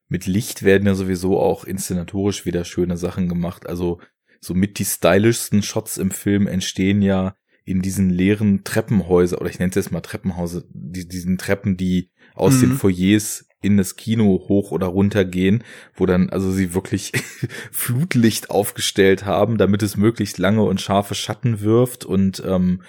mit 0.09 0.27
Licht 0.27 0.63
werden 0.63 0.87
ja 0.87 0.95
sowieso 0.95 1.39
auch 1.39 1.65
inszenatorisch 1.65 2.47
wieder 2.47 2.65
schöne 2.65 2.97
Sachen 2.97 3.29
gemacht. 3.29 3.67
Also 3.67 4.01
so 4.41 4.55
mit 4.55 4.79
die 4.79 4.85
stylischsten 4.85 5.63
Shots 5.63 5.97
im 5.99 6.11
Film 6.11 6.47
entstehen 6.47 7.03
ja 7.03 7.35
in 7.65 7.83
diesen 7.83 8.09
leeren 8.09 8.65
Treppenhäusern, 8.65 9.41
oder 9.41 9.51
ich 9.51 9.59
nenne 9.59 9.69
es 9.71 9.77
jetzt 9.77 9.93
mal 9.93 10.01
Treppenhäuser, 10.01 10.63
die, 10.71 11.07
diesen 11.07 11.37
Treppen, 11.37 11.77
die 11.77 12.11
aus 12.35 12.55
mhm. 12.55 12.61
den 12.61 12.73
Foyers 12.73 13.47
in 13.61 13.77
das 13.77 13.97
Kino 13.97 14.45
hoch 14.49 14.71
oder 14.71 14.87
runter 14.87 15.25
gehen, 15.25 15.65
wo 15.95 16.07
dann 16.07 16.31
also 16.31 16.51
sie 16.51 16.75
wirklich 16.75 17.13
Flutlicht 17.73 18.51
aufgestellt 18.51 19.27
haben, 19.27 19.59
damit 19.59 19.83
es 19.83 19.97
möglichst 19.97 20.39
lange 20.39 20.63
und 20.63 20.81
scharfe 20.81 21.15
Schatten 21.15 21.61
wirft 21.61 22.05
und 22.05 22.43
ähm, 22.47 22.83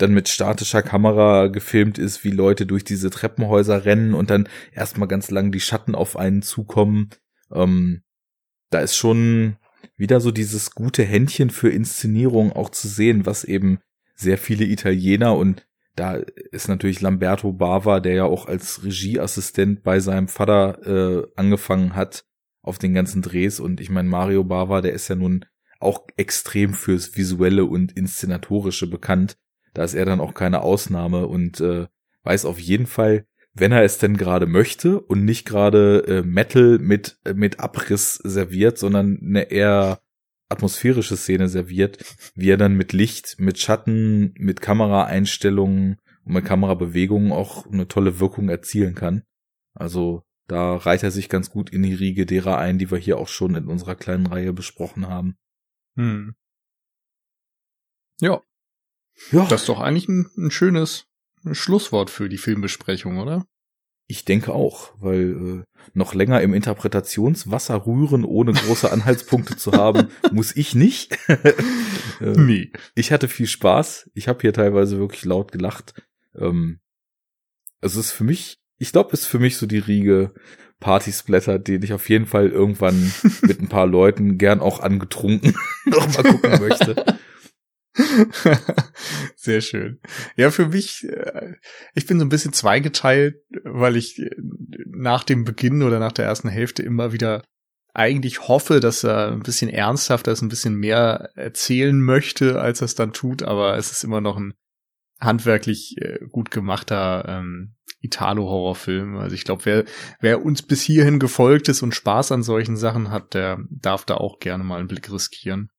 dann 0.00 0.12
mit 0.12 0.28
statischer 0.28 0.82
Kamera 0.82 1.48
gefilmt 1.48 1.98
ist, 1.98 2.24
wie 2.24 2.30
Leute 2.30 2.66
durch 2.66 2.84
diese 2.84 3.10
Treppenhäuser 3.10 3.84
rennen 3.84 4.14
und 4.14 4.30
dann 4.30 4.48
erstmal 4.72 5.08
ganz 5.08 5.30
lang 5.30 5.52
die 5.52 5.60
Schatten 5.60 5.94
auf 5.94 6.16
einen 6.16 6.42
zukommen. 6.42 7.10
Ähm, 7.52 8.02
da 8.70 8.80
ist 8.80 8.96
schon 8.96 9.56
wieder 9.96 10.20
so 10.20 10.30
dieses 10.30 10.72
gute 10.72 11.02
Händchen 11.02 11.50
für 11.50 11.70
Inszenierung 11.70 12.52
auch 12.52 12.70
zu 12.70 12.88
sehen, 12.88 13.26
was 13.26 13.44
eben 13.44 13.80
sehr 14.14 14.38
viele 14.38 14.64
Italiener 14.64 15.36
und 15.36 15.66
da 15.96 16.14
ist 16.14 16.68
natürlich 16.68 17.00
Lamberto 17.00 17.52
Bava, 17.52 18.00
der 18.00 18.14
ja 18.14 18.24
auch 18.24 18.46
als 18.46 18.84
Regieassistent 18.84 19.82
bei 19.82 20.00
seinem 20.00 20.28
Vater 20.28 20.78
äh, 20.86 21.26
angefangen 21.36 21.94
hat 21.94 22.24
auf 22.62 22.78
den 22.78 22.94
ganzen 22.94 23.22
Drehs 23.22 23.60
und 23.60 23.80
ich 23.80 23.90
meine 23.90 24.08
Mario 24.08 24.44
Bava, 24.44 24.80
der 24.80 24.92
ist 24.92 25.08
ja 25.08 25.16
nun 25.16 25.44
auch 25.78 26.06
extrem 26.16 26.74
fürs 26.74 27.16
visuelle 27.16 27.64
und 27.64 27.92
inszenatorische 27.92 28.86
bekannt 28.86 29.36
da 29.74 29.84
ist 29.84 29.94
er 29.94 30.04
dann 30.04 30.20
auch 30.20 30.34
keine 30.34 30.62
Ausnahme 30.62 31.26
und 31.26 31.60
äh, 31.60 31.86
weiß 32.24 32.44
auf 32.44 32.58
jeden 32.58 32.86
Fall, 32.86 33.26
wenn 33.52 33.72
er 33.72 33.82
es 33.82 33.98
denn 33.98 34.16
gerade 34.16 34.46
möchte 34.46 35.00
und 35.00 35.24
nicht 35.24 35.44
gerade 35.46 36.04
äh, 36.06 36.22
Metal 36.22 36.78
mit, 36.78 37.18
äh, 37.24 37.34
mit 37.34 37.60
Abriss 37.60 38.14
serviert, 38.14 38.78
sondern 38.78 39.18
eine 39.22 39.50
eher 39.50 40.00
atmosphärische 40.48 41.16
Szene 41.16 41.48
serviert, 41.48 41.98
wie 42.34 42.50
er 42.50 42.56
dann 42.56 42.76
mit 42.76 42.92
Licht, 42.92 43.36
mit 43.38 43.58
Schatten, 43.58 44.34
mit 44.36 44.60
Kameraeinstellungen 44.60 45.98
und 46.24 46.32
mit 46.32 46.44
Kamerabewegungen 46.44 47.32
auch 47.32 47.66
eine 47.66 47.86
tolle 47.88 48.18
Wirkung 48.20 48.48
erzielen 48.48 48.94
kann. 48.94 49.22
Also 49.74 50.24
da 50.48 50.76
reiht 50.76 51.04
er 51.04 51.12
sich 51.12 51.28
ganz 51.28 51.50
gut 51.50 51.70
in 51.70 51.82
die 51.82 51.94
Riege 51.94 52.26
derer 52.26 52.58
ein, 52.58 52.78
die 52.78 52.90
wir 52.90 52.98
hier 52.98 53.18
auch 53.18 53.28
schon 53.28 53.54
in 53.54 53.68
unserer 53.68 53.94
kleinen 53.94 54.26
Reihe 54.26 54.52
besprochen 54.52 55.06
haben. 55.06 55.36
Hm. 55.96 56.34
Ja. 58.20 58.42
Ja. 59.32 59.46
Das 59.46 59.62
ist 59.62 59.68
doch 59.68 59.80
eigentlich 59.80 60.08
ein, 60.08 60.30
ein 60.36 60.50
schönes 60.50 61.06
Schlusswort 61.52 62.10
für 62.10 62.28
die 62.28 62.38
Filmbesprechung, 62.38 63.18
oder? 63.18 63.46
Ich 64.06 64.24
denke 64.24 64.52
auch, 64.52 64.92
weil 64.98 65.62
äh, 65.62 65.64
noch 65.94 66.14
länger 66.14 66.40
im 66.40 66.52
Interpretationswasser 66.52 67.86
rühren, 67.86 68.24
ohne 68.24 68.52
große 68.52 68.90
Anhaltspunkte 68.90 69.56
zu 69.56 69.72
haben, 69.72 70.08
muss 70.32 70.56
ich 70.56 70.74
nicht. 70.74 71.16
äh, 71.28 71.52
nee. 72.20 72.72
Ich 72.96 73.12
hatte 73.12 73.28
viel 73.28 73.46
Spaß. 73.46 74.10
Ich 74.14 74.26
habe 74.26 74.40
hier 74.40 74.52
teilweise 74.52 74.98
wirklich 74.98 75.24
laut 75.24 75.52
gelacht. 75.52 75.94
Ähm, 76.34 76.80
es 77.80 77.94
ist 77.94 78.10
für 78.10 78.24
mich, 78.24 78.58
ich 78.78 78.90
glaube, 78.90 79.10
es 79.12 79.20
ist 79.20 79.26
für 79.26 79.38
mich 79.38 79.56
so 79.56 79.66
die 79.66 79.78
Riege 79.78 80.34
Partysplatter, 80.80 81.58
den 81.58 81.82
ich 81.82 81.92
auf 81.92 82.08
jeden 82.08 82.26
Fall 82.26 82.48
irgendwann 82.48 83.12
mit 83.42 83.60
ein 83.60 83.68
paar 83.68 83.86
Leuten 83.86 84.38
gern 84.38 84.60
auch 84.60 84.80
angetrunken 84.80 85.54
noch 85.84 86.08
mal 86.14 86.24
gucken 86.24 86.60
möchte. 86.60 87.04
Sehr 89.36 89.60
schön. 89.60 90.00
Ja, 90.36 90.50
für 90.50 90.68
mich, 90.68 91.04
äh, 91.08 91.54
ich 91.94 92.06
bin 92.06 92.18
so 92.18 92.24
ein 92.24 92.28
bisschen 92.28 92.52
zweigeteilt, 92.52 93.36
weil 93.64 93.96
ich 93.96 94.18
äh, 94.18 94.30
nach 94.86 95.24
dem 95.24 95.44
Beginn 95.44 95.82
oder 95.82 95.98
nach 95.98 96.12
der 96.12 96.26
ersten 96.26 96.48
Hälfte 96.48 96.82
immer 96.82 97.12
wieder 97.12 97.42
eigentlich 97.92 98.46
hoffe, 98.46 98.78
dass 98.78 99.02
er 99.02 99.32
ein 99.32 99.42
bisschen 99.42 99.68
ernsthafter 99.68 100.30
ist, 100.30 100.42
ein 100.42 100.48
bisschen 100.48 100.76
mehr 100.76 101.30
erzählen 101.34 102.00
möchte, 102.00 102.60
als 102.60 102.80
er 102.80 102.84
es 102.84 102.94
dann 102.94 103.12
tut, 103.12 103.42
aber 103.42 103.76
es 103.76 103.90
ist 103.90 104.04
immer 104.04 104.20
noch 104.20 104.36
ein 104.36 104.54
handwerklich 105.20 105.96
äh, 105.98 106.20
gut 106.30 106.50
gemachter 106.50 107.24
ähm, 107.28 107.74
Italo-Horrorfilm. 108.00 109.16
Also 109.16 109.34
ich 109.34 109.44
glaube, 109.44 109.64
wer, 109.64 109.84
wer 110.20 110.44
uns 110.44 110.62
bis 110.62 110.82
hierhin 110.82 111.18
gefolgt 111.18 111.68
ist 111.68 111.82
und 111.82 111.94
Spaß 111.94 112.32
an 112.32 112.42
solchen 112.42 112.76
Sachen 112.76 113.10
hat, 113.10 113.34
der 113.34 113.58
darf 113.68 114.04
da 114.04 114.14
auch 114.14 114.38
gerne 114.38 114.64
mal 114.64 114.78
einen 114.78 114.88
Blick 114.88 115.12
riskieren. 115.12 115.70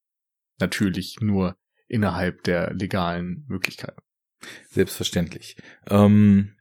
Natürlich 0.59 1.17
nur 1.21 1.55
innerhalb 1.91 2.43
der 2.43 2.73
legalen 2.73 3.45
Möglichkeiten. 3.47 4.01
Selbstverständlich. 4.69 5.57
Ähm, 5.87 6.55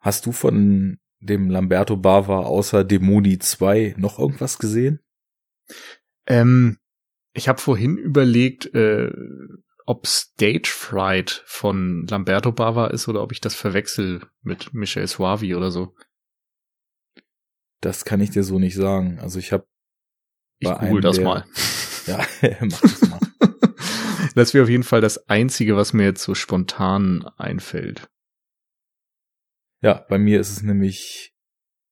hast 0.00 0.26
du 0.26 0.32
von 0.32 0.98
dem 1.20 1.50
Lamberto 1.50 1.96
Bava 1.96 2.40
außer 2.40 2.82
Demoni 2.82 3.38
2 3.38 3.94
noch 3.98 4.18
irgendwas 4.18 4.58
gesehen? 4.58 5.00
Ähm, 6.26 6.78
ich 7.34 7.48
habe 7.48 7.60
vorhin 7.60 7.98
überlegt, 7.98 8.74
äh, 8.74 9.10
ob 9.84 10.06
Stage 10.06 10.68
Fright 10.68 11.42
von 11.46 12.06
Lamberto 12.06 12.50
Bava 12.50 12.88
ist 12.88 13.08
oder 13.08 13.22
ob 13.22 13.32
ich 13.32 13.40
das 13.40 13.54
verwechsel 13.54 14.22
mit 14.42 14.72
Michel 14.72 15.06
Suavi 15.06 15.54
oder 15.54 15.70
so. 15.70 15.94
Das 17.82 18.04
kann 18.04 18.20
ich 18.20 18.30
dir 18.30 18.42
so 18.42 18.58
nicht 18.58 18.74
sagen. 18.74 19.18
Also 19.20 19.38
ich 19.38 19.52
habe 19.52 19.66
ich 20.58 20.72
google 20.72 21.02
das 21.02 21.20
mal. 21.20 21.44
Ja, 22.06 22.24
mach 22.60 22.80
das 22.80 23.00
mal. 23.08 23.18
Das 24.36 24.52
wäre 24.52 24.64
auf 24.64 24.70
jeden 24.70 24.82
Fall 24.82 25.00
das 25.00 25.30
Einzige, 25.30 25.76
was 25.76 25.94
mir 25.94 26.04
jetzt 26.04 26.22
so 26.22 26.34
spontan 26.34 27.24
einfällt. 27.38 28.10
Ja, 29.80 30.04
bei 30.10 30.18
mir 30.18 30.40
ist 30.40 30.50
es 30.50 30.62
nämlich 30.62 31.34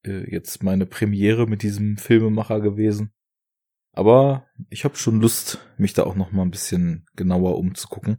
äh, 0.04 0.30
jetzt 0.30 0.62
meine 0.62 0.84
Premiere 0.84 1.46
mit 1.46 1.62
diesem 1.62 1.96
Filmemacher 1.96 2.60
gewesen. 2.60 3.14
Aber 3.92 4.46
ich 4.68 4.84
habe 4.84 4.96
schon 4.96 5.22
Lust, 5.22 5.58
mich 5.78 5.94
da 5.94 6.02
auch 6.02 6.16
noch 6.16 6.32
mal 6.32 6.42
ein 6.42 6.50
bisschen 6.50 7.06
genauer 7.16 7.56
umzugucken. 7.56 8.18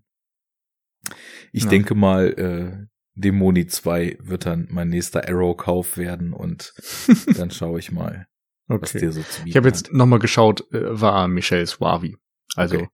Ich 1.52 1.66
ja. 1.66 1.70
denke 1.70 1.94
mal, 1.94 2.30
äh, 2.30 2.88
Dämoni 3.14 3.68
2 3.68 4.18
wird 4.22 4.48
dann 4.48 4.68
mein 4.72 4.90
nächster 4.90 5.30
Arrow-Kauf 5.30 5.98
werden 5.98 6.34
und 6.34 6.74
dann 7.38 7.52
schaue 7.52 7.78
ich 7.78 7.92
mal, 7.92 8.26
okay. 8.70 8.82
was 8.82 8.92
dir 8.94 9.12
so 9.12 9.22
zu 9.22 9.44
Ich 9.46 9.56
habe 9.56 9.68
jetzt 9.68 9.94
noch 9.94 10.08
mal 10.08 10.18
geschaut, 10.18 10.62
äh, 10.74 11.00
war 11.00 11.28
Michel 11.28 11.68
Suavi. 11.68 12.18
Also 12.56 12.78
okay 12.78 12.88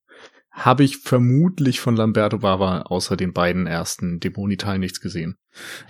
habe 0.52 0.84
ich 0.84 0.98
vermutlich 0.98 1.80
von 1.80 1.96
Lamberto 1.96 2.40
Bava 2.40 2.82
außer 2.84 3.16
den 3.16 3.34
beiden 3.34 3.68
ersten 3.68 4.20
Dämoniteilen 4.20 4.82
nichts 4.82 5.00
gesehen. 5.00 5.38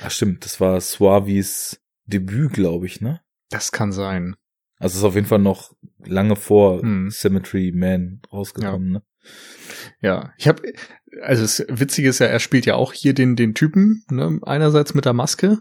Ach 0.01 0.11
stimmt, 0.11 0.45
das 0.45 0.61
war 0.61 0.79
Suavis 0.79 1.81
Debüt, 2.05 2.53
glaube 2.53 2.85
ich, 2.85 3.01
ne? 3.01 3.21
Das 3.49 3.71
kann 3.71 3.91
sein. 3.91 4.35
Also 4.77 4.97
ist 4.97 5.03
auf 5.03 5.15
jeden 5.15 5.27
Fall 5.27 5.39
noch 5.39 5.73
lange 5.99 6.35
vor 6.35 6.81
hm. 6.81 7.09
Cemetery 7.11 7.71
Man 7.73 8.21
rausgekommen, 8.31 8.93
ja. 8.93 8.99
ne? 8.99 9.03
Ja, 10.01 10.33
ich 10.37 10.47
habe, 10.47 10.63
also 11.21 11.43
das 11.43 11.63
Witzige 11.67 12.09
ist 12.09 12.19
ja, 12.19 12.25
er 12.25 12.39
spielt 12.39 12.65
ja 12.65 12.75
auch 12.75 12.93
hier 12.93 13.13
den 13.13 13.35
den 13.35 13.53
Typen, 13.53 14.03
ne? 14.09 14.39
einerseits 14.43 14.93
mit 14.95 15.05
der 15.05 15.13
Maske 15.13 15.59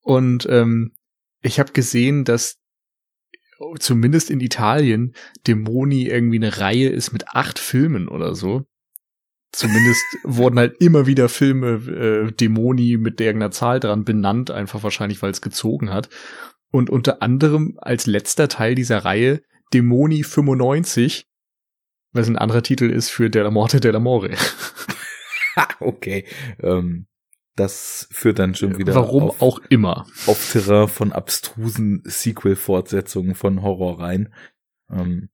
und 0.00 0.46
ähm, 0.50 0.92
ich 1.42 1.60
habe 1.60 1.72
gesehen, 1.72 2.24
dass 2.24 2.59
zumindest 3.78 4.30
in 4.30 4.40
Italien 4.40 5.14
Dämoni 5.46 6.06
irgendwie 6.06 6.38
eine 6.38 6.58
Reihe 6.58 6.88
ist 6.88 7.12
mit 7.12 7.28
acht 7.28 7.58
Filmen 7.58 8.08
oder 8.08 8.34
so. 8.34 8.64
Zumindest 9.52 10.02
wurden 10.24 10.58
halt 10.58 10.80
immer 10.80 11.06
wieder 11.06 11.28
Filme 11.28 11.68
äh, 11.68 12.32
Dämoni 12.32 12.96
mit 12.96 13.20
irgendeiner 13.20 13.50
Zahl 13.50 13.80
dran 13.80 14.04
benannt, 14.04 14.50
einfach 14.50 14.82
wahrscheinlich, 14.82 15.22
weil 15.22 15.30
es 15.30 15.40
gezogen 15.40 15.90
hat. 15.90 16.08
Und 16.70 16.88
unter 16.88 17.20
anderem 17.20 17.76
als 17.78 18.06
letzter 18.06 18.48
Teil 18.48 18.74
dieser 18.74 18.98
Reihe 18.98 19.42
Dämoni 19.72 20.22
95, 20.22 21.26
was 22.12 22.28
ein 22.28 22.38
anderer 22.38 22.62
Titel 22.62 22.90
ist 22.90 23.10
für 23.10 23.30
Della 23.30 23.50
Morte 23.50 23.80
della 23.80 23.98
More. 23.98 24.30
okay. 25.80 26.24
Ähm, 26.62 27.06
das 27.60 28.08
führt 28.10 28.38
dann 28.38 28.54
schon 28.54 28.78
wieder. 28.78 28.94
Warum 28.94 29.24
auf, 29.24 29.42
auch 29.42 29.60
immer. 29.68 30.06
Auf 30.26 30.50
Terrain 30.50 30.88
von 30.88 31.12
abstrusen 31.12 32.02
Sequel-Fortsetzungen 32.04 33.34
von 33.34 33.62
Horror 33.62 34.00
rein. 34.00 34.34
Ähm, 34.90 35.28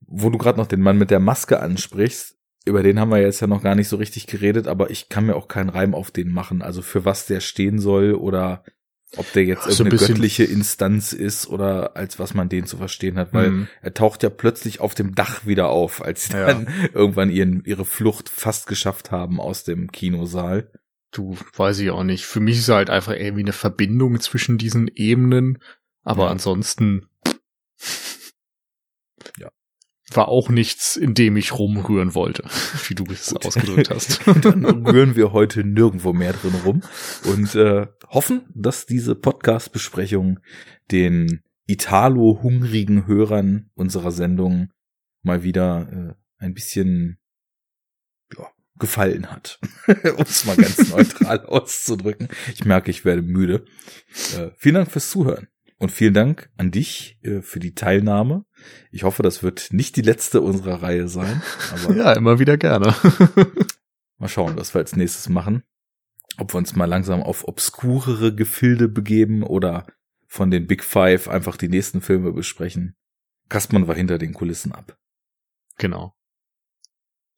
wo 0.00 0.30
du 0.30 0.38
gerade 0.38 0.58
noch 0.58 0.68
den 0.68 0.80
Mann 0.80 0.98
mit 0.98 1.10
der 1.10 1.18
Maske 1.18 1.60
ansprichst, 1.60 2.36
über 2.64 2.82
den 2.82 3.00
haben 3.00 3.10
wir 3.10 3.20
jetzt 3.20 3.40
ja 3.40 3.46
noch 3.46 3.62
gar 3.62 3.74
nicht 3.74 3.88
so 3.88 3.96
richtig 3.96 4.26
geredet, 4.26 4.68
aber 4.68 4.90
ich 4.90 5.08
kann 5.08 5.26
mir 5.26 5.36
auch 5.36 5.48
keinen 5.48 5.68
Reim 5.68 5.94
auf 5.94 6.10
den 6.10 6.32
machen. 6.32 6.62
Also 6.62 6.82
für 6.82 7.04
was 7.04 7.26
der 7.26 7.40
stehen 7.40 7.78
soll 7.78 8.14
oder 8.14 8.64
ob 9.16 9.32
der 9.32 9.44
jetzt 9.44 9.64
so 9.64 9.84
irgendeine 9.84 10.08
göttliche 10.08 10.44
Instanz 10.44 11.12
ist 11.12 11.46
oder 11.48 11.96
als 11.96 12.18
was 12.18 12.34
man 12.34 12.48
den 12.48 12.66
zu 12.66 12.76
verstehen 12.76 13.18
hat, 13.18 13.32
weil 13.32 13.50
mhm. 13.50 13.68
er 13.82 13.94
taucht 13.94 14.22
ja 14.22 14.30
plötzlich 14.30 14.80
auf 14.80 14.94
dem 14.94 15.14
Dach 15.14 15.46
wieder 15.46 15.68
auf, 15.68 16.02
als 16.02 16.26
sie 16.26 16.36
ja. 16.36 16.46
dann 16.46 16.68
irgendwann 16.92 17.30
ihren, 17.30 17.64
ihre 17.64 17.84
Flucht 17.84 18.28
fast 18.28 18.66
geschafft 18.66 19.10
haben 19.10 19.40
aus 19.40 19.64
dem 19.64 19.90
Kinosaal. 19.90 20.70
Du, 21.16 21.36
weiß 21.56 21.78
ich 21.78 21.90
auch 21.90 22.04
nicht. 22.04 22.26
Für 22.26 22.40
mich 22.40 22.58
ist 22.58 22.68
halt 22.68 22.90
einfach 22.90 23.12
irgendwie 23.12 23.42
eine 23.42 23.54
Verbindung 23.54 24.20
zwischen 24.20 24.58
diesen 24.58 24.88
Ebenen. 24.94 25.58
Aber 26.02 26.24
ja. 26.24 26.30
ansonsten. 26.30 27.06
Ja. 29.38 29.50
War 30.12 30.28
auch 30.28 30.50
nichts, 30.50 30.96
in 30.96 31.14
dem 31.14 31.36
ich 31.36 31.58
rumrühren 31.58 32.14
wollte, 32.14 32.44
wie 32.88 32.94
du 32.94 33.04
es 33.10 33.34
ausgedrückt 33.34 33.90
hast. 33.90 34.20
Dann 34.44 34.64
rühren 34.86 35.16
wir 35.16 35.32
heute 35.32 35.64
nirgendwo 35.64 36.12
mehr 36.12 36.32
drin 36.32 36.54
rum 36.64 36.82
und 37.24 37.56
äh, 37.56 37.88
hoffen, 38.08 38.46
dass 38.54 38.86
diese 38.86 39.16
Podcast-Besprechung 39.16 40.38
den 40.92 41.42
Italo-hungrigen 41.66 43.08
Hörern 43.08 43.70
unserer 43.74 44.12
Sendung 44.12 44.68
mal 45.22 45.42
wieder 45.42 46.14
äh, 46.38 46.44
ein 46.44 46.54
bisschen 46.54 47.18
gefallen 48.78 49.30
hat. 49.30 49.58
um 50.16 50.22
es 50.22 50.44
mal 50.44 50.56
ganz 50.56 50.90
neutral 50.90 51.40
auszudrücken. 51.46 52.28
Ich 52.54 52.64
merke, 52.64 52.90
ich 52.90 53.04
werde 53.04 53.22
müde. 53.22 53.64
Äh, 54.36 54.50
vielen 54.56 54.76
Dank 54.76 54.90
fürs 54.90 55.10
Zuhören. 55.10 55.48
Und 55.78 55.92
vielen 55.92 56.14
Dank 56.14 56.50
an 56.56 56.70
dich 56.70 57.18
äh, 57.22 57.42
für 57.42 57.60
die 57.60 57.74
Teilnahme. 57.74 58.44
Ich 58.90 59.02
hoffe, 59.02 59.22
das 59.22 59.42
wird 59.42 59.68
nicht 59.72 59.96
die 59.96 60.02
letzte 60.02 60.40
unserer 60.40 60.82
Reihe 60.82 61.08
sein. 61.08 61.42
Aber 61.70 61.94
ja, 61.96 62.12
immer 62.12 62.38
wieder 62.38 62.56
gerne. 62.56 62.94
mal 64.18 64.28
schauen, 64.28 64.56
was 64.56 64.74
wir 64.74 64.80
als 64.80 64.96
nächstes 64.96 65.28
machen. 65.28 65.62
Ob 66.38 66.54
wir 66.54 66.58
uns 66.58 66.76
mal 66.76 66.86
langsam 66.86 67.22
auf 67.22 67.46
obskurere 67.46 68.34
Gefilde 68.34 68.88
begeben 68.88 69.42
oder 69.42 69.86
von 70.26 70.50
den 70.50 70.66
Big 70.66 70.82
Five 70.82 71.28
einfach 71.28 71.56
die 71.56 71.68
nächsten 71.68 72.00
Filme 72.00 72.32
besprechen. 72.32 72.96
Kastmann 73.48 73.86
war 73.86 73.94
hinter 73.94 74.18
den 74.18 74.34
Kulissen 74.34 74.72
ab. 74.72 74.98
Genau. 75.78 76.15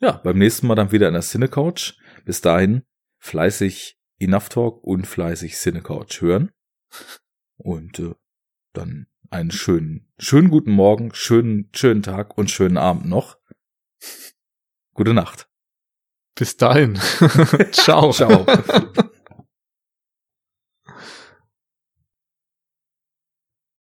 Ja, 0.00 0.12
beim 0.12 0.38
nächsten 0.38 0.66
Mal 0.66 0.76
dann 0.76 0.92
wieder 0.92 1.08
in 1.08 1.14
der 1.14 1.22
Cinecouch. 1.22 1.94
Bis 2.24 2.40
dahin 2.40 2.82
fleißig 3.18 3.98
Enough 4.20 4.48
Talk 4.48 4.84
und 4.84 5.06
fleißig 5.06 5.54
Cinecouch 5.54 6.20
hören. 6.20 6.52
Und 7.56 7.98
äh, 7.98 8.14
dann 8.72 9.06
einen 9.30 9.50
schönen, 9.50 10.10
schönen 10.18 10.50
guten 10.50 10.72
Morgen, 10.72 11.12
schönen, 11.14 11.70
schönen 11.74 12.02
Tag 12.02 12.38
und 12.38 12.50
schönen 12.50 12.78
Abend 12.78 13.06
noch. 13.06 13.38
Gute 14.94 15.14
Nacht. 15.14 15.48
Bis 16.34 16.56
dahin. 16.56 16.96
Ciao. 17.72 18.12
Ciao. 18.12 18.46